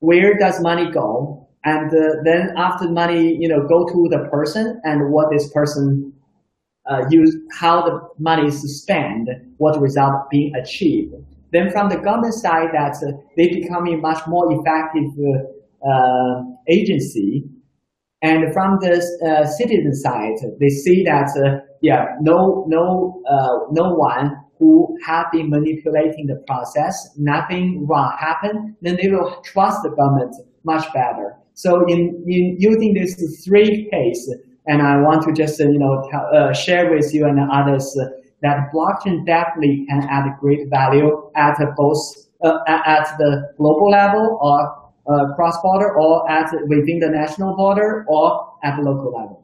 where 0.00 0.36
does 0.36 0.60
money 0.60 0.90
go 0.90 1.48
and 1.64 1.92
uh, 1.94 2.22
then 2.24 2.52
after 2.56 2.88
money 2.90 3.36
you 3.38 3.48
know 3.48 3.66
go 3.66 3.86
to 3.86 4.08
the 4.10 4.28
person 4.30 4.80
and 4.84 5.10
what 5.10 5.30
this 5.30 5.50
person 5.52 6.12
uh, 6.90 7.04
use 7.10 7.36
how 7.52 7.82
the 7.82 8.00
money 8.18 8.48
is 8.48 8.82
spent 8.82 9.28
what 9.58 9.80
result 9.80 10.28
being 10.30 10.52
achieved. 10.56 11.14
Then 11.52 11.70
from 11.70 11.88
the 11.88 11.96
government 11.96 12.34
side 12.34 12.70
that 12.72 12.96
uh, 13.06 13.12
they 13.36 13.48
becoming 13.48 14.00
much 14.00 14.26
more 14.26 14.46
effective 14.52 15.10
uh, 15.88 16.42
agency. 16.68 17.44
And 18.22 18.52
from 18.52 18.78
the 18.80 18.94
uh, 19.24 19.46
citizen 19.46 19.94
side 19.94 20.36
they 20.58 20.68
see 20.68 21.04
that 21.04 21.30
uh, 21.36 21.64
yeah 21.80 22.16
no 22.20 22.64
no 22.68 23.22
no 23.70 23.94
one 23.94 24.36
who 24.60 24.96
have 25.04 25.26
been 25.32 25.50
manipulating 25.50 26.26
the 26.26 26.36
process, 26.46 26.94
nothing 27.16 27.86
wrong 27.86 28.14
happened, 28.20 28.76
then 28.82 28.96
they 29.02 29.08
will 29.08 29.40
trust 29.42 29.82
the 29.82 29.90
government 29.90 30.36
much 30.64 30.86
better. 30.92 31.34
So 31.54 31.84
in, 31.86 32.22
in 32.28 32.56
using 32.60 32.94
these 32.94 33.42
three 33.44 33.88
cases, 33.90 34.36
and 34.66 34.82
I 34.82 35.00
want 35.00 35.22
to 35.22 35.32
just, 35.32 35.58
you 35.58 35.78
know, 35.78 35.94
uh, 36.12 36.52
share 36.52 36.94
with 36.94 37.12
you 37.12 37.26
and 37.26 37.40
others 37.50 37.98
that 38.42 38.70
blockchain 38.72 39.26
definitely 39.26 39.86
can 39.88 40.06
add 40.08 40.26
great 40.38 40.68
value 40.68 41.30
at 41.34 41.58
both 41.76 41.98
uh, 42.44 42.58
at 42.66 43.08
the 43.18 43.52
global 43.56 43.90
level 43.90 44.38
or 44.40 44.80
uh, 45.12 45.34
cross-border 45.34 45.98
or 45.98 46.30
at 46.30 46.50
within 46.68 47.00
the 47.00 47.08
national 47.08 47.56
border 47.56 48.04
or 48.08 48.54
at 48.62 48.76
the 48.76 48.82
local 48.82 49.12
level. 49.12 49.39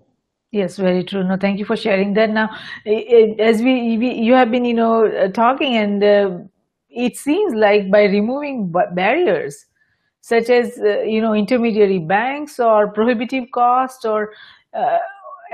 Yes, 0.52 0.76
very 0.76 1.04
true. 1.04 1.24
No, 1.24 1.36
thank 1.36 1.58
you 1.58 1.64
for 1.64 1.76
sharing 1.76 2.14
that. 2.14 2.30
Now, 2.30 2.48
as 2.86 3.60
we, 3.62 3.98
we 3.98 4.14
you 4.14 4.32
have 4.34 4.50
been, 4.50 4.64
you 4.64 4.74
know, 4.74 5.06
uh, 5.06 5.28
talking, 5.28 5.76
and 5.76 6.02
uh, 6.02 6.38
it 6.88 7.16
seems 7.16 7.54
like 7.54 7.90
by 7.90 8.04
removing 8.04 8.72
barriers 8.94 9.66
such 10.20 10.48
as, 10.50 10.78
uh, 10.78 11.02
you 11.02 11.20
know, 11.20 11.34
intermediary 11.34 11.98
banks 12.00 12.58
or 12.58 12.90
prohibitive 12.92 13.44
cost 13.52 14.04
or 14.04 14.32
uh, 14.74 14.98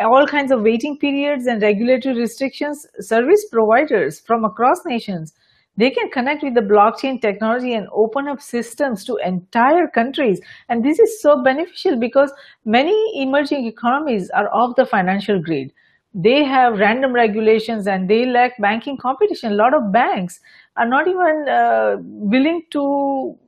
all 0.01 0.27
kinds 0.27 0.51
of 0.51 0.63
waiting 0.63 0.99
periods 0.99 1.47
and 1.47 1.61
regulatory 1.63 2.15
restrictions, 2.19 2.87
service 3.01 3.45
providers 3.51 4.21
from 4.21 4.45
across 4.45 4.85
nations 4.87 5.35
they 5.77 5.91
can 5.91 6.11
connect 6.11 6.43
with 6.43 6.55
the 6.55 6.61
blockchain 6.61 7.21
technology 7.21 7.75
and 7.75 7.89
open 7.93 8.29
up 8.29 8.43
systems 8.43 9.05
to 9.05 9.17
entire 9.25 9.87
countries. 9.89 10.41
And 10.69 10.85
this 10.85 10.99
is 10.99 11.23
so 11.23 11.43
beneficial 11.43 11.99
because 11.99 12.33
many 12.65 12.95
emerging 13.23 13.67
economies 13.67 14.31
are 14.31 14.53
off 14.53 14.77
the 14.77 14.87
financial 14.87 15.41
grid. 15.41 15.73
They 16.15 16.45
have 16.45 16.79
random 16.79 17.15
regulations 17.15 17.87
and 17.87 18.09
they 18.09 18.27
lack 18.27 18.53
banking 18.61 18.99
competition. 18.99 19.53
A 19.53 19.55
lot 19.55 19.73
of 19.73 19.91
banks 19.93 20.41
are 20.77 20.87
not 20.87 21.09
even 21.09 21.49
uh, 21.49 21.97
willing 22.01 22.63
to 22.73 23.39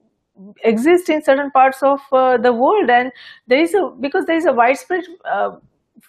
exist 0.64 1.09
in 1.11 1.22
certain 1.22 1.51
parts 1.51 1.83
of 1.83 2.01
uh, 2.12 2.37
the 2.39 2.53
world 2.53 2.91
and 2.91 3.12
there 3.47 3.61
is 3.61 3.72
a 3.75 3.91
because 4.01 4.25
there 4.27 4.37
is 4.37 4.47
a 4.47 4.53
widespread 4.53 5.05
uh, 5.31 5.51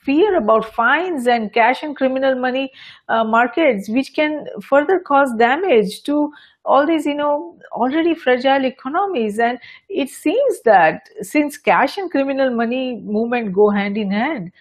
fear 0.06 0.38
about 0.38 0.74
fines 0.74 1.28
and 1.28 1.52
cash 1.54 1.84
and 1.84 1.96
criminal 1.96 2.36
money 2.36 2.72
uh, 3.10 3.24
markets, 3.24 3.90
which 3.90 4.14
can 4.14 4.46
further 4.62 5.00
cause 5.00 5.34
damage 5.38 6.04
to 6.04 6.32
all 6.64 6.86
these, 6.86 7.06
you 7.06 7.16
know, 7.16 7.58
already 7.72 8.16
fragile 8.16 8.66
economies. 8.66 9.40
And 9.40 9.60
it 9.90 10.10
seems 10.10 10.62
that 10.64 11.10
since 11.22 11.58
cash 11.58 11.98
and 11.98 12.10
criminal 12.12 12.56
money 12.56 13.02
movement 13.04 13.54
go 13.54 13.70
hand 13.70 13.98
in 13.98 14.12
hand, 14.12 14.52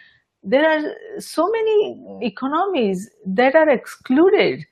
there 0.42 0.68
are 0.68 1.20
so 1.20 1.48
many 1.50 2.18
economies 2.22 3.10
that 3.26 3.54
are 3.54 3.68
excluded 3.68 4.64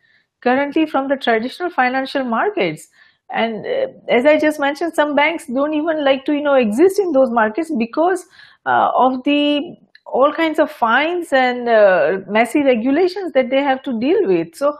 currently 0.42 0.86
from 0.86 1.08
the 1.08 1.16
traditional 1.16 1.70
financial 1.70 2.24
markets 2.24 2.88
and 3.30 3.64
uh, 3.66 3.86
as 4.08 4.26
i 4.26 4.38
just 4.38 4.60
mentioned 4.60 4.92
some 4.94 5.14
banks 5.14 5.46
don't 5.46 5.72
even 5.72 6.04
like 6.04 6.24
to 6.24 6.32
you 6.34 6.42
know 6.42 6.54
exist 6.54 6.98
in 6.98 7.12
those 7.12 7.30
markets 7.30 7.72
because 7.78 8.26
uh, 8.66 8.90
of 8.94 9.22
the 9.24 9.74
all 10.12 10.32
kinds 10.32 10.58
of 10.58 10.70
fines 10.70 11.32
and 11.32 11.68
uh, 11.68 12.18
messy 12.28 12.62
regulations 12.62 13.32
that 13.32 13.48
they 13.50 13.62
have 13.62 13.82
to 13.82 13.98
deal 13.98 14.26
with. 14.26 14.54
So 14.54 14.76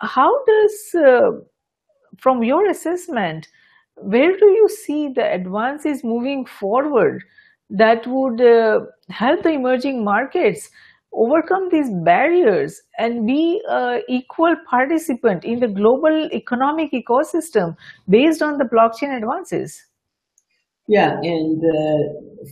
how 0.00 0.30
does, 0.44 0.94
uh, 0.94 1.30
from 2.18 2.42
your 2.42 2.68
assessment, 2.68 3.48
where 3.96 4.36
do 4.36 4.46
you 4.46 4.68
see 4.68 5.08
the 5.14 5.32
advances 5.32 6.04
moving 6.04 6.44
forward 6.44 7.22
that 7.70 8.06
would 8.06 8.40
uh, 8.40 8.80
help 9.08 9.42
the 9.42 9.50
emerging 9.50 10.04
markets 10.04 10.70
overcome 11.12 11.68
these 11.70 11.90
barriers 12.04 12.80
and 12.98 13.26
be 13.26 13.60
an 13.68 14.02
equal 14.08 14.54
participant 14.68 15.44
in 15.44 15.60
the 15.60 15.68
global 15.68 16.28
economic 16.32 16.92
ecosystem 16.92 17.76
based 18.08 18.42
on 18.42 18.58
the 18.58 18.64
blockchain 18.64 19.16
advances? 19.16 19.89
Yeah, 20.90 21.20
and 21.22 21.62
uh, 21.62 21.98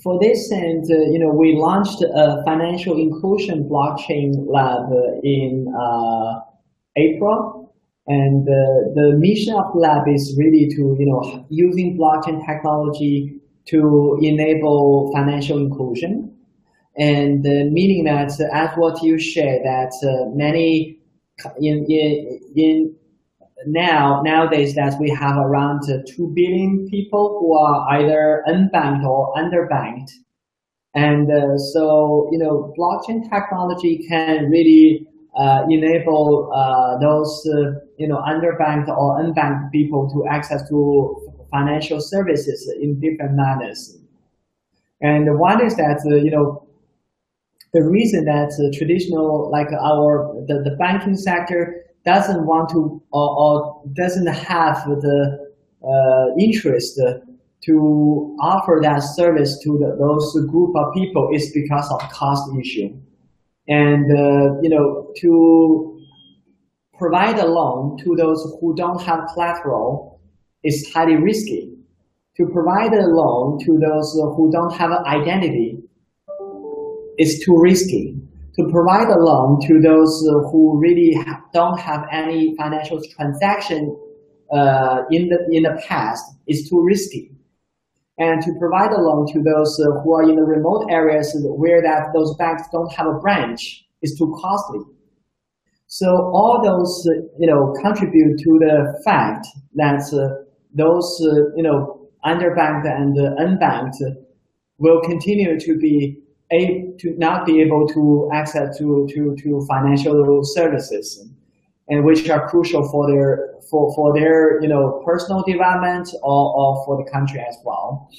for 0.04 0.20
this, 0.20 0.48
and 0.52 0.84
uh, 0.88 1.10
you 1.10 1.18
know, 1.18 1.30
we 1.30 1.56
launched 1.56 2.02
a 2.02 2.40
financial 2.46 2.96
inclusion 2.96 3.64
blockchain 3.68 4.46
lab 4.46 4.92
in 5.24 5.66
uh, 5.76 6.38
April, 6.94 7.74
and 8.06 8.48
uh, 8.48 8.94
the 8.94 9.16
mission 9.18 9.54
of 9.54 9.72
the 9.72 9.80
lab 9.80 10.06
is 10.06 10.36
really 10.38 10.68
to 10.70 10.96
you 11.00 11.06
know 11.10 11.46
using 11.50 11.98
blockchain 11.98 12.38
technology 12.46 13.40
to 13.70 14.16
enable 14.22 15.10
financial 15.12 15.58
inclusion, 15.58 16.32
and 16.96 17.44
uh, 17.44 17.66
meaning 17.72 18.04
that 18.04 18.30
as 18.52 18.70
what 18.76 19.02
you 19.02 19.18
share 19.18 19.58
that 19.64 19.90
uh, 20.06 20.30
many 20.36 21.00
in 21.60 21.84
in 21.88 22.38
in 22.54 22.94
now 23.66 24.22
nowadays 24.24 24.74
that 24.74 24.98
we 25.00 25.10
have 25.10 25.36
around 25.36 25.82
2 25.86 26.32
billion 26.34 26.88
people 26.90 27.38
who 27.40 27.58
are 27.58 27.98
either 27.98 28.42
unbanked 28.46 29.04
or 29.04 29.34
underbanked. 29.34 30.10
And 30.94 31.30
uh, 31.30 31.58
so, 31.58 32.28
you 32.32 32.38
know, 32.38 32.72
blockchain 32.78 33.28
technology 33.28 34.04
can 34.08 34.48
really 34.50 35.06
uh, 35.38 35.64
enable 35.68 36.50
uh, 36.54 36.98
those, 36.98 37.46
uh, 37.46 37.78
you 37.98 38.08
know, 38.08 38.18
underbanked 38.26 38.88
or 38.88 39.22
unbanked 39.22 39.70
people 39.70 40.10
to 40.10 40.26
access 40.28 40.68
to 40.68 41.46
financial 41.50 42.00
services 42.00 42.72
in 42.80 42.98
different 43.00 43.34
manners. 43.34 43.98
And 45.00 45.38
one 45.38 45.64
is 45.64 45.76
that, 45.76 46.00
uh, 46.10 46.16
you 46.16 46.30
know, 46.30 46.66
the 47.72 47.82
reason 47.82 48.24
that 48.24 48.50
traditional, 48.76 49.50
like 49.50 49.68
our, 49.72 50.34
the, 50.46 50.62
the 50.64 50.74
banking 50.76 51.16
sector 51.16 51.77
doesn't 52.04 52.46
want 52.46 52.70
to 52.70 53.02
or, 53.12 53.28
or 53.38 53.82
doesn't 53.94 54.26
have 54.26 54.84
the 54.86 55.48
uh, 55.82 56.34
interest 56.38 57.00
to 57.64 58.36
offer 58.40 58.80
that 58.82 58.98
service 58.98 59.58
to 59.62 59.78
the, 59.78 59.96
those 59.98 60.50
group 60.50 60.74
of 60.76 60.92
people 60.94 61.30
is 61.34 61.52
because 61.52 61.90
of 61.90 62.00
cost 62.10 62.50
issue. 62.58 62.96
And, 63.66 64.04
uh, 64.10 64.60
you 64.62 64.70
know, 64.70 65.12
to 65.18 66.00
provide 66.96 67.38
a 67.38 67.46
loan 67.46 67.98
to 67.98 68.16
those 68.16 68.56
who 68.60 68.74
don't 68.74 69.02
have 69.02 69.28
collateral 69.34 70.20
is 70.64 70.90
highly 70.92 71.16
risky. 71.16 71.74
To 72.36 72.46
provide 72.46 72.92
a 72.92 73.06
loan 73.06 73.58
to 73.64 73.78
those 73.78 74.12
who 74.12 74.50
don't 74.52 74.72
have 74.72 74.90
an 74.90 75.04
identity 75.04 75.78
is 77.18 77.40
too 77.44 77.58
risky 77.60 78.17
to 78.58 78.68
provide 78.72 79.06
a 79.06 79.18
loan 79.18 79.60
to 79.68 79.80
those 79.80 80.28
uh, 80.28 80.50
who 80.50 80.78
really 80.80 81.16
don't 81.54 81.78
have 81.78 82.04
any 82.10 82.56
financial 82.56 83.00
transaction 83.16 83.96
uh, 84.52 85.02
in 85.12 85.28
the 85.28 85.38
in 85.52 85.62
the 85.62 85.80
past 85.86 86.24
is 86.48 86.68
too 86.68 86.82
risky, 86.84 87.30
and 88.18 88.42
to 88.42 88.52
provide 88.58 88.90
a 88.90 89.00
loan 89.00 89.26
to 89.32 89.40
those 89.42 89.78
uh, 89.80 90.00
who 90.00 90.12
are 90.12 90.28
in 90.28 90.34
the 90.34 90.42
remote 90.42 90.88
areas 90.90 91.36
where 91.56 91.80
that 91.82 92.08
those 92.14 92.34
banks 92.36 92.64
don't 92.72 92.92
have 92.92 93.06
a 93.06 93.18
branch 93.20 93.86
is 94.02 94.18
too 94.18 94.34
costly. 94.40 94.80
So 95.86 96.08
all 96.08 96.60
those 96.60 97.06
uh, 97.06 97.28
you 97.38 97.46
know 97.46 97.72
contribute 97.80 98.38
to 98.38 98.58
the 98.58 99.00
fact 99.04 99.46
that 99.74 100.02
uh, 100.12 100.42
those 100.74 101.16
you 101.54 101.62
know 101.62 102.08
underbanked 102.24 102.90
and 102.90 103.16
unbanked 103.38 104.02
will 104.78 105.00
continue 105.02 105.60
to 105.60 105.76
be 105.76 106.18
able 106.50 106.96
to 106.98 107.14
not 107.18 107.46
be 107.46 107.60
able 107.60 107.86
to 107.88 108.30
access 108.32 108.78
to, 108.78 109.06
to, 109.10 109.36
to 109.36 109.66
financial 109.68 110.40
services 110.44 111.28
and 111.88 112.04
which 112.04 112.28
are 112.28 112.48
crucial 112.48 112.86
for 112.88 113.10
their 113.10 113.54
for, 113.70 113.94
for 113.94 114.14
their 114.14 114.60
you 114.62 114.68
know 114.68 115.02
personal 115.04 115.42
development 115.46 116.08
or, 116.22 116.54
or 116.56 116.84
for 116.84 117.02
the 117.02 117.10
country 117.10 117.44
as 117.46 117.56
well. 117.64 118.10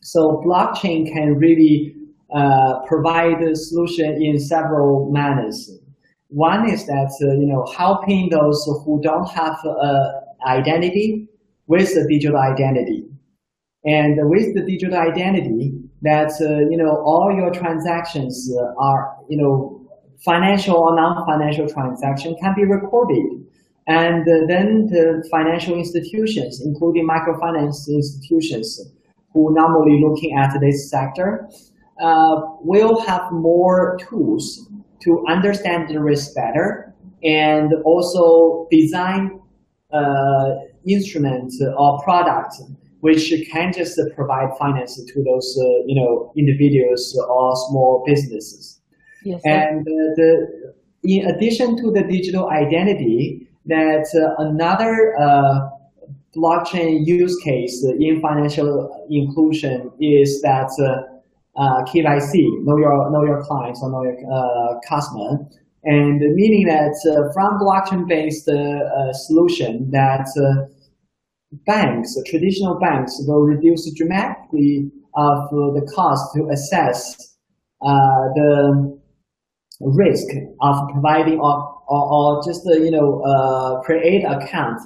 So 0.00 0.42
blockchain 0.46 1.12
can 1.12 1.34
really 1.34 1.94
uh, 2.34 2.80
provide 2.86 3.42
a 3.42 3.54
solution 3.54 4.22
in 4.22 4.38
several 4.38 5.10
manners. 5.10 5.70
One 6.28 6.68
is 6.68 6.86
that 6.86 7.12
uh, 7.22 7.32
you 7.32 7.46
know 7.46 7.66
helping 7.76 8.30
those 8.30 8.64
who 8.84 9.00
don't 9.02 9.28
have 9.30 9.58
uh, 9.64 10.10
identity 10.46 11.28
with 11.66 11.90
a 11.96 12.06
digital 12.08 12.38
identity. 12.38 13.04
And 13.84 14.18
with 14.28 14.54
the 14.54 14.62
digital 14.62 14.98
identity, 14.98 15.72
that 16.02 16.30
uh, 16.40 16.68
you 16.70 16.76
know 16.76 16.96
all 17.04 17.32
your 17.34 17.50
transactions 17.50 18.50
uh, 18.54 18.72
are 18.78 19.16
you 19.28 19.36
know 19.36 19.80
financial 20.24 20.76
or 20.76 20.94
non-financial 20.96 21.68
transaction 21.68 22.36
can 22.40 22.54
be 22.54 22.64
recorded, 22.64 23.24
and 23.86 24.22
uh, 24.22 24.46
then 24.46 24.86
the 24.86 25.26
financial 25.30 25.74
institutions, 25.76 26.60
including 26.64 27.06
microfinance 27.06 27.88
institutions, 27.88 28.80
who 29.32 29.54
normally 29.54 30.00
looking 30.00 30.36
at 30.36 30.58
this 30.60 30.90
sector, 30.90 31.48
uh, 32.00 32.40
will 32.60 33.00
have 33.00 33.30
more 33.32 33.98
tools 34.08 34.68
to 35.00 35.24
understand 35.28 35.88
the 35.88 36.00
risk 36.00 36.34
better 36.34 36.94
and 37.22 37.72
also 37.84 38.66
design 38.70 39.40
uh, 39.92 40.54
instruments 40.86 41.60
or 41.76 42.00
products 42.02 42.62
which 43.00 43.32
can 43.50 43.72
just 43.72 43.98
provide 44.14 44.48
finance 44.58 44.96
to 44.96 45.22
those 45.22 45.58
uh, 45.60 45.84
you 45.86 45.94
know 45.94 46.32
individuals 46.36 47.18
or 47.28 47.54
small 47.68 48.02
businesses. 48.06 48.80
Yes. 49.24 49.40
And 49.44 49.80
uh, 49.80 50.14
the 50.16 50.74
in 51.04 51.26
addition 51.26 51.76
to 51.76 51.92
the 51.92 52.02
digital 52.02 52.48
identity, 52.50 53.48
that 53.66 54.06
uh, 54.14 54.42
another 54.42 55.14
blockchain 56.36 57.06
use 57.06 57.36
case 57.42 57.84
in 57.84 58.20
financial 58.20 59.06
inclusion 59.10 59.90
is 60.00 60.40
that 60.42 60.70
uh, 61.58 61.82
KYC, 61.84 62.64
know 62.64 62.76
your 62.76 63.10
know 63.10 63.24
your 63.24 63.42
clients 63.42 63.80
or 63.82 63.90
know 63.90 64.02
your 64.02 64.16
uh, 64.32 64.78
customer, 64.88 65.38
and 65.84 66.20
meaning 66.34 66.66
that 66.66 66.94
uh, 67.10 67.32
from 67.32 67.58
blockchain-based 67.58 68.44
solution 69.26 69.90
that 69.90 70.26
banks, 71.66 72.16
traditional 72.26 72.78
banks, 72.78 73.16
will 73.26 73.40
reduce 73.42 73.90
dramatically 73.94 74.90
of 75.14 75.50
the 75.50 75.90
cost 75.94 76.34
to 76.34 76.48
assess 76.50 77.36
uh, 77.82 78.28
the 78.34 78.98
risk 79.80 80.26
of 80.60 80.76
providing 80.92 81.38
or, 81.38 81.82
or, 81.88 82.12
or 82.12 82.42
just, 82.44 82.66
uh, 82.66 82.72
you 82.72 82.90
know, 82.90 83.22
uh, 83.22 83.80
create 83.82 84.24
account 84.24 84.80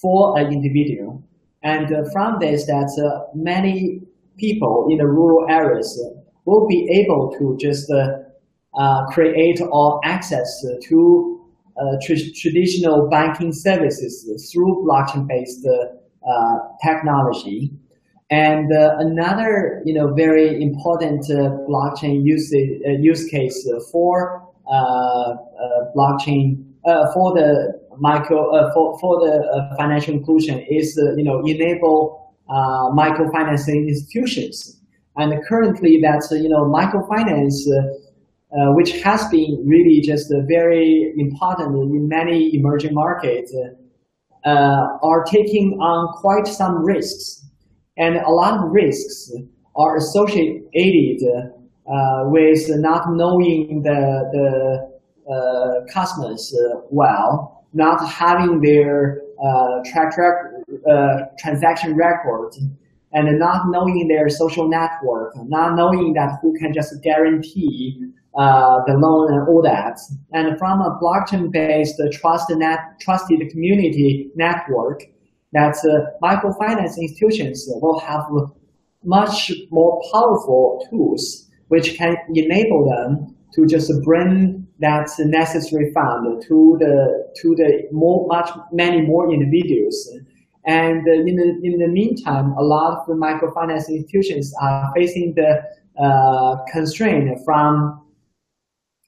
for 0.00 0.38
an 0.38 0.52
individual. 0.52 1.22
And 1.62 1.92
uh, 1.92 2.04
from 2.12 2.38
this, 2.38 2.66
that 2.66 2.90
uh, 3.02 3.30
many 3.34 4.00
people 4.38 4.86
in 4.90 4.98
the 4.98 5.06
rural 5.06 5.50
areas 5.50 6.00
will 6.44 6.66
be 6.68 6.88
able 7.00 7.34
to 7.38 7.56
just 7.60 7.90
uh, 7.90 9.06
create 9.06 9.60
or 9.60 10.00
access 10.04 10.64
to 10.82 11.34
uh, 11.34 11.37
Uh, 11.78 11.96
tr 12.04 12.14
traditional 12.34 13.08
banking 13.08 13.52
services 13.52 14.50
through 14.50 14.84
blockchain-based 14.84 15.64
uh, 16.28 16.58
technology. 16.84 17.70
And 18.30 18.66
uh, 18.72 18.96
another, 18.98 19.80
you 19.84 19.94
know, 19.94 20.12
very 20.12 20.60
important 20.60 21.24
uh, 21.30 21.54
blockchain 21.68 22.24
use 22.24 22.52
uh, 22.52 22.90
use 23.00 23.24
case 23.30 23.56
for 23.92 24.42
blockchain 25.96 26.64
for 27.14 27.32
the 27.38 27.78
micro 27.98 28.38
for 28.74 28.98
for 28.98 29.20
the 29.24 29.74
financial 29.78 30.14
inclusion 30.14 30.58
is, 30.68 31.00
you 31.16 31.22
know, 31.22 31.40
enable 31.46 32.34
microfinancing 32.92 33.86
institutions. 33.86 34.80
And 35.16 35.32
currently, 35.48 36.00
that's 36.02 36.28
you 36.32 36.48
know, 36.48 36.64
microfinance 36.64 37.56
uh, 38.50 38.72
which 38.72 39.02
has 39.02 39.28
been 39.28 39.62
really 39.66 40.00
just 40.00 40.32
uh, 40.32 40.40
very 40.48 41.12
important 41.18 41.68
in 41.94 42.08
many 42.08 42.50
emerging 42.54 42.94
markets, 42.94 43.54
uh, 44.46 44.50
are 45.02 45.22
taking 45.24 45.76
on 45.80 46.18
quite 46.18 46.46
some 46.46 46.82
risks. 46.82 47.44
And 47.98 48.16
a 48.16 48.30
lot 48.30 48.54
of 48.54 48.70
risks 48.70 49.30
are 49.76 49.96
associated 49.96 51.28
uh, 51.28 52.22
with 52.26 52.64
not 52.80 53.02
knowing 53.10 53.82
the, 53.82 54.00
the 54.32 55.30
uh, 55.30 55.92
customers 55.92 56.54
well, 56.90 57.66
not 57.74 58.02
having 58.08 58.62
their 58.62 59.20
track, 59.92 60.14
track 60.14 61.36
transaction 61.38 61.94
record 61.94 62.54
and 63.12 63.38
not 63.38 63.68
knowing 63.68 64.08
their 64.08 64.28
social 64.28 64.68
network, 64.68 65.32
not 65.46 65.76
knowing 65.76 66.12
that 66.14 66.38
who 66.42 66.54
can 66.58 66.72
just 66.72 67.02
guarantee 67.02 67.96
uh, 68.36 68.80
the 68.86 68.94
loan 68.94 69.32
and 69.32 69.48
all 69.48 69.62
that. 69.62 69.98
And 70.32 70.58
from 70.58 70.80
a 70.80 70.98
blockchain-based 71.02 72.00
trusted 72.12 72.58
net, 72.58 72.78
trusted 73.00 73.40
community 73.50 74.30
network, 74.36 75.02
that 75.52 75.76
uh, 75.76 76.10
microfinance 76.22 76.98
institutions 76.98 77.66
will 77.80 77.98
have 78.00 78.24
much 79.04 79.50
more 79.70 80.02
powerful 80.12 80.86
tools 80.90 81.48
which 81.68 81.96
can 81.96 82.16
enable 82.34 82.88
them 82.88 83.34
to 83.54 83.66
just 83.66 83.90
bring 84.04 84.66
that 84.80 85.08
necessary 85.18 85.90
fund 85.92 86.42
to 86.46 86.76
the 86.78 87.32
to 87.40 87.54
the 87.56 87.88
more 87.92 88.26
much 88.28 88.50
many 88.72 89.00
more 89.02 89.32
individuals. 89.32 90.10
And 90.68 91.08
in 91.08 91.36
the 91.36 91.58
in 91.64 91.78
the 91.78 91.88
meantime, 91.88 92.52
a 92.52 92.62
lot 92.62 92.98
of 92.98 93.16
microfinance 93.16 93.88
institutions 93.88 94.52
are 94.60 94.92
facing 94.94 95.34
the 95.34 95.62
uh, 95.98 96.56
constraint 96.70 97.40
from 97.42 98.04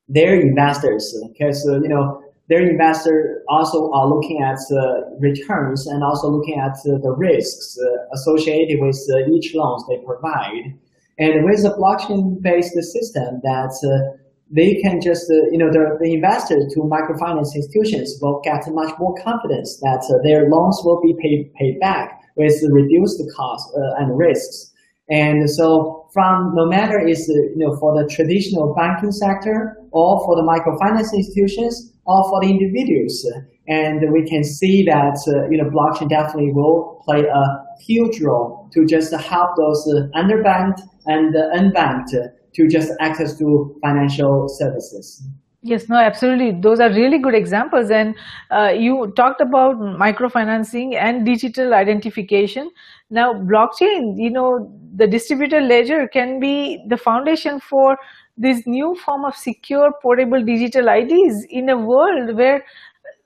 their 0.08 0.40
investors 0.40 1.14
because 1.28 1.68
uh, 1.68 1.80
you 1.82 1.88
know 1.88 2.22
their 2.48 2.66
investors 2.66 3.42
also 3.48 3.92
are 3.92 4.08
looking 4.08 4.42
at 4.42 4.58
uh, 4.72 5.02
returns 5.18 5.86
and 5.86 6.02
also 6.02 6.30
looking 6.30 6.58
at 6.58 6.72
uh, 6.88 6.96
the 7.02 7.14
risks 7.16 7.78
uh, 7.78 8.14
associated 8.14 8.80
with 8.80 8.98
uh, 9.12 9.30
each 9.30 9.54
loans 9.54 9.84
they 9.86 9.98
provide. 9.98 10.74
And 11.18 11.44
with 11.44 11.60
a 11.66 11.76
blockchain-based 11.78 12.72
system 12.72 13.40
that 13.42 13.72
uh, 13.84 14.16
they 14.50 14.74
can 14.82 15.00
just, 15.00 15.30
uh, 15.30 15.46
you 15.52 15.58
know, 15.58 15.70
the, 15.70 15.96
the 16.00 16.12
investors 16.12 16.66
to 16.74 16.80
microfinance 16.80 17.54
institutions 17.54 18.18
will 18.20 18.40
get 18.42 18.62
much 18.74 18.92
more 18.98 19.14
confidence 19.22 19.78
that 19.80 20.02
uh, 20.10 20.18
their 20.26 20.48
loans 20.50 20.80
will 20.84 21.00
be 21.00 21.14
paid, 21.22 21.54
paid 21.54 21.78
back 21.78 22.20
with 22.36 22.52
reduced 22.70 23.22
costs 23.36 23.70
uh, 23.76 24.02
and 24.02 24.18
risks. 24.18 24.72
And 25.08 25.48
so 25.50 26.08
from 26.12 26.54
no 26.54 26.66
matter 26.66 26.98
is 26.98 27.26
you 27.28 27.66
know 27.66 27.76
for 27.78 28.00
the 28.00 28.08
traditional 28.08 28.74
banking 28.74 29.10
sector 29.10 29.76
or 29.90 30.24
for 30.24 30.36
the 30.36 30.42
microfinance 30.46 31.12
institutions 31.12 31.92
or 32.06 32.22
for 32.30 32.40
the 32.40 32.48
individuals, 32.48 33.26
and 33.66 34.00
we 34.12 34.24
can 34.28 34.44
see 34.44 34.84
that 34.84 35.18
uh, 35.26 35.48
you 35.50 35.58
know 35.58 35.68
blockchain 35.68 36.08
definitely 36.08 36.52
will 36.52 37.02
play 37.04 37.22
a 37.26 37.44
huge 37.82 38.20
role 38.20 38.68
to 38.72 38.86
just 38.86 39.12
help 39.12 39.50
those 39.56 39.82
underbanked 40.14 40.80
and 41.06 41.34
unbanked 41.34 42.14
to 42.54 42.68
just 42.68 42.92
access 43.00 43.36
to 43.38 43.76
financial 43.82 44.48
services. 44.48 45.22
Yes, 45.62 45.90
no, 45.90 45.96
absolutely. 45.96 46.58
Those 46.58 46.80
are 46.80 46.88
really 46.88 47.18
good 47.18 47.34
examples. 47.34 47.90
And 47.90 48.14
uh, 48.50 48.72
you 48.74 49.12
talked 49.14 49.42
about 49.42 49.76
microfinancing 49.76 50.94
and 50.94 51.26
digital 51.26 51.74
identification. 51.74 52.70
Now, 53.10 53.34
blockchain, 53.34 54.14
you 54.16 54.30
know, 54.30 54.72
the 54.96 55.06
distributed 55.06 55.64
ledger 55.64 56.08
can 56.08 56.40
be 56.40 56.82
the 56.88 56.96
foundation 56.96 57.60
for 57.60 57.98
this 58.38 58.66
new 58.66 58.94
form 59.04 59.26
of 59.26 59.36
secure 59.36 59.92
portable 60.00 60.42
digital 60.42 60.88
IDs 60.88 61.44
in 61.50 61.68
a 61.68 61.76
world 61.76 62.36
where 62.36 62.64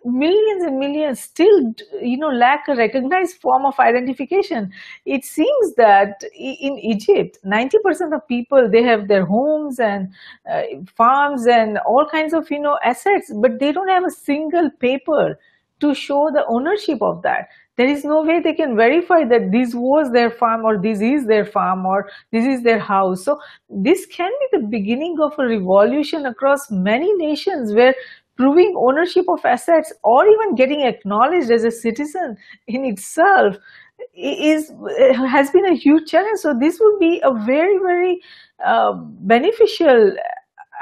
millions 0.05 0.63
and 0.63 0.79
millions 0.79 1.21
still 1.21 1.75
you 2.01 2.17
know 2.17 2.29
lack 2.29 2.69
a 2.69 2.75
recognized 2.75 3.41
form 3.41 3.65
of 3.65 3.79
identification. 3.79 4.71
It 5.07 5.25
seems 5.25 5.75
that 5.77 6.23
in 6.35 6.79
egypt 6.79 7.39
90% 7.45 8.15
of 8.15 8.27
people 8.29 8.69
they 8.71 8.83
have 8.83 9.09
their 9.09 9.25
homes 9.25 9.79
and 9.79 10.09
uh, 10.51 10.63
farms 10.97 11.47
and 11.47 11.79
all 11.87 12.07
kinds 12.07 12.35
of 12.35 12.51
you 12.51 12.61
know 12.61 12.79
assets 12.85 13.33
but 13.43 13.59
they 13.59 13.73
don't 13.73 13.89
have 13.89 14.05
a 14.05 14.11
single 14.11 14.71
paper 14.81 15.39
to 15.81 15.95
show 15.95 16.31
the 16.33 16.45
ownership 16.47 17.03
of 17.03 17.23
that. 17.23 17.49
There 17.77 17.89
is 17.89 18.05
no 18.05 18.23
way 18.23 18.41
they 18.41 18.55
can 18.55 18.77
verify 18.77 19.25
that 19.25 19.51
this 19.51 19.75
was 19.75 20.13
their 20.13 20.31
farm 20.31 20.65
or 20.65 20.81
this 20.81 21.01
is 21.01 21.27
their 21.27 21.45
farm 21.45 21.85
or 21.85 22.09
this 22.31 22.47
is 22.47 22.63
their 22.63 22.79
house. 22.79 23.25
So 23.25 23.41
this 23.69 24.07
can 24.07 24.31
be 24.41 24.59
the 24.59 24.67
beginning 24.67 25.17
of 25.21 25.33
a 25.39 25.47
revolution 25.47 26.27
across 26.27 26.71
many 26.71 27.13
nations 27.15 27.75
where 27.75 27.95
proving 28.37 28.75
ownership 28.77 29.27
of 29.29 29.45
assets 29.45 29.93
or 30.03 30.27
even 30.27 30.55
getting 30.55 30.83
acknowledged 30.83 31.51
as 31.51 31.65
a 31.65 31.71
citizen 31.71 32.37
in 32.67 32.85
itself 32.85 33.57
is 34.15 34.73
has 35.33 35.51
been 35.51 35.67
a 35.67 35.75
huge 35.75 36.11
challenge. 36.11 36.41
So 36.41 36.55
this 36.59 36.81
will 36.81 36.99
be 36.99 37.21
a 37.23 37.33
very 37.33 37.79
very 37.79 38.21
uh, 38.65 38.93
beneficial 38.95 40.17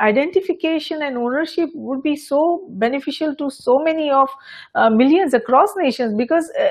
identification 0.01 1.03
and 1.03 1.17
ownership 1.17 1.71
would 1.75 2.03
be 2.03 2.17
so 2.17 2.67
beneficial 2.71 3.35
to 3.37 3.51
so 3.51 3.79
many 3.79 4.11
of 4.11 4.29
uh, 4.75 4.91
millions 4.91 5.35
across 5.35 5.71
nations 5.77 6.15
because 6.15 6.51
uh, 6.59 6.69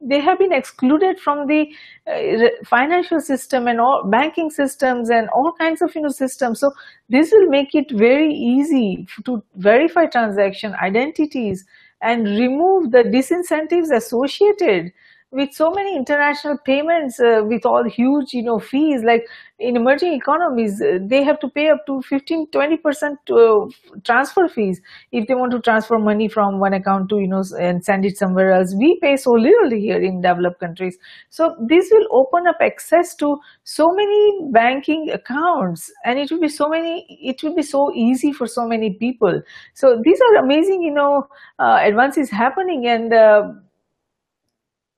they 0.00 0.20
have 0.20 0.38
been 0.38 0.52
excluded 0.52 1.18
from 1.18 1.46
the 1.46 1.66
uh, 2.06 2.48
financial 2.64 3.20
system 3.20 3.66
and 3.66 3.80
all 3.80 4.04
banking 4.10 4.50
systems 4.50 5.10
and 5.10 5.28
all 5.30 5.52
kinds 5.58 5.82
of 5.82 5.94
you 5.94 6.02
know 6.02 6.08
systems. 6.08 6.60
So 6.60 6.70
this 7.08 7.32
will 7.32 7.48
make 7.48 7.74
it 7.74 7.90
very 7.90 8.32
easy 8.32 9.06
to 9.24 9.42
verify 9.56 10.06
transaction 10.06 10.74
identities 10.74 11.64
and 12.02 12.26
remove 12.26 12.92
the 12.92 13.02
disincentives 13.02 13.90
associated 13.94 14.92
with 15.30 15.52
so 15.52 15.70
many 15.70 15.96
international 15.96 16.56
payments 16.64 17.18
uh, 17.18 17.42
with 17.44 17.66
all 17.66 17.82
huge 17.82 18.32
you 18.32 18.42
know 18.42 18.58
fees 18.60 19.02
like 19.02 19.26
in 19.58 19.76
emerging 19.76 20.12
economies 20.12 20.80
uh, 20.80 20.98
they 21.02 21.24
have 21.24 21.38
to 21.40 21.48
pay 21.48 21.68
up 21.70 21.84
to 21.86 22.00
15 22.02 22.46
20 22.48 22.76
percent 22.76 23.18
uh, 23.30 23.66
transfer 24.04 24.48
fees. 24.48 24.80
If 25.12 25.26
they 25.26 25.34
want 25.34 25.52
to 25.52 25.60
transfer 25.60 25.98
money 25.98 26.28
from 26.28 26.60
one 26.60 26.72
account 26.72 27.08
to 27.10 27.18
you 27.18 27.26
know 27.28 27.42
and 27.58 27.84
send 27.84 28.04
it 28.04 28.16
somewhere 28.16 28.52
else 28.52 28.74
we 28.74 28.98
pay 29.00 29.16
so 29.16 29.32
little 29.32 29.70
here 29.70 30.00
in 30.00 30.20
developed 30.20 30.60
countries. 30.60 30.98
So 31.30 31.56
this 31.60 31.88
will 31.90 32.06
open 32.12 32.46
up 32.46 32.56
access 32.60 33.14
to 33.16 33.38
so 33.64 33.92
many 33.92 34.50
banking 34.52 35.10
accounts 35.10 35.90
and 36.04 36.18
it 36.18 36.30
will 36.30 36.40
be 36.40 36.48
so 36.48 36.68
many 36.68 37.06
it 37.08 37.42
will 37.42 37.54
be 37.54 37.62
so 37.62 37.92
easy 37.94 38.32
for 38.32 38.46
so 38.46 38.66
many 38.66 38.90
people. 38.94 39.42
So 39.74 40.00
these 40.04 40.20
are 40.20 40.36
amazing 40.36 40.82
you 40.82 40.92
know 40.92 41.28
uh, 41.58 41.78
advances 41.82 42.30
happening 42.30 42.86
and 42.86 43.12
uh, 43.12 43.52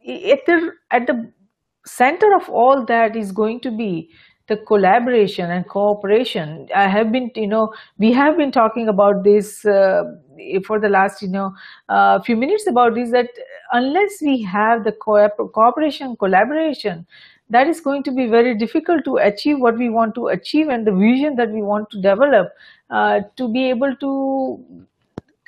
at 0.07 0.46
the 0.46 0.72
at 0.90 1.07
the 1.07 1.32
center 1.86 2.34
of 2.34 2.48
all 2.48 2.84
that 2.84 3.16
is 3.16 3.32
going 3.32 3.61
to 3.61 3.70
be 3.70 4.11
the 4.48 4.57
collaboration 4.57 5.50
and 5.50 5.68
cooperation 5.68 6.68
i 6.74 6.86
have 6.88 7.11
been 7.11 7.30
you 7.34 7.46
know 7.46 7.72
we 7.98 8.12
have 8.12 8.36
been 8.36 8.52
talking 8.52 8.88
about 8.88 9.24
this 9.24 9.64
uh, 9.64 10.04
for 10.66 10.78
the 10.78 10.88
last 10.88 11.22
you 11.22 11.28
know 11.28 11.52
uh, 11.88 12.20
few 12.20 12.36
minutes 12.36 12.66
about 12.68 12.94
this 12.94 13.11
that 13.11 13.28
unless 13.72 14.20
we 14.22 14.42
have 14.42 14.84
the 14.84 14.92
co 14.92 15.28
cooperation 15.54 16.16
collaboration 16.16 17.07
that 17.48 17.68
is 17.68 17.80
going 17.80 18.02
to 18.02 18.11
be 18.12 18.26
very 18.26 18.57
difficult 18.59 19.04
to 19.04 19.16
achieve 19.16 19.59
what 19.61 19.78
we 19.78 19.88
want 19.88 20.14
to 20.14 20.28
achieve 20.28 20.68
and 20.68 20.86
the 20.86 20.92
vision 20.92 21.36
that 21.36 21.50
we 21.50 21.62
want 21.62 21.88
to 21.90 22.00
develop 22.00 22.52
uh, 22.90 23.20
to 23.36 23.48
be 23.48 23.68
able 23.68 23.94
to 23.96 24.59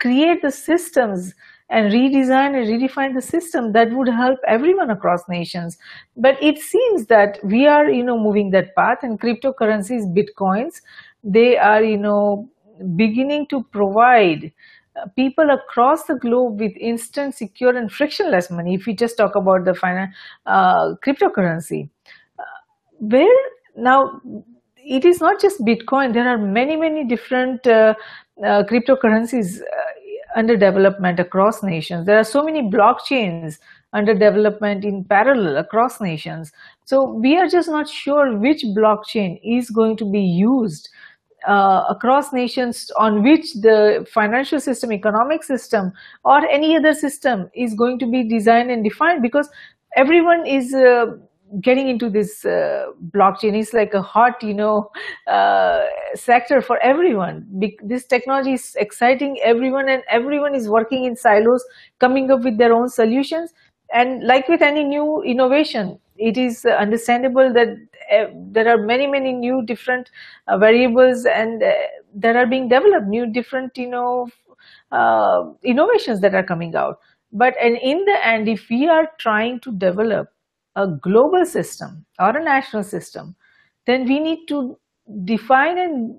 create 0.00 0.42
the 0.42 0.50
systems 0.50 1.34
and 1.70 1.92
redesign 1.92 2.54
and 2.56 2.66
redefine 2.66 3.14
the 3.14 3.22
system 3.22 3.72
that 3.72 3.92
would 3.92 4.08
help 4.08 4.38
everyone 4.46 4.90
across 4.90 5.28
nations. 5.28 5.76
But 6.16 6.42
it 6.42 6.58
seems 6.58 7.06
that 7.06 7.38
we 7.42 7.66
are, 7.66 7.88
you 7.88 8.02
know, 8.02 8.18
moving 8.18 8.50
that 8.50 8.74
path 8.74 8.98
and 9.02 9.20
cryptocurrencies, 9.20 10.04
bitcoins, 10.16 10.80
they 11.22 11.58
are, 11.58 11.82
you 11.82 11.98
know, 11.98 12.48
beginning 12.96 13.46
to 13.48 13.62
provide 13.64 14.52
uh, 14.96 15.06
people 15.16 15.50
across 15.50 16.04
the 16.04 16.14
globe 16.14 16.60
with 16.60 16.72
instant, 16.76 17.34
secure, 17.34 17.76
and 17.76 17.92
frictionless 17.92 18.50
money. 18.50 18.74
If 18.74 18.86
we 18.86 18.94
just 18.94 19.16
talk 19.16 19.34
about 19.34 19.64
the 19.64 19.74
final 19.74 20.08
uh, 20.46 20.94
cryptocurrency, 21.04 21.90
uh, 22.38 22.42
where 22.98 23.26
now 23.76 24.20
it 24.76 25.04
is 25.04 25.20
not 25.20 25.40
just 25.40 25.60
Bitcoin. 25.64 26.14
There 26.14 26.28
are 26.28 26.38
many, 26.38 26.76
many 26.76 27.04
different 27.04 27.66
uh, 27.66 27.94
uh, 28.42 28.62
cryptocurrencies 28.64 29.60
uh, 29.60 29.64
under 30.38 30.56
development 30.56 31.18
across 31.18 31.62
nations. 31.64 32.06
There 32.06 32.18
are 32.18 32.30
so 32.32 32.44
many 32.44 32.62
blockchains 32.62 33.58
under 33.92 34.14
development 34.14 34.84
in 34.84 35.02
parallel 35.04 35.56
across 35.56 36.00
nations. 36.00 36.52
So 36.84 37.12
we 37.12 37.36
are 37.36 37.48
just 37.48 37.68
not 37.68 37.88
sure 37.88 38.36
which 38.38 38.62
blockchain 38.76 39.40
is 39.42 39.70
going 39.70 39.96
to 39.96 40.10
be 40.10 40.20
used 40.20 40.88
uh, 41.46 41.84
across 41.88 42.32
nations 42.32 42.90
on 42.96 43.22
which 43.24 43.52
the 43.54 44.06
financial 44.12 44.60
system, 44.60 44.92
economic 44.92 45.42
system, 45.42 45.92
or 46.24 46.46
any 46.48 46.76
other 46.76 46.94
system 46.94 47.50
is 47.54 47.74
going 47.74 47.98
to 47.98 48.06
be 48.06 48.22
designed 48.28 48.70
and 48.70 48.84
defined 48.84 49.22
because 49.22 49.48
everyone 49.96 50.46
is 50.46 50.72
uh, 50.72 51.06
getting 51.60 51.88
into 51.88 52.10
this 52.10 52.44
uh, 52.44 52.86
blockchain 53.14 53.58
is 53.58 53.72
like 53.72 53.94
a 53.94 54.02
hot 54.02 54.42
you 54.42 54.54
know 54.54 54.90
uh, 55.26 55.84
sector 56.14 56.60
for 56.60 56.78
everyone. 56.78 57.46
Be 57.58 57.78
this 57.82 58.06
technology 58.06 58.52
is 58.54 58.74
exciting 58.76 59.38
everyone 59.42 59.88
and 59.88 60.02
everyone 60.08 60.54
is 60.54 60.68
working 60.68 61.04
in 61.04 61.16
silos 61.16 61.64
coming 61.98 62.30
up 62.30 62.42
with 62.42 62.58
their 62.58 62.72
own 62.72 62.88
solutions. 62.88 63.52
And 63.92 64.22
like 64.24 64.48
with 64.48 64.60
any 64.60 64.84
new 64.84 65.22
innovation 65.22 65.98
it 66.18 66.36
is 66.36 66.64
understandable 66.64 67.52
that 67.52 67.68
uh, 68.12 68.26
there 68.34 68.68
are 68.68 68.78
many 68.78 69.06
many 69.06 69.32
new 69.32 69.62
different 69.64 70.10
uh, 70.48 70.58
variables 70.58 71.24
and 71.24 71.62
uh, 71.62 71.72
that 72.14 72.36
are 72.36 72.46
being 72.46 72.68
developed 72.68 73.06
new 73.06 73.26
different 73.26 73.76
you 73.78 73.88
know 73.88 74.28
uh, 74.92 75.44
innovations 75.62 76.20
that 76.20 76.34
are 76.34 76.42
coming 76.42 76.74
out. 76.74 76.98
But 77.32 77.54
and 77.60 77.76
in 77.76 78.04
the 78.04 78.26
end 78.26 78.48
if 78.48 78.68
we 78.68 78.88
are 78.88 79.08
trying 79.18 79.60
to 79.60 79.72
develop 79.72 80.32
a 80.78 80.86
global 81.02 81.44
system 81.44 82.04
or 82.18 82.30
a 82.36 82.44
national 82.44 82.82
system, 82.82 83.34
then 83.86 84.04
we 84.06 84.18
need 84.20 84.46
to 84.48 84.78
define 85.24 85.78
and 85.78 86.18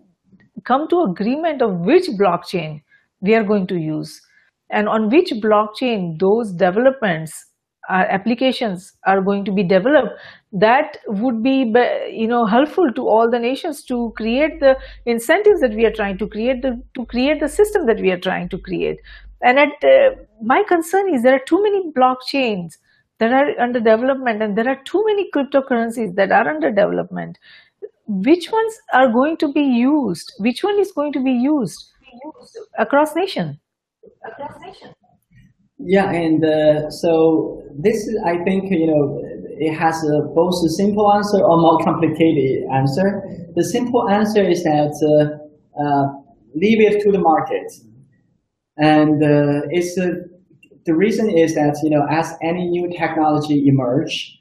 come 0.65 0.87
to 0.89 1.01
agreement 1.01 1.61
of 1.61 1.79
which 1.91 2.07
blockchain 2.21 2.81
we 3.21 3.35
are 3.35 3.43
going 3.43 3.67
to 3.67 3.77
use 3.77 4.21
and 4.69 4.87
on 4.87 5.09
which 5.09 5.31
blockchain 5.43 6.19
those 6.19 6.51
developments 6.53 7.45
uh, 7.89 8.05
applications 8.09 8.93
are 9.07 9.21
going 9.21 9.43
to 9.45 9.51
be 9.51 9.63
developed 9.63 10.13
that 10.51 10.97
would 11.07 11.41
be 11.43 11.73
you 12.11 12.27
know 12.27 12.45
helpful 12.45 12.91
to 12.93 13.07
all 13.07 13.29
the 13.29 13.39
nations 13.39 13.83
to 13.83 14.11
create 14.15 14.59
the 14.59 14.75
incentives 15.05 15.61
that 15.61 15.73
we 15.73 15.85
are 15.85 15.91
trying 15.91 16.17
to 16.17 16.27
create 16.27 16.61
the 16.61 16.81
to 16.95 17.05
create 17.05 17.39
the 17.39 17.47
system 17.47 17.85
that 17.85 17.99
we 17.99 18.11
are 18.11 18.19
trying 18.19 18.49
to 18.49 18.57
create. 18.57 18.97
And 19.41 19.59
at 19.59 19.83
uh, 19.83 20.15
my 20.41 20.63
concern 20.67 21.13
is 21.13 21.23
there 21.23 21.35
are 21.35 21.45
too 21.45 21.61
many 21.63 21.91
blockchains 21.91 22.77
that 23.19 23.31
are 23.31 23.59
under 23.59 23.79
development 23.79 24.41
and 24.41 24.57
there 24.57 24.67
are 24.67 24.81
too 24.85 25.03
many 25.05 25.29
cryptocurrencies 25.31 26.15
that 26.15 26.31
are 26.31 26.47
under 26.47 26.71
development. 26.71 27.37
Which 28.07 28.51
ones 28.51 28.73
are 28.93 29.11
going 29.11 29.37
to 29.37 29.51
be 29.53 29.61
used? 29.61 30.33
Which 30.39 30.63
one 30.63 30.79
is 30.79 30.91
going 30.91 31.13
to 31.13 31.23
be 31.23 31.31
used? 31.31 31.91
Across 32.77 33.15
nation. 33.15 33.59
Across 34.25 34.59
nation. 34.61 34.93
Yeah 35.77 36.11
and 36.11 36.43
uh, 36.43 36.89
so 36.89 37.63
this 37.77 38.09
i 38.25 38.35
think 38.43 38.69
you 38.69 38.87
know 38.87 39.21
it 39.59 39.73
has 39.77 40.03
a, 40.05 40.21
both 40.33 40.53
a 40.65 40.69
simple 40.69 41.11
answer 41.13 41.43
or 41.43 41.57
more 41.57 41.79
complicated 41.79 42.63
answer. 42.73 43.21
The 43.55 43.63
simple 43.63 44.09
answer 44.09 44.41
is 44.41 44.63
that 44.63 44.95
uh, 45.03 45.83
uh, 45.83 46.13
leave 46.55 46.79
it 46.79 47.01
to 47.03 47.11
the 47.11 47.19
market. 47.19 47.69
And 48.77 49.21
uh, 49.21 49.67
it's 49.69 49.97
a 49.97 50.13
the 50.85 50.95
reason 50.95 51.29
is 51.29 51.55
that, 51.55 51.79
you 51.83 51.89
know, 51.89 52.05
as 52.09 52.33
any 52.41 52.67
new 52.67 52.89
technology 52.89 53.67
emerge, 53.67 54.39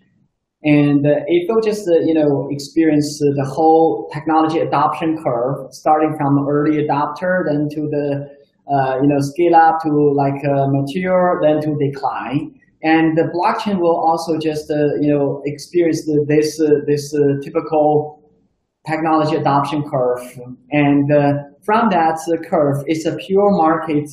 and 0.65 1.07
uh, 1.07 1.21
it 1.27 1.49
will 1.49 1.63
just, 1.63 1.89
uh, 1.89 2.01
you 2.01 2.15
know, 2.15 2.49
experience 2.51 3.23
uh, 3.23 3.31
the 3.37 3.49
whole 3.49 4.09
technology 4.13 4.59
adoption 4.59 5.17
curve, 5.23 5.73
starting 5.73 6.17
from 6.17 6.49
early 6.49 6.85
adopter, 6.85 7.45
then 7.47 7.69
to 7.71 7.89
the, 7.89 8.29
uh, 8.73 9.01
you 9.01 9.07
know, 9.07 9.21
scale 9.21 9.55
up 9.55 9.81
to 9.83 10.13
like 10.17 10.45
uh, 10.45 10.67
mature, 10.69 11.41
then 11.43 11.61
to 11.61 11.77
decline. 11.79 12.61
And 12.83 13.17
the 13.17 13.31
blockchain 13.35 13.79
will 13.79 13.97
also 13.97 14.39
just, 14.39 14.71
uh, 14.71 14.95
you 15.01 15.09
know, 15.09 15.43
experience 15.47 16.05
the, 16.07 16.25
this, 16.27 16.59
this 16.87 17.15
typical 17.45 18.23
technology 18.87 19.37
adoption 19.37 19.85
curve. 19.89 20.41
And 20.71 21.11
from 21.65 21.91
that 21.91 22.19
curve, 22.49 22.85
it's 22.87 23.05
a 23.05 23.17
pure 23.17 23.51
market 23.51 24.09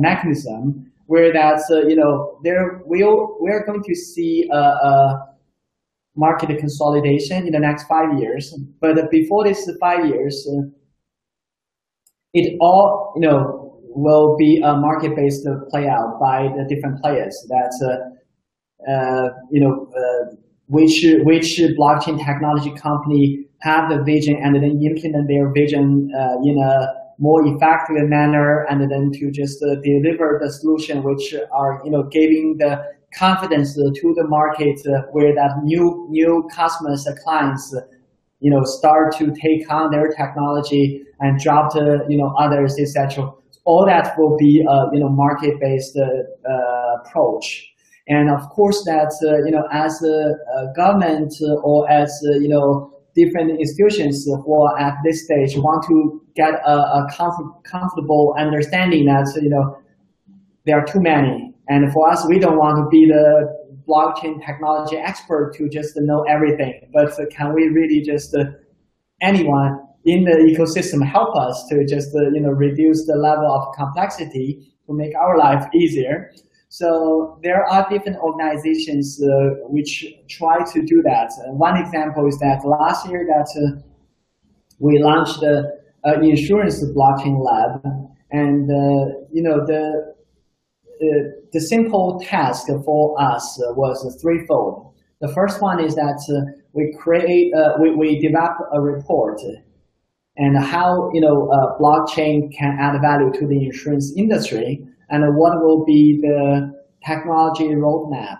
mechanism 0.00 0.91
where 1.12 1.30
that's 1.30 1.70
uh, 1.70 1.82
you 1.90 1.94
know 1.94 2.38
there 2.42 2.80
will 2.86 3.36
we're 3.38 3.66
going 3.66 3.82
to 3.82 3.94
see 3.94 4.48
a, 4.50 4.62
a, 4.90 5.28
market 6.16 6.58
consolidation 6.58 7.46
in 7.46 7.52
the 7.52 7.58
next 7.58 7.84
five 7.84 8.18
years. 8.18 8.54
But 8.80 9.10
before 9.10 9.44
this 9.44 9.70
five 9.78 10.06
years, 10.06 10.48
uh, 10.50 10.62
it 12.32 12.56
all 12.60 13.12
you 13.14 13.20
know 13.20 13.78
will 13.94 14.36
be 14.38 14.62
a 14.64 14.74
market-based 14.74 15.46
play 15.68 15.86
out 15.86 16.18
by 16.18 16.48
the 16.56 16.64
different 16.74 17.02
players. 17.02 17.36
That's 17.50 17.78
uh, 17.82 18.90
uh, 18.90 19.28
you 19.50 19.60
know 19.60 19.88
uh, 20.02 20.34
which 20.68 21.04
which 21.24 21.60
blockchain 21.78 22.24
technology 22.24 22.72
company 22.74 23.44
have 23.60 23.90
the 23.90 24.02
vision 24.02 24.36
and 24.42 24.56
then 24.56 24.80
implement 24.82 25.28
their 25.28 25.52
vision 25.52 26.10
uh, 26.18 26.36
in 26.42 26.56
a 26.58 27.01
more 27.18 27.46
effective 27.46 28.08
manner 28.08 28.64
and 28.68 28.90
then 28.90 29.10
to 29.12 29.30
just 29.30 29.62
uh, 29.62 29.74
deliver 29.82 30.40
the 30.42 30.50
solution 30.50 31.02
which 31.02 31.34
are 31.52 31.80
you 31.84 31.90
know 31.90 32.02
giving 32.04 32.56
the 32.58 32.82
confidence 33.14 33.74
to 33.74 34.14
the 34.16 34.26
market 34.26 34.80
uh, 34.86 35.02
where 35.12 35.34
that 35.34 35.52
new 35.62 36.06
new 36.10 36.48
customers 36.54 37.06
uh, 37.06 37.14
clients 37.22 37.74
you 38.40 38.50
know 38.50 38.62
start 38.64 39.16
to 39.16 39.32
take 39.40 39.70
on 39.70 39.90
their 39.90 40.08
technology 40.08 41.02
and 41.20 41.38
drop 41.40 41.72
to 41.72 42.04
you 42.08 42.16
know 42.16 42.34
others 42.38 42.78
etc 42.78 43.30
all 43.64 43.86
that 43.86 44.18
will 44.18 44.36
be 44.36 44.64
a 44.68 44.88
you 44.92 45.00
know 45.00 45.08
market 45.08 45.60
based 45.60 45.96
approach. 47.04 47.68
And 48.08 48.30
of 48.30 48.48
course 48.50 48.82
that 48.84 49.12
you 49.44 49.52
know 49.52 49.66
as 49.72 50.02
a, 50.02 50.34
government 50.74 51.34
or 51.62 51.88
as 51.90 52.10
you 52.40 52.48
know 52.48 52.91
different 53.14 53.50
institutions 53.60 54.24
who 54.24 54.76
at 54.78 54.94
this 55.04 55.24
stage 55.24 55.56
want 55.56 55.84
to 55.88 56.22
get 56.34 56.54
a, 56.66 56.72
a 56.72 57.06
comfort, 57.14 57.62
comfortable 57.64 58.34
understanding 58.38 59.06
that 59.06 59.26
you 59.42 59.48
know 59.48 59.76
there 60.64 60.78
are 60.78 60.84
too 60.84 61.00
many, 61.00 61.54
and 61.68 61.92
for 61.92 62.10
us, 62.10 62.26
we 62.28 62.38
don't 62.38 62.56
want 62.56 62.76
to 62.78 62.88
be 62.88 63.06
the 63.06 63.62
blockchain 63.88 64.44
technology 64.44 64.96
expert 64.96 65.54
to 65.56 65.68
just 65.68 65.96
know 65.96 66.22
everything. 66.22 66.88
But 66.92 67.18
can 67.30 67.52
we 67.54 67.68
really 67.68 68.00
just 68.00 68.34
uh, 68.34 68.44
anyone 69.20 69.80
in 70.04 70.24
the 70.24 70.32
ecosystem 70.32 71.04
help 71.04 71.36
us 71.36 71.66
to 71.68 71.84
just 71.84 72.14
uh, 72.14 72.30
you 72.30 72.40
know 72.40 72.50
reduce 72.50 73.06
the 73.06 73.16
level 73.16 73.46
of 73.46 73.74
complexity 73.74 74.72
to 74.86 74.94
make 74.94 75.14
our 75.16 75.38
life 75.38 75.64
easier? 75.74 76.32
So 76.72 77.38
there 77.42 77.66
are 77.68 77.86
different 77.90 78.16
organizations 78.20 79.22
uh, 79.22 79.28
which 79.68 80.06
try 80.30 80.64
to 80.72 80.82
do 80.82 81.02
that. 81.02 81.30
one 81.48 81.76
example 81.76 82.26
is 82.26 82.38
that 82.38 82.64
last 82.64 83.06
year 83.10 83.26
that 83.28 83.50
uh, 83.62 83.82
we 84.78 84.98
launched 84.98 85.40
the 85.40 85.70
uh, 86.06 86.18
insurance 86.22 86.82
blockchain 86.96 87.44
lab, 87.44 87.84
and 88.30 88.70
uh, 88.70 89.18
you 89.30 89.42
know 89.42 89.66
the 89.66 90.14
the 91.52 91.60
simple 91.60 92.18
task 92.24 92.68
for 92.86 93.20
us 93.20 93.58
was 93.76 94.18
threefold. 94.22 94.94
The 95.20 95.28
first 95.28 95.60
one 95.60 95.78
is 95.78 95.94
that 95.96 96.20
uh, 96.34 96.58
we 96.72 96.96
create 96.98 97.52
we 97.82 97.94
we 97.94 98.18
develop 98.18 98.56
a 98.72 98.80
report 98.80 99.42
and 100.38 100.56
how 100.56 101.10
you 101.12 101.20
know 101.20 101.36
blockchain 101.78 102.50
can 102.56 102.78
add 102.80 102.98
value 103.02 103.30
to 103.40 103.46
the 103.46 103.62
insurance 103.62 104.14
industry 104.16 104.88
and 105.12 105.36
what 105.36 105.62
will 105.62 105.84
be 105.84 106.18
the 106.20 106.72
technology 107.06 107.68
roadmap. 107.68 108.38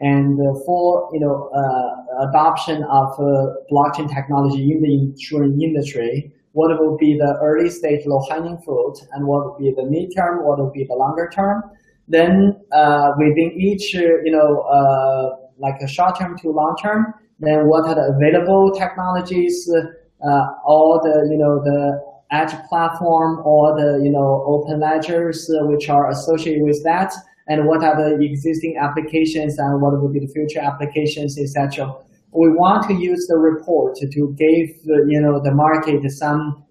And 0.00 0.40
uh, 0.40 0.54
for 0.64 1.10
you 1.12 1.20
know 1.20 1.50
uh, 1.54 2.28
adoption 2.28 2.82
of 2.84 3.12
uh, 3.18 3.54
blockchain 3.70 4.12
technology 4.12 4.72
in 4.72 4.82
the 4.82 4.94
insurance 4.94 5.62
industry, 5.62 6.32
what 6.52 6.78
will 6.80 6.96
be 6.96 7.18
the 7.18 7.38
early 7.42 7.68
stage 7.68 8.06
low 8.06 8.24
hanging 8.30 8.58
fruit, 8.64 8.96
and 9.12 9.26
what 9.26 9.44
will 9.44 9.58
be 9.58 9.70
the 9.70 9.82
midterm, 9.82 10.44
what 10.44 10.58
will 10.58 10.70
be 10.70 10.84
the 10.84 10.94
longer 10.94 11.30
term. 11.34 11.62
Then 12.08 12.56
within 13.18 13.52
each 13.56 13.94
you 13.94 14.30
know 14.30 14.50
like 15.58 15.80
a 15.80 15.88
short 15.88 16.18
term 16.18 16.36
to 16.38 16.50
long 16.50 16.76
term, 16.82 17.14
then 17.38 17.66
what 17.66 17.86
are 17.86 17.94
the 17.94 18.14
available 18.14 18.72
technologies, 18.72 19.70
uh, 19.72 20.46
all 20.64 21.00
the 21.02 21.28
you 21.30 21.38
know 21.38 21.62
the 21.62 22.13
edge 22.34 22.54
platform 22.68 23.40
or 23.44 23.76
the 23.80 24.02
you 24.04 24.10
know 24.10 24.44
open 24.46 24.80
ledgers 24.80 25.48
uh, 25.50 25.64
which 25.66 25.88
are 25.88 26.10
associated 26.10 26.62
with 26.62 26.82
that 26.84 27.12
and 27.46 27.66
what 27.66 27.84
are 27.84 27.96
the 27.96 28.24
existing 28.24 28.76
applications 28.80 29.58
and 29.58 29.80
what 29.80 29.92
will 30.00 30.12
be 30.12 30.20
the 30.20 30.32
future 30.38 30.60
applications 30.60 31.38
etc 31.38 31.92
we 32.32 32.48
want 32.50 32.86
to 32.88 32.94
use 32.94 33.26
the 33.28 33.36
report 33.36 33.94
to 33.96 34.34
give 34.36 34.68
you 35.12 35.20
know 35.20 35.40
the 35.40 35.54
market 35.54 36.02
some 36.10 36.64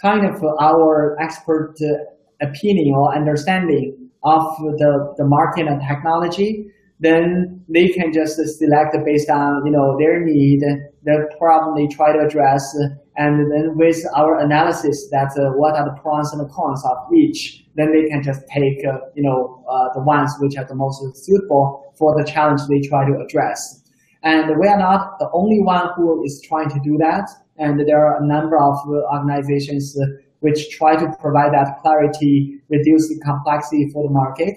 kind 0.00 0.24
of 0.24 0.42
our 0.60 1.16
expert 1.20 1.74
uh, 1.82 2.46
opinion 2.46 2.94
or 2.94 3.14
understanding 3.14 4.10
of 4.24 4.42
the, 4.78 5.14
the 5.16 5.24
market 5.24 5.66
and 5.66 5.80
technology. 5.86 6.66
Then 7.00 7.64
they 7.68 7.88
can 7.88 8.12
just 8.12 8.36
select 8.36 8.96
based 9.04 9.30
on 9.30 9.64
you 9.64 9.70
know 9.70 9.96
their 9.98 10.24
need, 10.24 10.60
the 11.04 11.30
problem 11.38 11.76
they 11.76 11.86
try 11.86 12.12
to 12.12 12.26
address, 12.26 12.76
and 13.18 13.50
then 13.50 13.76
with 13.76 14.00
our 14.14 14.38
analysis 14.38 15.08
that 15.10 15.32
uh, 15.36 15.50
what 15.58 15.74
are 15.74 15.84
the 15.84 16.00
pros 16.00 16.32
and 16.32 16.40
the 16.40 16.48
cons 16.54 16.82
of 16.84 16.96
each, 17.12 17.66
then 17.74 17.92
they 17.92 18.08
can 18.08 18.22
just 18.22 18.42
take 18.46 18.78
uh, 18.86 18.98
you 19.14 19.24
know 19.24 19.64
uh, 19.68 19.92
the 19.92 20.00
ones 20.00 20.32
which 20.38 20.56
are 20.56 20.64
the 20.64 20.76
most 20.76 21.02
suitable 21.24 21.92
for 21.98 22.16
the 22.16 22.24
challenge 22.24 22.60
they 22.68 22.80
try 22.80 23.04
to 23.04 23.18
address. 23.18 23.82
And 24.22 24.58
we 24.58 24.68
are 24.68 24.78
not 24.78 25.18
the 25.18 25.28
only 25.32 25.60
one 25.62 25.90
who 25.96 26.24
is 26.24 26.40
trying 26.46 26.70
to 26.70 26.80
do 26.84 26.96
that, 26.98 27.28
and 27.58 27.80
there 27.86 28.06
are 28.06 28.22
a 28.22 28.26
number 28.26 28.56
of 28.56 28.76
organizations 29.12 29.98
which 30.40 30.70
try 30.70 30.94
to 30.94 31.12
provide 31.20 31.52
that 31.52 31.78
clarity, 31.82 32.60
reduce 32.68 33.08
the 33.08 33.20
complexity 33.24 33.90
for 33.92 34.04
the 34.06 34.12
market. 34.12 34.54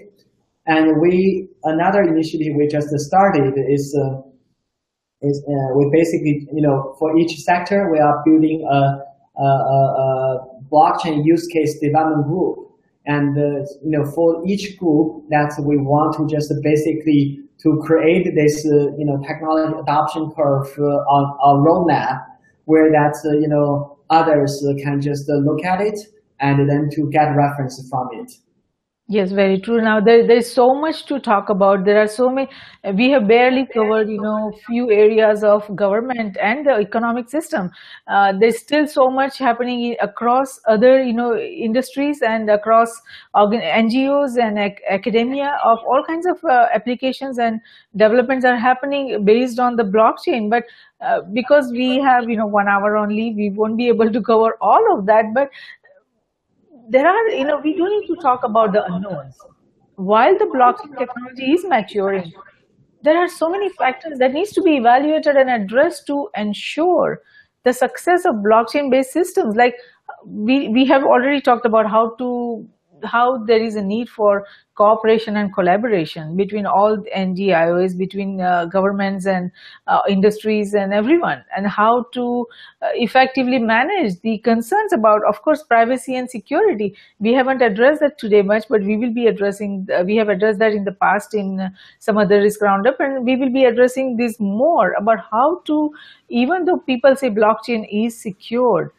And 0.67 1.01
we 1.01 1.47
another 1.63 2.03
initiative 2.03 2.53
we 2.55 2.67
just 2.67 2.89
started 2.99 3.53
is 3.57 3.97
uh, 3.97 4.21
is 5.21 5.43
uh, 5.47 5.75
we 5.75 5.89
basically 5.91 6.47
you 6.53 6.61
know 6.61 6.95
for 6.99 7.17
each 7.17 7.39
sector 7.41 7.91
we 7.91 7.99
are 7.99 8.21
building 8.25 8.67
a, 8.69 9.41
a, 9.41 9.45
a 9.45 10.47
blockchain 10.71 11.25
use 11.25 11.47
case 11.47 11.79
development 11.79 12.27
group, 12.27 12.71
and 13.05 13.37
uh, 13.37 13.65
you 13.83 13.91
know 13.91 14.05
for 14.05 14.43
each 14.47 14.77
group 14.77 15.23
that 15.29 15.53
we 15.63 15.77
want 15.77 16.15
to 16.17 16.27
just 16.27 16.51
basically 16.63 17.39
to 17.61 17.81
create 17.85 18.33
this 18.35 18.65
uh, 18.65 18.95
you 18.97 19.05
know 19.05 19.21
technology 19.27 19.75
adoption 19.79 20.31
curve 20.35 20.67
uh, 20.79 21.13
on 21.15 21.23
a 21.43 21.61
roadmap 21.61 22.25
where 22.65 22.91
that 22.91 23.15
uh, 23.25 23.37
you 23.37 23.47
know 23.47 23.97
others 24.09 24.63
can 24.83 24.99
just 24.99 25.29
look 25.29 25.63
at 25.63 25.79
it 25.81 25.99
and 26.39 26.67
then 26.67 26.89
to 26.89 27.09
get 27.11 27.35
reference 27.35 27.87
from 27.89 28.09
it. 28.13 28.31
Yes, 29.07 29.31
very 29.33 29.59
true. 29.59 29.81
Now 29.81 29.99
there 29.99 30.25
there's 30.25 30.49
so 30.53 30.73
much 30.73 31.05
to 31.07 31.19
talk 31.19 31.49
about. 31.49 31.83
There 31.83 31.97
are 32.01 32.07
so 32.07 32.29
many. 32.29 32.47
We 32.99 33.09
have 33.11 33.27
barely 33.27 33.65
covered, 33.73 34.07
you 34.09 34.21
know, 34.21 34.53
few 34.65 34.89
areas 34.89 35.43
of 35.43 35.65
government 35.75 36.37
and 36.41 36.65
the 36.65 36.75
economic 36.75 37.29
system. 37.29 37.71
Uh, 38.07 38.31
there's 38.39 38.59
still 38.59 38.87
so 38.87 39.09
much 39.09 39.37
happening 39.37 39.97
across 40.01 40.57
other, 40.65 41.03
you 41.03 41.11
know, 41.11 41.35
industries 41.35 42.21
and 42.21 42.49
across 42.49 42.87
NGOs 43.35 44.37
and 44.37 44.57
ac 44.57 44.75
academia 44.89 45.57
of 45.65 45.79
all 45.85 46.05
kinds 46.07 46.25
of 46.25 46.39
uh, 46.45 46.67
applications 46.73 47.37
and 47.37 47.59
developments 47.97 48.45
are 48.45 48.55
happening 48.57 49.25
based 49.25 49.59
on 49.59 49.75
the 49.75 49.83
blockchain. 49.83 50.49
But 50.49 50.63
uh, 51.01 51.21
because 51.33 51.69
we 51.73 51.99
have, 51.99 52.29
you 52.29 52.37
know, 52.37 52.45
one 52.47 52.69
hour 52.69 52.95
only, 52.95 53.33
we 53.35 53.49
won't 53.49 53.75
be 53.77 53.89
able 53.89 54.09
to 54.11 54.21
cover 54.21 54.55
all 54.61 54.97
of 54.97 55.05
that. 55.07 55.33
But 55.33 55.49
there 56.91 57.07
are, 57.07 57.29
you 57.29 57.45
know, 57.45 57.59
we 57.63 57.73
do 57.73 57.89
need 57.89 58.07
to 58.07 58.15
talk 58.21 58.43
about 58.43 58.73
the 58.73 58.83
unknowns. 58.85 59.37
While 59.95 60.37
the 60.37 60.45
blockchain 60.45 60.97
technology 60.97 61.51
is 61.53 61.65
maturing, 61.65 62.33
there 63.01 63.17
are 63.17 63.27
so 63.27 63.49
many 63.49 63.69
factors 63.69 64.19
that 64.19 64.33
needs 64.33 64.51
to 64.51 64.61
be 64.61 64.75
evaluated 64.77 65.35
and 65.37 65.49
addressed 65.49 66.05
to 66.07 66.29
ensure 66.35 67.21
the 67.63 67.73
success 67.73 68.25
of 68.25 68.35
blockchain-based 68.35 69.11
systems. 69.11 69.55
Like 69.55 69.75
we, 70.25 70.67
we 70.67 70.85
have 70.85 71.03
already 71.03 71.39
talked 71.39 71.65
about 71.65 71.89
how 71.89 72.15
to 72.15 72.67
how 73.03 73.43
there 73.45 73.61
is 73.61 73.75
a 73.75 73.81
need 73.81 74.09
for 74.09 74.45
cooperation 74.75 75.37
and 75.37 75.53
collaboration 75.53 76.35
between 76.35 76.65
all 76.65 76.97
NGOs, 77.15 77.97
between 77.97 78.41
uh, 78.41 78.65
governments 78.65 79.25
and 79.27 79.51
uh, 79.87 79.99
industries 80.09 80.73
and 80.73 80.93
everyone, 80.93 81.43
and 81.55 81.67
how 81.67 82.05
to 82.13 82.47
uh, 82.81 82.87
effectively 82.93 83.59
manage 83.59 84.19
the 84.21 84.37
concerns 84.39 84.93
about, 84.93 85.21
of 85.27 85.41
course, 85.41 85.63
privacy 85.63 86.15
and 86.15 86.29
security. 86.29 86.95
We 87.19 87.33
haven't 87.33 87.61
addressed 87.61 87.99
that 88.01 88.17
today 88.17 88.41
much, 88.41 88.65
but 88.69 88.81
we 88.81 88.97
will 88.97 89.13
be 89.13 89.27
addressing, 89.27 89.87
uh, 89.93 90.03
we 90.03 90.15
have 90.15 90.29
addressed 90.29 90.59
that 90.59 90.73
in 90.73 90.83
the 90.83 90.93
past 90.93 91.33
in 91.33 91.59
uh, 91.59 91.69
some 91.99 92.17
other 92.17 92.41
risk 92.41 92.61
roundup, 92.61 92.99
and 92.99 93.25
we 93.25 93.35
will 93.35 93.51
be 93.51 93.65
addressing 93.65 94.17
this 94.17 94.39
more 94.39 94.93
about 94.93 95.19
how 95.29 95.61
to, 95.65 95.91
even 96.29 96.65
though 96.65 96.77
people 96.77 97.15
say 97.15 97.29
blockchain 97.29 97.87
is 97.91 98.19
secured, 98.19 98.91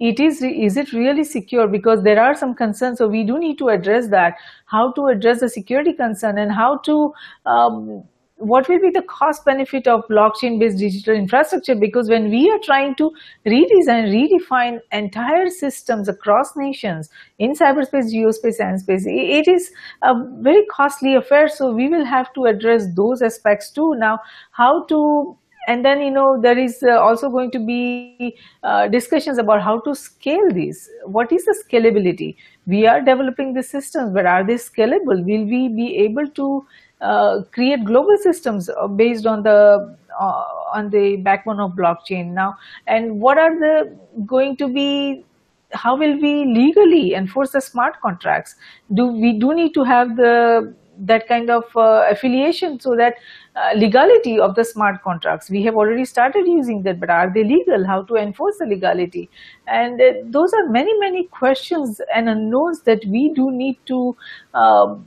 it 0.00 0.18
is 0.20 0.42
is 0.42 0.76
it 0.76 0.92
really 0.92 1.24
secure? 1.24 1.68
Because 1.68 2.02
there 2.02 2.20
are 2.20 2.34
some 2.34 2.54
concerns 2.54 2.98
so 2.98 3.08
we 3.08 3.24
do 3.24 3.38
need 3.38 3.58
to 3.58 3.68
address 3.68 4.08
that. 4.08 4.34
How 4.66 4.92
to 4.92 5.06
address 5.06 5.40
the 5.40 5.48
security 5.48 5.92
concern 5.92 6.38
and 6.38 6.52
how 6.52 6.78
to 6.78 7.12
um, 7.46 8.04
what 8.36 8.68
will 8.68 8.80
be 8.80 8.90
the 8.90 9.02
cost 9.02 9.44
benefit 9.44 9.86
of 9.86 10.02
blockchain 10.10 10.58
based 10.58 10.78
digital 10.78 11.14
infrastructure? 11.14 11.74
Because 11.74 12.08
when 12.08 12.28
we 12.30 12.50
are 12.50 12.58
trying 12.64 12.96
to 12.96 13.12
redesign 13.46 14.10
redefine 14.12 14.80
entire 14.92 15.48
systems 15.48 16.08
across 16.08 16.56
nations 16.56 17.08
in 17.38 17.52
cyberspace 17.52 18.12
geospace 18.12 18.58
and 18.58 18.80
space 18.80 19.04
it 19.06 19.46
is 19.46 19.70
a 20.02 20.14
very 20.40 20.66
costly 20.66 21.14
affair. 21.14 21.48
So 21.48 21.72
we 21.72 21.88
will 21.88 22.04
have 22.04 22.32
to 22.34 22.46
address 22.46 22.86
those 22.96 23.22
aspects 23.22 23.70
too. 23.70 23.94
Now 23.96 24.18
how 24.50 24.84
to 24.86 25.38
and 25.66 25.84
then 25.84 26.00
you 26.00 26.10
know 26.10 26.40
there 26.40 26.58
is 26.58 26.82
uh, 26.82 26.98
also 27.00 27.28
going 27.28 27.50
to 27.50 27.58
be 27.58 28.36
uh, 28.62 28.88
discussions 28.88 29.38
about 29.38 29.62
how 29.62 29.80
to 29.80 29.94
scale 29.94 30.50
these. 30.50 30.88
What 31.04 31.32
is 31.32 31.44
the 31.44 31.56
scalability? 31.64 32.36
We 32.66 32.86
are 32.86 33.00
developing 33.00 33.54
the 33.54 33.62
systems 33.62 34.12
but 34.12 34.26
are 34.26 34.44
they 34.44 34.54
scalable? 34.54 35.24
Will 35.24 35.44
we 35.44 35.68
be 35.68 35.96
able 35.98 36.28
to 36.28 36.66
uh, 37.00 37.42
create 37.52 37.84
global 37.84 38.16
systems 38.18 38.70
uh, 38.70 38.86
based 38.86 39.26
on 39.26 39.42
the 39.42 39.96
uh, 40.20 40.44
on 40.72 40.90
the 40.90 41.16
backbone 41.16 41.60
of 41.60 41.72
blockchain 41.72 42.32
now? 42.32 42.56
And 42.86 43.20
what 43.20 43.38
are 43.38 43.58
the 43.58 43.96
going 44.26 44.56
to 44.56 44.68
be 44.68 45.24
how 45.72 45.96
will 45.96 46.20
we 46.20 46.44
legally 46.44 47.14
enforce 47.14 47.50
the 47.52 47.60
smart 47.60 48.00
contracts? 48.00 48.54
Do 48.92 49.06
we 49.06 49.38
do 49.38 49.54
need 49.54 49.74
to 49.74 49.84
have 49.84 50.16
the 50.16 50.74
that 50.98 51.26
kind 51.26 51.50
of 51.50 51.64
uh, 51.76 52.06
affiliation 52.08 52.78
so 52.80 52.94
that 52.96 53.14
uh, 53.56 53.70
legality 53.76 54.38
of 54.38 54.54
the 54.56 54.64
smart 54.64 55.02
contracts 55.02 55.48
we 55.48 55.62
have 55.62 55.76
already 55.76 56.04
started 56.04 56.46
using 56.46 56.82
that 56.82 56.98
but 56.98 57.10
are 57.10 57.32
they 57.32 57.44
legal 57.44 57.86
how 57.86 58.02
to 58.02 58.16
enforce 58.16 58.58
the 58.58 58.66
legality 58.66 59.28
and 59.66 60.00
uh, 60.00 60.12
those 60.24 60.52
are 60.52 60.68
many 60.68 60.98
many 60.98 61.24
questions 61.26 62.00
and 62.14 62.28
unknowns 62.28 62.82
that 62.82 63.04
we 63.06 63.32
do 63.34 63.50
need 63.50 63.78
to 63.86 64.16
um, 64.54 65.04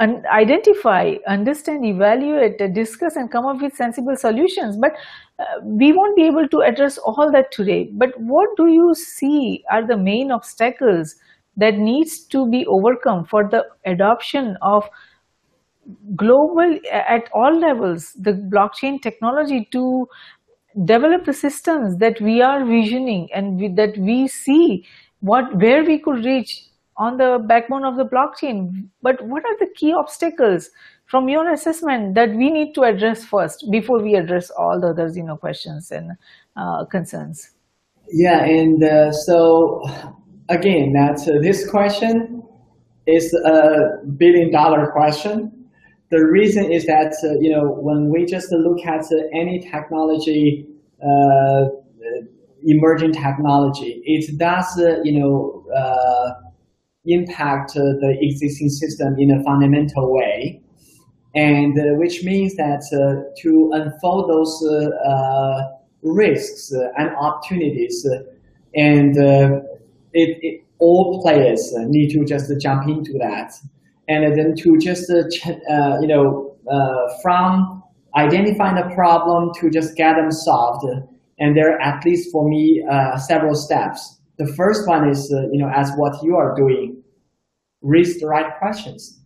identify, 0.00 1.14
understand, 1.26 1.84
evaluate, 1.84 2.58
discuss, 2.74 3.16
and 3.16 3.30
come 3.30 3.46
up 3.46 3.60
with 3.60 3.74
sensible 3.74 4.16
solutions. 4.16 4.76
But 4.76 4.92
uh, 5.38 5.44
we 5.62 5.92
won't 5.92 6.16
be 6.16 6.24
able 6.24 6.48
to 6.48 6.60
address 6.60 6.98
all 6.98 7.30
that 7.32 7.50
today. 7.52 7.88
But 7.92 8.18
what 8.20 8.56
do 8.56 8.66
you 8.66 8.94
see 8.94 9.64
are 9.70 9.86
the 9.86 9.96
main 9.96 10.30
obstacles 10.30 11.16
that 11.56 11.78
needs 11.78 12.20
to 12.26 12.48
be 12.48 12.66
overcome 12.66 13.24
for 13.24 13.48
the 13.48 13.66
adoption 13.86 14.58
of 14.60 14.88
global 16.16 16.78
at 16.92 17.28
all 17.32 17.58
levels 17.58 18.12
the 18.20 18.32
blockchain 18.52 19.00
technology 19.00 19.68
to 19.70 20.06
develop 20.84 21.24
the 21.24 21.32
systems 21.32 21.96
that 21.98 22.20
we 22.20 22.42
are 22.42 22.64
visioning 22.64 23.28
and 23.34 23.58
we, 23.58 23.68
that 23.68 23.96
we 23.98 24.28
see 24.28 24.84
what 25.20 25.44
where 25.56 25.84
we 25.84 25.98
could 25.98 26.24
reach 26.24 26.62
on 26.98 27.16
the 27.16 27.38
backbone 27.46 27.84
of 27.84 27.96
the 27.96 28.04
blockchain. 28.04 28.88
But 29.02 29.16
what 29.26 29.44
are 29.44 29.58
the 29.58 29.68
key 29.76 29.92
obstacles 29.92 30.70
from 31.06 31.28
your 31.28 31.50
assessment 31.52 32.14
that 32.14 32.30
we 32.30 32.50
need 32.50 32.74
to 32.74 32.82
address 32.82 33.24
first 33.24 33.66
before 33.70 34.02
we 34.02 34.14
address 34.14 34.50
all 34.50 34.80
the 34.80 34.88
others 34.88 35.16
you 35.16 35.22
know 35.22 35.36
questions 35.36 35.90
and 35.90 36.12
uh, 36.56 36.84
concerns? 36.86 37.52
Yeah 38.10 38.44
and 38.44 38.82
uh, 38.82 39.12
so 39.12 39.82
again 40.48 40.92
that 40.92 41.20
uh, 41.28 41.40
this 41.42 41.68
question 41.70 42.42
is 43.06 43.32
a 43.44 44.06
billion 44.16 44.52
dollar 44.52 44.90
question 44.92 45.55
the 46.10 46.24
reason 46.24 46.70
is 46.70 46.86
that 46.86 47.14
uh, 47.24 47.38
you 47.40 47.50
know 47.50 47.68
when 47.68 48.10
we 48.10 48.24
just 48.24 48.52
look 48.52 48.84
at 48.86 49.04
uh, 49.04 49.16
any 49.32 49.58
technology, 49.60 50.66
uh, 51.02 51.66
emerging 52.64 53.12
technology, 53.12 54.02
it 54.04 54.38
does 54.38 54.66
uh, 54.78 55.02
you 55.02 55.18
know 55.18 55.64
uh, 55.74 56.32
impact 57.06 57.72
uh, 57.76 57.82
the 58.00 58.16
existing 58.20 58.68
system 58.68 59.16
in 59.18 59.32
a 59.32 59.42
fundamental 59.42 60.12
way, 60.12 60.60
and 61.34 61.74
which 61.98 62.22
means 62.22 62.54
that 62.54 62.82
to 63.38 63.70
unfold 63.72 64.30
those 64.30 64.62
risks 66.02 66.72
and 66.96 67.10
opportunities, 67.16 68.06
and 68.76 69.16
it, 69.16 70.38
it, 70.40 70.64
all 70.78 71.20
players 71.20 71.72
need 71.88 72.10
to 72.10 72.24
just 72.24 72.52
jump 72.60 72.86
into 72.88 73.12
that 73.18 73.52
and 74.08 74.36
then 74.36 74.54
to 74.56 74.78
just 74.78 75.10
uh, 75.10 75.22
uh, 75.72 75.98
you 76.00 76.06
know 76.06 76.56
uh, 76.70 77.20
from 77.22 77.82
identifying 78.16 78.76
the 78.76 78.94
problem 78.94 79.50
to 79.60 79.70
just 79.70 79.94
get 79.96 80.16
them 80.16 80.30
solved. 80.30 80.86
And 81.38 81.54
there 81.54 81.74
are 81.74 81.80
at 81.80 82.02
least 82.04 82.32
for 82.32 82.48
me 82.48 82.82
several 83.26 83.54
steps. 83.54 84.18
The 84.38 84.46
first 84.46 84.88
one 84.88 85.08
is 85.08 85.28
you 85.52 85.58
know 85.58 85.70
as 85.74 85.92
what 85.96 86.22
you 86.22 86.36
are 86.36 86.54
doing, 86.56 87.02
raise 87.82 88.18
the 88.18 88.26
right 88.26 88.56
questions. 88.58 89.20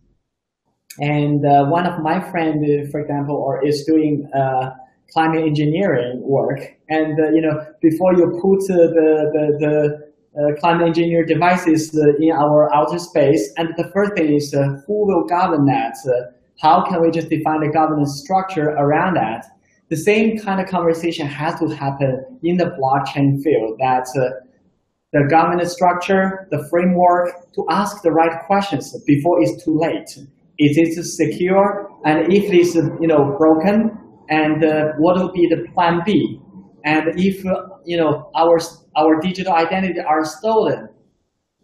And 0.99 1.45
uh, 1.45 1.65
one 1.67 1.85
of 1.85 2.01
my 2.01 2.19
friends, 2.31 2.91
for 2.91 2.99
example, 2.99 3.35
or 3.35 3.65
is 3.65 3.85
doing 3.85 4.29
uh, 4.35 4.71
climate 5.13 5.45
engineering 5.45 6.21
work. 6.21 6.59
And 6.89 7.19
uh, 7.19 7.29
you 7.29 7.41
know, 7.41 7.65
before 7.81 8.13
you 8.13 8.27
put 8.41 8.59
the, 8.67 8.91
the, 9.33 9.57
the 9.59 9.95
uh, 9.95 10.10
climate 10.59 10.87
engineer 10.87 11.25
devices 11.25 11.93
uh, 11.95 12.23
in 12.23 12.31
our 12.31 12.73
outer 12.73 12.99
space. 12.99 13.51
And 13.57 13.69
the 13.77 13.89
first 13.93 14.13
thing 14.15 14.33
is 14.33 14.53
uh, 14.53 14.81
who 14.87 15.05
will 15.07 15.25
govern 15.25 15.65
that? 15.65 15.95
how 16.61 16.83
can 16.83 17.01
we 17.01 17.09
just 17.09 17.27
define 17.29 17.61
the 17.61 17.71
governance 17.73 18.21
structure 18.23 18.69
around 18.69 19.15
that? 19.15 19.45
The 19.89 19.97
same 19.97 20.37
kind 20.37 20.61
of 20.61 20.67
conversation 20.67 21.25
has 21.25 21.59
to 21.59 21.67
happen 21.69 22.39
in 22.43 22.57
the 22.57 22.65
blockchain 22.79 23.41
field 23.41 23.79
that 23.79 24.07
the 25.11 25.27
governance 25.29 25.73
structure, 25.73 26.47
the 26.51 26.65
framework, 26.69 27.51
to 27.53 27.65
ask 27.69 28.01
the 28.01 28.11
right 28.11 28.45
questions 28.45 28.95
before 29.05 29.41
it's 29.41 29.63
too 29.63 29.77
late. 29.77 30.07
Is 30.59 30.77
it 30.77 31.03
secure? 31.03 31.89
And 32.05 32.31
if 32.31 32.45
it 32.45 32.53
is 32.53 32.75
you 32.75 33.07
know, 33.07 33.35
broken, 33.37 33.97
and 34.29 34.63
uh, 34.63 34.93
what 34.97 35.17
will 35.17 35.31
be 35.33 35.47
the 35.47 35.67
plan 35.73 36.01
B? 36.05 36.39
And 36.85 37.19
if 37.19 37.43
you 37.85 37.97
know 37.97 38.29
our 38.35 38.59
our 38.95 39.19
digital 39.21 39.53
identity 39.53 39.99
are 39.99 40.25
stolen, 40.25 40.89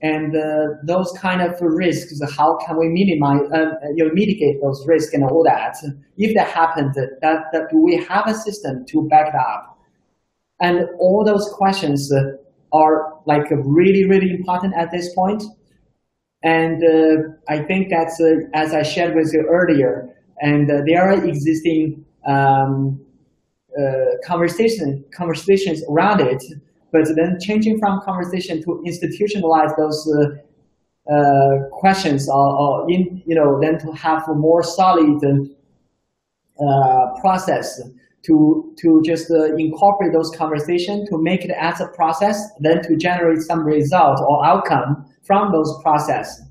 and 0.02 0.36
uh, 0.36 0.68
those 0.84 1.12
kind 1.20 1.42
of 1.42 1.60
risks, 1.60 2.20
how 2.38 2.58
can 2.66 2.78
we 2.78 2.88
minimize, 2.88 3.42
uh, 3.52 3.72
you 3.96 4.06
know, 4.06 4.14
mitigate 4.14 4.62
those 4.62 4.86
risks 4.88 5.14
and 5.14 5.24
all 5.24 5.44
that? 5.44 5.76
If 6.18 6.36
that 6.36 6.48
happens, 6.48 6.96
that, 6.96 7.46
that 7.52 7.70
do 7.72 7.82
we 7.82 7.98
have 8.06 8.28
a 8.28 8.34
system 8.34 8.86
to 8.90 9.08
back 9.10 9.30
it 9.30 9.36
up? 9.36 9.80
And 10.60 10.86
all 11.00 11.24
those 11.26 11.52
questions 11.54 12.12
are 12.72 13.14
like 13.26 13.50
really, 13.50 14.06
really 14.06 14.32
important 14.32 14.76
at 14.76 14.92
this 14.92 15.14
point. 15.16 15.44
And 16.44 16.84
uh, 16.84 17.30
I 17.50 17.64
think 17.64 17.90
that's, 17.90 18.22
uh, 18.22 18.36
as 18.54 18.74
I 18.74 18.84
shared 18.84 19.16
with 19.16 19.34
you 19.34 19.46
earlier, 19.50 20.10
and 20.40 20.70
uh, 20.70 20.82
there 20.86 21.02
are 21.02 21.26
existing 21.26 22.06
um, 22.28 23.04
conversation 24.26 25.04
conversations 25.14 25.84
around 25.90 26.22
it, 26.22 26.44
but 26.92 27.06
then 27.16 27.38
changing 27.40 27.80
from 27.80 28.02
conversation 28.02 28.62
to 28.64 28.84
institutionalize 28.86 29.76
those 29.78 30.08
uh, 30.08 31.14
uh, 31.14 31.70
questions 31.72 32.30
or, 32.30 32.58
or, 32.58 32.92
in 32.92 33.22
you 33.26 33.36
know 33.36 33.60
then 33.62 33.78
to 33.80 33.92
have 33.92 34.28
a 34.28 34.34
more 34.34 34.64
solid 34.64 35.24
uh, 36.60 37.20
process 37.22 37.82
to 38.26 38.74
to 38.78 39.02
just 39.06 39.32
uh, 39.32 39.56
incorporate 39.56 40.12
those 40.12 40.32
conversations 40.32 41.08
to 41.10 41.18
make 41.22 41.46
it 41.46 41.52
as 41.52 41.80
a 41.80 41.88
process, 41.90 42.50
then 42.60 42.82
to 42.84 42.96
generate 42.98 43.42
some 43.42 43.64
result 43.64 44.20
or 44.28 44.46
outcome 44.46 45.06
from 45.24 45.52
those 45.52 45.80
process 45.82 46.42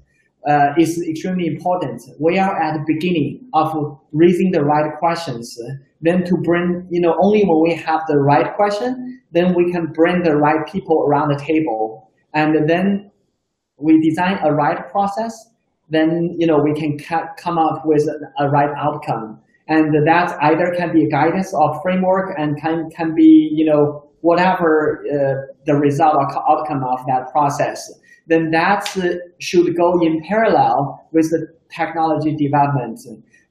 uh, 0.47 0.69
is 0.79 1.03
extremely 1.09 1.47
important. 1.47 2.01
We 2.21 2.39
are 2.39 2.61
at 2.63 2.75
the 2.75 2.85
beginning 2.87 3.49
of 3.53 3.99
raising 4.13 4.53
the 4.53 4.63
right 4.63 4.93
questions. 4.99 5.59
Then 6.01 6.25
to 6.25 6.37
bring, 6.45 6.87
you 6.91 7.01
know, 7.01 7.17
only 7.21 7.43
when 7.45 7.63
we 7.63 7.75
have 7.75 8.03
the 8.07 8.19
right 8.19 8.55
question, 8.55 9.21
then 9.33 9.55
we 9.55 9.73
can 9.73 9.87
bring 9.93 10.23
the 10.23 10.37
right 10.37 10.67
people 10.71 11.05
around 11.09 11.29
the 11.29 11.43
table. 11.43 12.13
And 12.35 12.69
then 12.69 13.11
we 13.79 14.01
design 14.09 14.39
a 14.45 14.53
right 14.53 14.89
process, 14.91 15.33
then, 15.91 16.35
you 16.39 16.47
know, 16.47 16.59
we 16.59 16.75
can 16.75 16.99
come 17.37 17.59
up 17.59 17.83
with 17.85 18.07
a 18.39 18.49
right 18.49 18.71
outcome. 18.77 19.41
And 19.69 19.93
that 20.07 20.37
either 20.43 20.73
can 20.77 20.93
be 20.93 21.05
a 21.05 21.11
guidance 21.11 21.53
or 21.53 21.81
framework 21.83 22.39
and 22.39 22.61
can, 22.61 22.89
can 22.91 23.15
be, 23.15 23.51
you 23.53 23.65
know, 23.65 24.09
whatever 24.21 25.03
uh, 25.07 25.53
the 25.67 25.75
result 25.75 26.15
or 26.15 26.27
outcome 26.51 26.85
of 26.85 27.05
that 27.07 27.31
process 27.33 27.91
then 28.27 28.51
that 28.51 28.87
should 29.39 29.77
go 29.77 30.01
in 30.01 30.23
parallel 30.23 31.09
with 31.13 31.31
the 31.31 31.49
technology 31.75 32.35
development. 32.35 33.01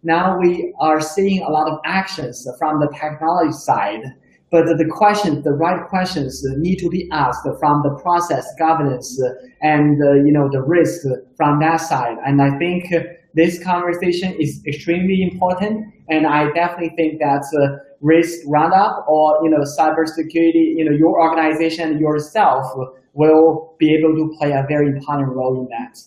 Now 0.03 0.37
we 0.39 0.73
are 0.79 1.01
seeing 1.01 1.41
a 1.41 1.49
lot 1.49 1.67
of 1.67 1.79
actions 1.85 2.47
from 2.59 2.79
the 2.79 2.87
technology 2.99 3.53
side, 3.53 4.03
but 4.51 4.65
the 4.77 4.85
questions, 4.85 5.43
the 5.43 5.51
right 5.51 5.87
questions 5.87 6.43
need 6.57 6.77
to 6.77 6.89
be 6.89 7.09
asked 7.11 7.47
from 7.59 7.81
the 7.83 7.99
process 8.01 8.45
governance 8.59 9.19
and 9.61 10.01
uh, 10.03 10.13
you 10.13 10.31
know 10.31 10.47
the 10.51 10.61
risk 10.61 11.07
from 11.35 11.59
that 11.59 11.77
side. 11.77 12.17
And 12.25 12.41
I 12.41 12.57
think 12.59 12.93
this 13.33 13.61
conversation 13.63 14.33
is 14.39 14.61
extremely 14.67 15.23
important, 15.23 15.93
and 16.09 16.27
I 16.27 16.51
definitely 16.53 16.95
think 16.95 17.19
that 17.19 17.43
uh, 17.59 17.83
risk 18.05 18.41
roundup 18.47 19.03
or 19.07 19.39
you 19.43 19.49
know 19.49 19.63
cybersecurity, 19.77 20.65
you 20.77 20.85
know 20.85 20.95
your 20.95 21.19
organization 21.19 21.99
yourself 21.99 22.65
will 23.13 23.75
be 23.79 23.93
able 23.95 24.15
to 24.15 24.31
play 24.37 24.51
a 24.51 24.63
very 24.67 24.87
important 24.87 25.29
role 25.29 25.59
in 25.61 25.67
that. 25.69 25.97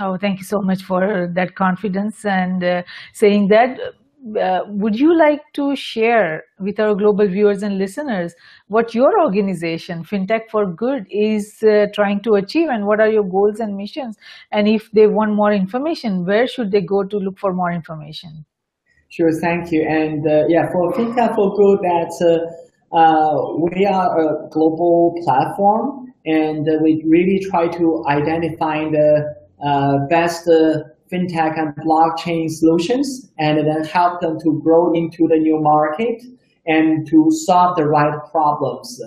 Oh, 0.00 0.16
thank 0.16 0.38
you 0.38 0.44
so 0.44 0.60
much 0.60 0.82
for 0.82 1.30
that 1.34 1.54
confidence 1.54 2.24
and 2.24 2.64
uh, 2.64 2.82
saying 3.12 3.48
that. 3.48 3.78
Uh, 4.40 4.60
would 4.68 4.98
you 4.98 5.14
like 5.14 5.42
to 5.52 5.76
share 5.76 6.44
with 6.58 6.80
our 6.80 6.94
global 6.94 7.28
viewers 7.28 7.62
and 7.62 7.76
listeners 7.76 8.34
what 8.68 8.94
your 8.94 9.20
organization, 9.20 10.02
FinTech 10.02 10.48
for 10.50 10.64
Good, 10.64 11.04
is 11.10 11.62
uh, 11.62 11.88
trying 11.94 12.22
to 12.22 12.36
achieve 12.36 12.70
and 12.70 12.86
what 12.86 13.00
are 13.00 13.10
your 13.10 13.22
goals 13.22 13.60
and 13.60 13.76
missions? 13.76 14.16
And 14.50 14.66
if 14.66 14.90
they 14.92 15.06
want 15.08 15.34
more 15.34 15.52
information, 15.52 16.24
where 16.24 16.46
should 16.46 16.70
they 16.70 16.80
go 16.80 17.04
to 17.04 17.18
look 17.18 17.38
for 17.38 17.52
more 17.52 17.70
information? 17.70 18.46
Sure, 19.14 19.30
thank 19.30 19.70
you. 19.70 19.82
And 19.82 20.26
uh, 20.26 20.42
yeah, 20.48 20.72
for 20.72 20.92
FinTech 20.92 21.36
for 21.36 21.54
Good, 21.54 21.78
that 21.82 22.50
uh, 22.92 22.96
uh, 22.96 23.56
we 23.58 23.86
are 23.86 24.18
a 24.18 24.48
global 24.48 25.14
platform 25.22 26.12
and 26.26 26.66
we 26.82 27.00
really 27.06 27.38
try 27.48 27.68
to 27.68 28.04
identify 28.08 28.90
the 28.90 29.36
uh, 29.64 29.98
best 30.10 30.48
uh, 30.48 30.82
fintech 31.12 31.56
and 31.56 31.76
blockchain 31.76 32.50
solutions 32.50 33.30
and 33.38 33.58
then 33.58 33.84
help 33.84 34.20
them 34.20 34.36
to 34.40 34.60
grow 34.64 34.92
into 34.94 35.28
the 35.28 35.36
new 35.36 35.60
market 35.60 36.20
and 36.66 37.06
to 37.06 37.30
solve 37.30 37.76
the 37.76 37.84
right 37.84 38.18
problems. 38.32 39.00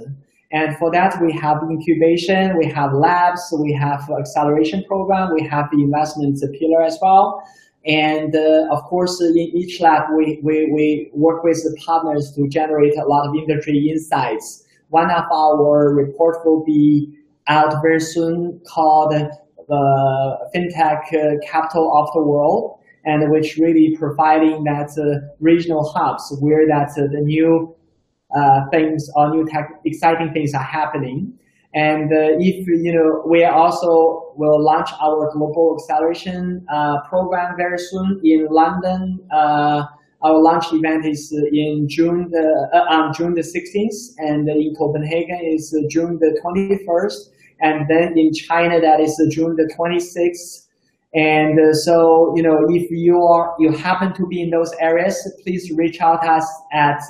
And 0.53 0.77
for 0.77 0.89
that, 0.91 1.21
we 1.21 1.33
have 1.33 1.57
incubation, 1.69 2.57
we 2.57 2.67
have 2.67 2.93
labs, 2.93 3.53
we 3.59 3.73
have 3.73 4.09
acceleration 4.17 4.85
program, 4.87 5.33
we 5.33 5.45
have 5.47 5.65
the 5.73 5.83
investment 5.83 6.39
pillar 6.57 6.81
as 6.81 6.97
well. 7.01 7.43
And 7.85 8.35
uh, 8.35 8.67
of 8.71 8.83
course, 8.83 9.21
in 9.21 9.37
each 9.37 9.79
lab, 9.79 10.03
we, 10.15 10.39
we, 10.43 10.69
we 10.71 11.09
work 11.13 11.43
with 11.43 11.57
the 11.63 11.79
partners 11.85 12.33
to 12.35 12.47
generate 12.47 12.97
a 12.97 13.05
lot 13.05 13.27
of 13.27 13.35
industry 13.35 13.89
insights. 13.89 14.65
One 14.89 15.09
of 15.09 15.23
our 15.31 15.93
report 15.93 16.45
will 16.45 16.65
be 16.65 17.13
out 17.47 17.81
very 17.81 18.01
soon 18.01 18.59
called 18.67 19.13
the 19.69 20.47
FinTech 20.55 21.13
uh, 21.13 21.45
Capital 21.45 21.97
of 21.97 22.09
the 22.13 22.21
World, 22.21 22.79
and 23.05 23.31
which 23.31 23.57
really 23.57 23.95
providing 23.97 24.63
that 24.65 24.89
uh, 24.97 25.25
regional 25.39 25.89
hubs 25.93 26.35
where 26.41 26.67
that 26.67 26.89
uh, 26.91 27.07
the 27.11 27.21
new 27.21 27.73
uh, 28.35 28.67
things 28.69 29.09
or 29.15 29.29
new 29.29 29.47
tech, 29.47 29.71
exciting 29.85 30.33
things 30.33 30.53
are 30.53 30.63
happening. 30.63 31.33
And 31.77 32.11
uh, 32.11 32.33
if 32.39 32.67
you 32.67 32.91
know, 32.91 33.21
we 33.29 33.43
also 33.45 34.33
will 34.35 34.59
launch 34.59 34.89
our 34.99 35.31
global 35.31 35.77
acceleration 35.77 36.65
uh, 36.73 37.01
program 37.07 37.55
very 37.55 37.77
soon 37.77 38.19
in 38.23 38.47
London. 38.49 39.19
Uh, 39.31 39.83
our 40.23 40.41
launch 40.41 40.73
event 40.73 41.05
is 41.05 41.31
in 41.31 41.87
June 41.87 42.29
the, 42.31 42.69
uh, 42.73 42.95
on 42.95 43.13
June 43.13 43.35
the 43.35 43.41
16th, 43.41 44.15
and 44.17 44.49
in 44.49 44.73
Copenhagen 44.75 45.39
is 45.43 45.69
June 45.87 46.17
the 46.17 46.41
21st, 46.43 47.29
and 47.61 47.87
then 47.87 48.17
in 48.17 48.33
China 48.33 48.81
that 48.81 48.99
is 48.99 49.15
June 49.29 49.55
the 49.55 49.71
26th. 49.77 50.63
And 51.13 51.59
uh, 51.59 51.73
so, 51.73 52.33
you 52.35 52.41
know, 52.41 52.57
if 52.69 52.89
you 52.89 53.21
are 53.21 53.55
you 53.59 53.71
happen 53.71 54.13
to 54.13 54.25
be 54.25 54.41
in 54.41 54.49
those 54.49 54.73
areas, 54.79 55.15
please 55.43 55.71
reach 55.71 56.01
out 56.01 56.23
to 56.23 56.31
us 56.31 56.47
at 56.73 57.01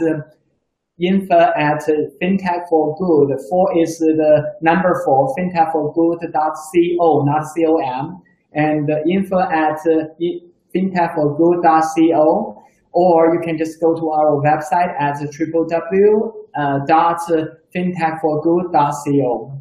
info 1.00 1.54
at 1.56 1.82
fintech 2.22 2.68
for 2.70 2.96
good. 2.98 3.40
Four 3.50 3.78
is 3.78 3.98
the 4.00 4.56
number 4.62 5.02
for 5.06 5.34
fintech 5.36 5.72
for 5.72 5.94
good.co, 5.94 7.24
not 7.24 7.46
com, 7.56 8.22
and 8.54 8.90
info 9.10 9.40
at 9.40 9.80
uh, 9.88 10.08
fintech 10.74 11.16
for 11.16 11.38
good.co, 11.38 12.64
or 12.92 13.34
you 13.34 13.40
can 13.42 13.58
just 13.58 13.80
go 13.80 13.96
to 13.96 14.10
our 14.10 14.42
website 14.42 14.94
at 15.00 15.16
uh, 15.18 15.28
www.fintechforgood.co. 16.56 19.52
Uh, 19.52 19.56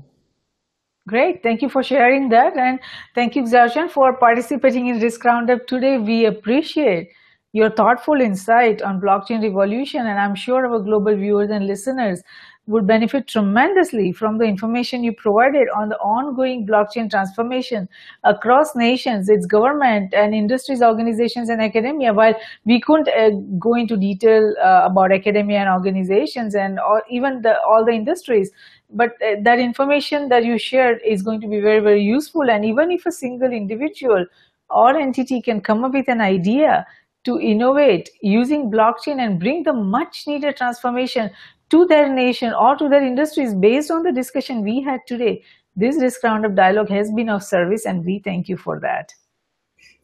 Great. 1.09 1.41
Thank 1.43 1.63
you 1.63 1.69
for 1.69 1.83
sharing 1.85 2.29
that. 2.31 2.57
And 2.57 2.81
thank 3.15 3.37
you, 3.37 3.45
Xiaochen, 3.45 3.89
for 3.91 4.17
participating 4.17 4.89
in 4.89 4.99
Risk 5.01 5.25
Roundup 5.25 5.69
today. 5.69 5.99
We 5.99 6.25
appreciate 6.25 7.11
your 7.59 7.71
thoughtful 7.71 8.21
insight 8.21 8.83
on 8.83 9.01
blockchain 9.01 9.43
revolution 9.49 10.07
and 10.07 10.19
i'm 10.25 10.35
sure 10.35 10.67
our 10.67 10.81
global 10.89 11.17
viewers 11.25 11.51
and 11.51 11.67
listeners 11.67 12.23
would 12.67 12.87
benefit 12.87 13.29
tremendously 13.29 14.13
from 14.13 14.39
the 14.39 14.45
information 14.45 15.05
you 15.05 15.13
provided 15.13 15.69
on 15.77 15.89
the 15.89 15.97
ongoing 15.99 16.67
blockchain 16.67 17.09
transformation 17.09 17.89
across 18.25 18.75
nations, 18.75 19.29
its 19.29 19.47
government 19.47 20.13
and 20.13 20.35
industries, 20.35 20.83
organizations 20.83 21.49
and 21.49 21.63
academia. 21.63 22.13
While 22.13 22.35
we 22.65 22.81
couldn't 22.81 23.09
uh, 23.09 23.31
go 23.59 23.75
into 23.75 23.97
detail 23.97 24.53
uh, 24.63 24.83
about 24.85 25.13
academia 25.13 25.61
and 25.61 25.69
organizations 25.69 26.57
and 26.57 26.81
even 27.09 27.43
the, 27.43 27.57
all 27.61 27.85
the 27.85 27.93
industries, 27.93 28.51
but 28.91 29.11
uh, 29.23 29.37
that 29.43 29.61
information 29.61 30.29
that 30.29 30.45
you 30.45 30.59
shared 30.59 30.99
is 31.07 31.23
going 31.23 31.41
to 31.43 31.49
be 31.49 31.61
very, 31.61 31.81
very 31.81 32.03
useful. 32.03 32.51
And 32.51 32.65
even 32.65 32.91
if 32.91 33.07
a 33.07 33.13
single 33.13 33.53
individual 33.53 34.27
or 34.71 34.97
entity 34.99 35.41
can 35.41 35.61
come 35.61 35.85
up 35.85 35.93
with 35.93 36.09
an 36.09 36.21
idea 36.21 36.85
to 37.27 37.39
innovate 37.41 38.09
using 38.23 38.71
blockchain 38.71 39.21
and 39.27 39.39
bring 39.39 39.63
the 39.65 39.73
much 39.73 40.25
needed 40.27 40.57
transformation 40.57 41.31
to 41.71 41.85
their 41.87 42.09
nation 42.09 42.55
or 42.55 42.77
to 42.77 42.89
their 42.89 43.05
industries 43.05 43.55
based 43.55 43.91
on 43.91 44.03
the 44.03 44.13
discussion 44.13 44.63
we 44.63 44.81
had 44.81 45.01
today. 45.07 45.43
This 45.75 46.01
risk 46.01 46.23
roundup 46.23 46.55
dialogue 46.55 46.89
has 46.89 47.13
been 47.13 47.29
of 47.29 47.43
service 47.43 47.85
and 47.85 48.05
we 48.05 48.21
thank 48.21 48.49
you 48.49 48.57
for 48.57 48.81
that. 48.81 49.13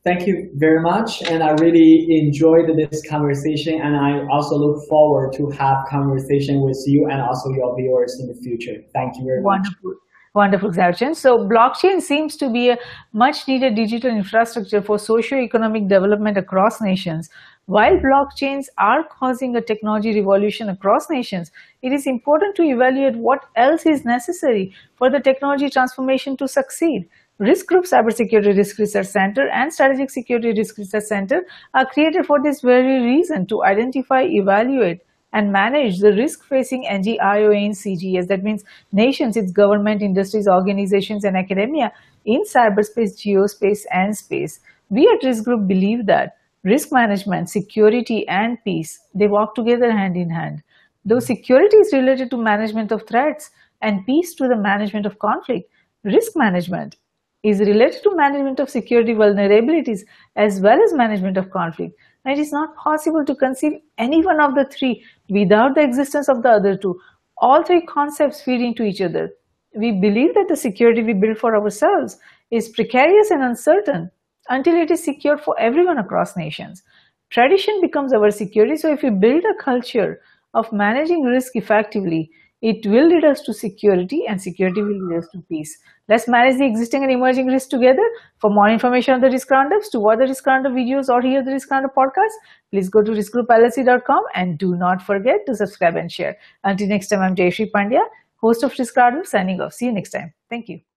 Thank 0.05 0.27
you 0.27 0.51
very 0.57 0.83
much. 0.83 1.23
And 1.23 1.45
I 1.45 1.53
really 1.53 2.07
enjoyed 2.11 2.69
this 2.77 3.09
conversation. 3.09 3.81
And 3.81 3.97
I 3.97 4.27
also 4.29 4.57
look 4.57 4.89
forward 4.89 5.33
to 5.35 5.49
have 5.51 5.87
conversation 5.89 6.61
with 6.61 6.83
you 6.89 7.09
and 7.09 7.23
also 7.23 7.51
your 7.51 7.77
viewers 7.77 8.19
in 8.19 8.27
the 8.27 8.35
future. 8.35 8.83
Thank 8.93 9.17
you 9.17 9.25
very 9.25 9.43
Wonderful. 9.43 9.91
much. 9.91 10.02
Wonderful, 10.35 10.71
Xiaochen. 10.71 11.15
So 11.15 11.47
blockchain 11.47 12.01
seems 12.01 12.37
to 12.37 12.49
be 12.49 12.71
a 12.71 12.79
much 13.13 13.47
needed 13.47 13.75
digital 13.75 14.11
infrastructure 14.11 14.81
for 14.81 14.99
socio-economic 14.99 15.89
development 15.89 16.39
across 16.39 16.81
nations. 16.81 17.29
While 17.67 17.99
blockchains 17.99 18.69
are 18.79 19.05
causing 19.05 19.55
a 19.57 19.61
technology 19.61 20.19
revolution 20.19 20.71
across 20.71 21.11
nations, 21.11 21.51
it 21.83 21.93
is 21.93 22.07
important 22.07 22.57
to 22.57 22.63
evaluate 22.63 23.17
what 23.17 23.45
else 23.57 23.85
is 23.85 24.07
necessary 24.07 24.73
for 24.97 25.11
the 25.11 25.21
technology 25.21 25.69
transformation 25.69 26.39
to 26.39 26.49
succeed. 26.49 27.07
Risk 27.39 27.67
Group 27.67 27.85
Cybersecurity 27.85 28.57
Risk 28.57 28.79
Research 28.79 29.09
Center 29.09 29.49
and 29.49 29.71
Strategic 29.71 30.09
Security 30.09 30.55
Risk 30.57 30.79
Research 30.79 31.05
Center 31.05 31.43
are 31.75 31.85
created 31.85 32.25
for 32.25 32.43
this 32.43 32.63
very 32.63 33.03
reason 33.03 33.47
to 33.49 33.65
identify, 33.65 34.23
evaluate, 34.23 35.03
and 35.33 35.53
manage 35.53 35.99
the 35.99 36.13
risk 36.13 36.45
facing 36.45 36.85
NGIOA 36.85 37.65
in 37.65 37.73
CGS. 37.73 38.29
That 38.29 38.43
means 38.43 38.65
nations, 38.93 39.37
its 39.37 39.53
government, 39.53 40.03
industries, 40.03 40.47
organizations, 40.47 41.25
and 41.25 41.37
academia 41.37 41.93
in 42.25 42.43
cyberspace, 42.45 43.17
geospace, 43.17 43.85
and 43.93 44.17
space. 44.17 44.61
We 44.91 45.09
at 45.09 45.27
Risk 45.27 45.45
Group 45.45 45.67
believe 45.67 46.07
that 46.07 46.37
risk 46.65 46.93
management, 46.93 47.51
security, 47.51 48.27
and 48.29 48.63
peace, 48.65 49.01
they 49.15 49.27
walk 49.27 49.55
together 49.55 49.91
hand 49.91 50.17
in 50.17 50.31
hand. 50.31 50.63
Though 51.05 51.21
security 51.21 51.77
is 51.79 51.93
related 51.93 52.31
to 52.31 52.37
management 52.37 52.93
of 52.93 53.07
threats 53.09 53.51
and 53.81 54.07
peace 54.07 54.35
to 54.35 54.47
the 54.47 54.57
management 54.57 55.07
of 55.07 55.19
conflict, 55.19 55.69
risk 56.05 56.37
management 56.37 56.97
is 57.43 57.59
related 57.59 58.03
to 58.05 58.15
management 58.15 58.61
of 58.61 58.71
security 58.71 59.15
vulnerabilities 59.15 60.03
as 60.37 60.61
well 60.61 60.81
as 60.81 60.93
management 60.93 61.37
of 61.37 61.51
conflict. 61.51 61.99
And 62.25 62.39
it 62.39 62.41
is 62.41 62.53
not 62.53 62.77
possible 62.77 63.25
to 63.25 63.35
conceive 63.35 63.81
any 63.99 64.25
one 64.25 64.41
of 64.41 64.55
the 64.55 64.65
three 64.65 65.05
without 65.29 65.75
the 65.75 65.83
existence 65.83 66.29
of 66.29 66.43
the 66.43 66.51
other 66.51 66.77
two. 66.77 67.01
All 67.39 67.63
three 67.65 67.81
concepts 67.83 68.43
feed 68.43 68.61
into 68.61 68.85
each 68.85 69.01
other. 69.01 69.33
We 69.75 69.93
believe 69.93 70.35
that 70.35 70.47
the 70.49 70.57
security 70.57 71.03
we 71.03 71.15
build 71.15 71.39
for 71.39 71.57
ourselves 71.57 72.19
is 72.51 72.69
precarious 72.69 73.31
and 73.31 73.43
uncertain 73.43 74.11
until 74.49 74.75
it 74.75 74.91
is 74.91 75.03
secure 75.03 75.39
for 75.39 75.59
everyone 75.59 75.99
across 75.99 76.37
nations. 76.37 76.83
Tradition 77.31 77.81
becomes 77.81 78.13
our 78.13 78.31
security, 78.31 78.77
so 78.77 78.93
if 78.93 79.03
we 79.03 79.11
build 79.11 79.43
a 79.45 79.63
culture 79.63 80.21
of 80.55 80.71
managing 80.73 81.23
risk 81.23 81.57
effectively, 81.57 82.31
it 82.63 82.87
will 82.87 83.09
lead 83.09 83.25
us 83.25 83.41
to 83.43 83.53
security 83.53 84.25
and 84.27 84.41
security 84.41 84.83
will 84.83 85.09
lead 85.09 85.19
us 85.19 85.29
to 85.33 85.41
peace. 85.49 85.77
Let's 86.09 86.29
manage 86.29 86.59
the 86.59 86.65
existing 86.65 87.03
and 87.03 87.11
emerging 87.11 87.49
risks 87.49 87.69
together. 87.69 88.09
For 88.39 88.51
more 88.51 88.69
information 88.69 89.15
on 89.15 89.21
the 89.21 89.31
risk 89.31 89.51
roundups, 89.51 89.89
to 89.91 90.01
watch 90.01 90.19
the 90.19 90.27
risk 90.27 90.47
roundup 90.47 90.73
videos 90.73 91.09
or 91.09 91.21
hear 91.21 91.43
the 91.45 91.53
risk 91.53 91.71
roundup 91.71 91.95
podcast, 91.95 92.39
please 92.71 92.89
go 92.89 93.03
to 93.03 93.11
riskgroupllc.com 93.11 94.25
and 94.35 94.59
do 94.59 94.77
not 94.77 95.03
forget 95.03 95.45
to 95.47 95.57
subscribe 95.57 95.97
and 95.97 96.11
share. 96.11 96.37
Until 96.63 96.89
next 96.89 97.09
time, 97.09 97.21
I'm 97.21 97.35
Jayashree 97.35 97.71
Pandya, 97.73 98.03
host 98.37 98.63
of 98.63 98.79
Risk 98.79 98.97
Roundup, 98.97 99.27
signing 99.27 99.61
off. 99.61 99.75
See 99.75 99.87
you 99.87 99.93
next 99.93 100.11
time. 100.11 100.33
Thank 100.49 100.69
you. 100.69 100.92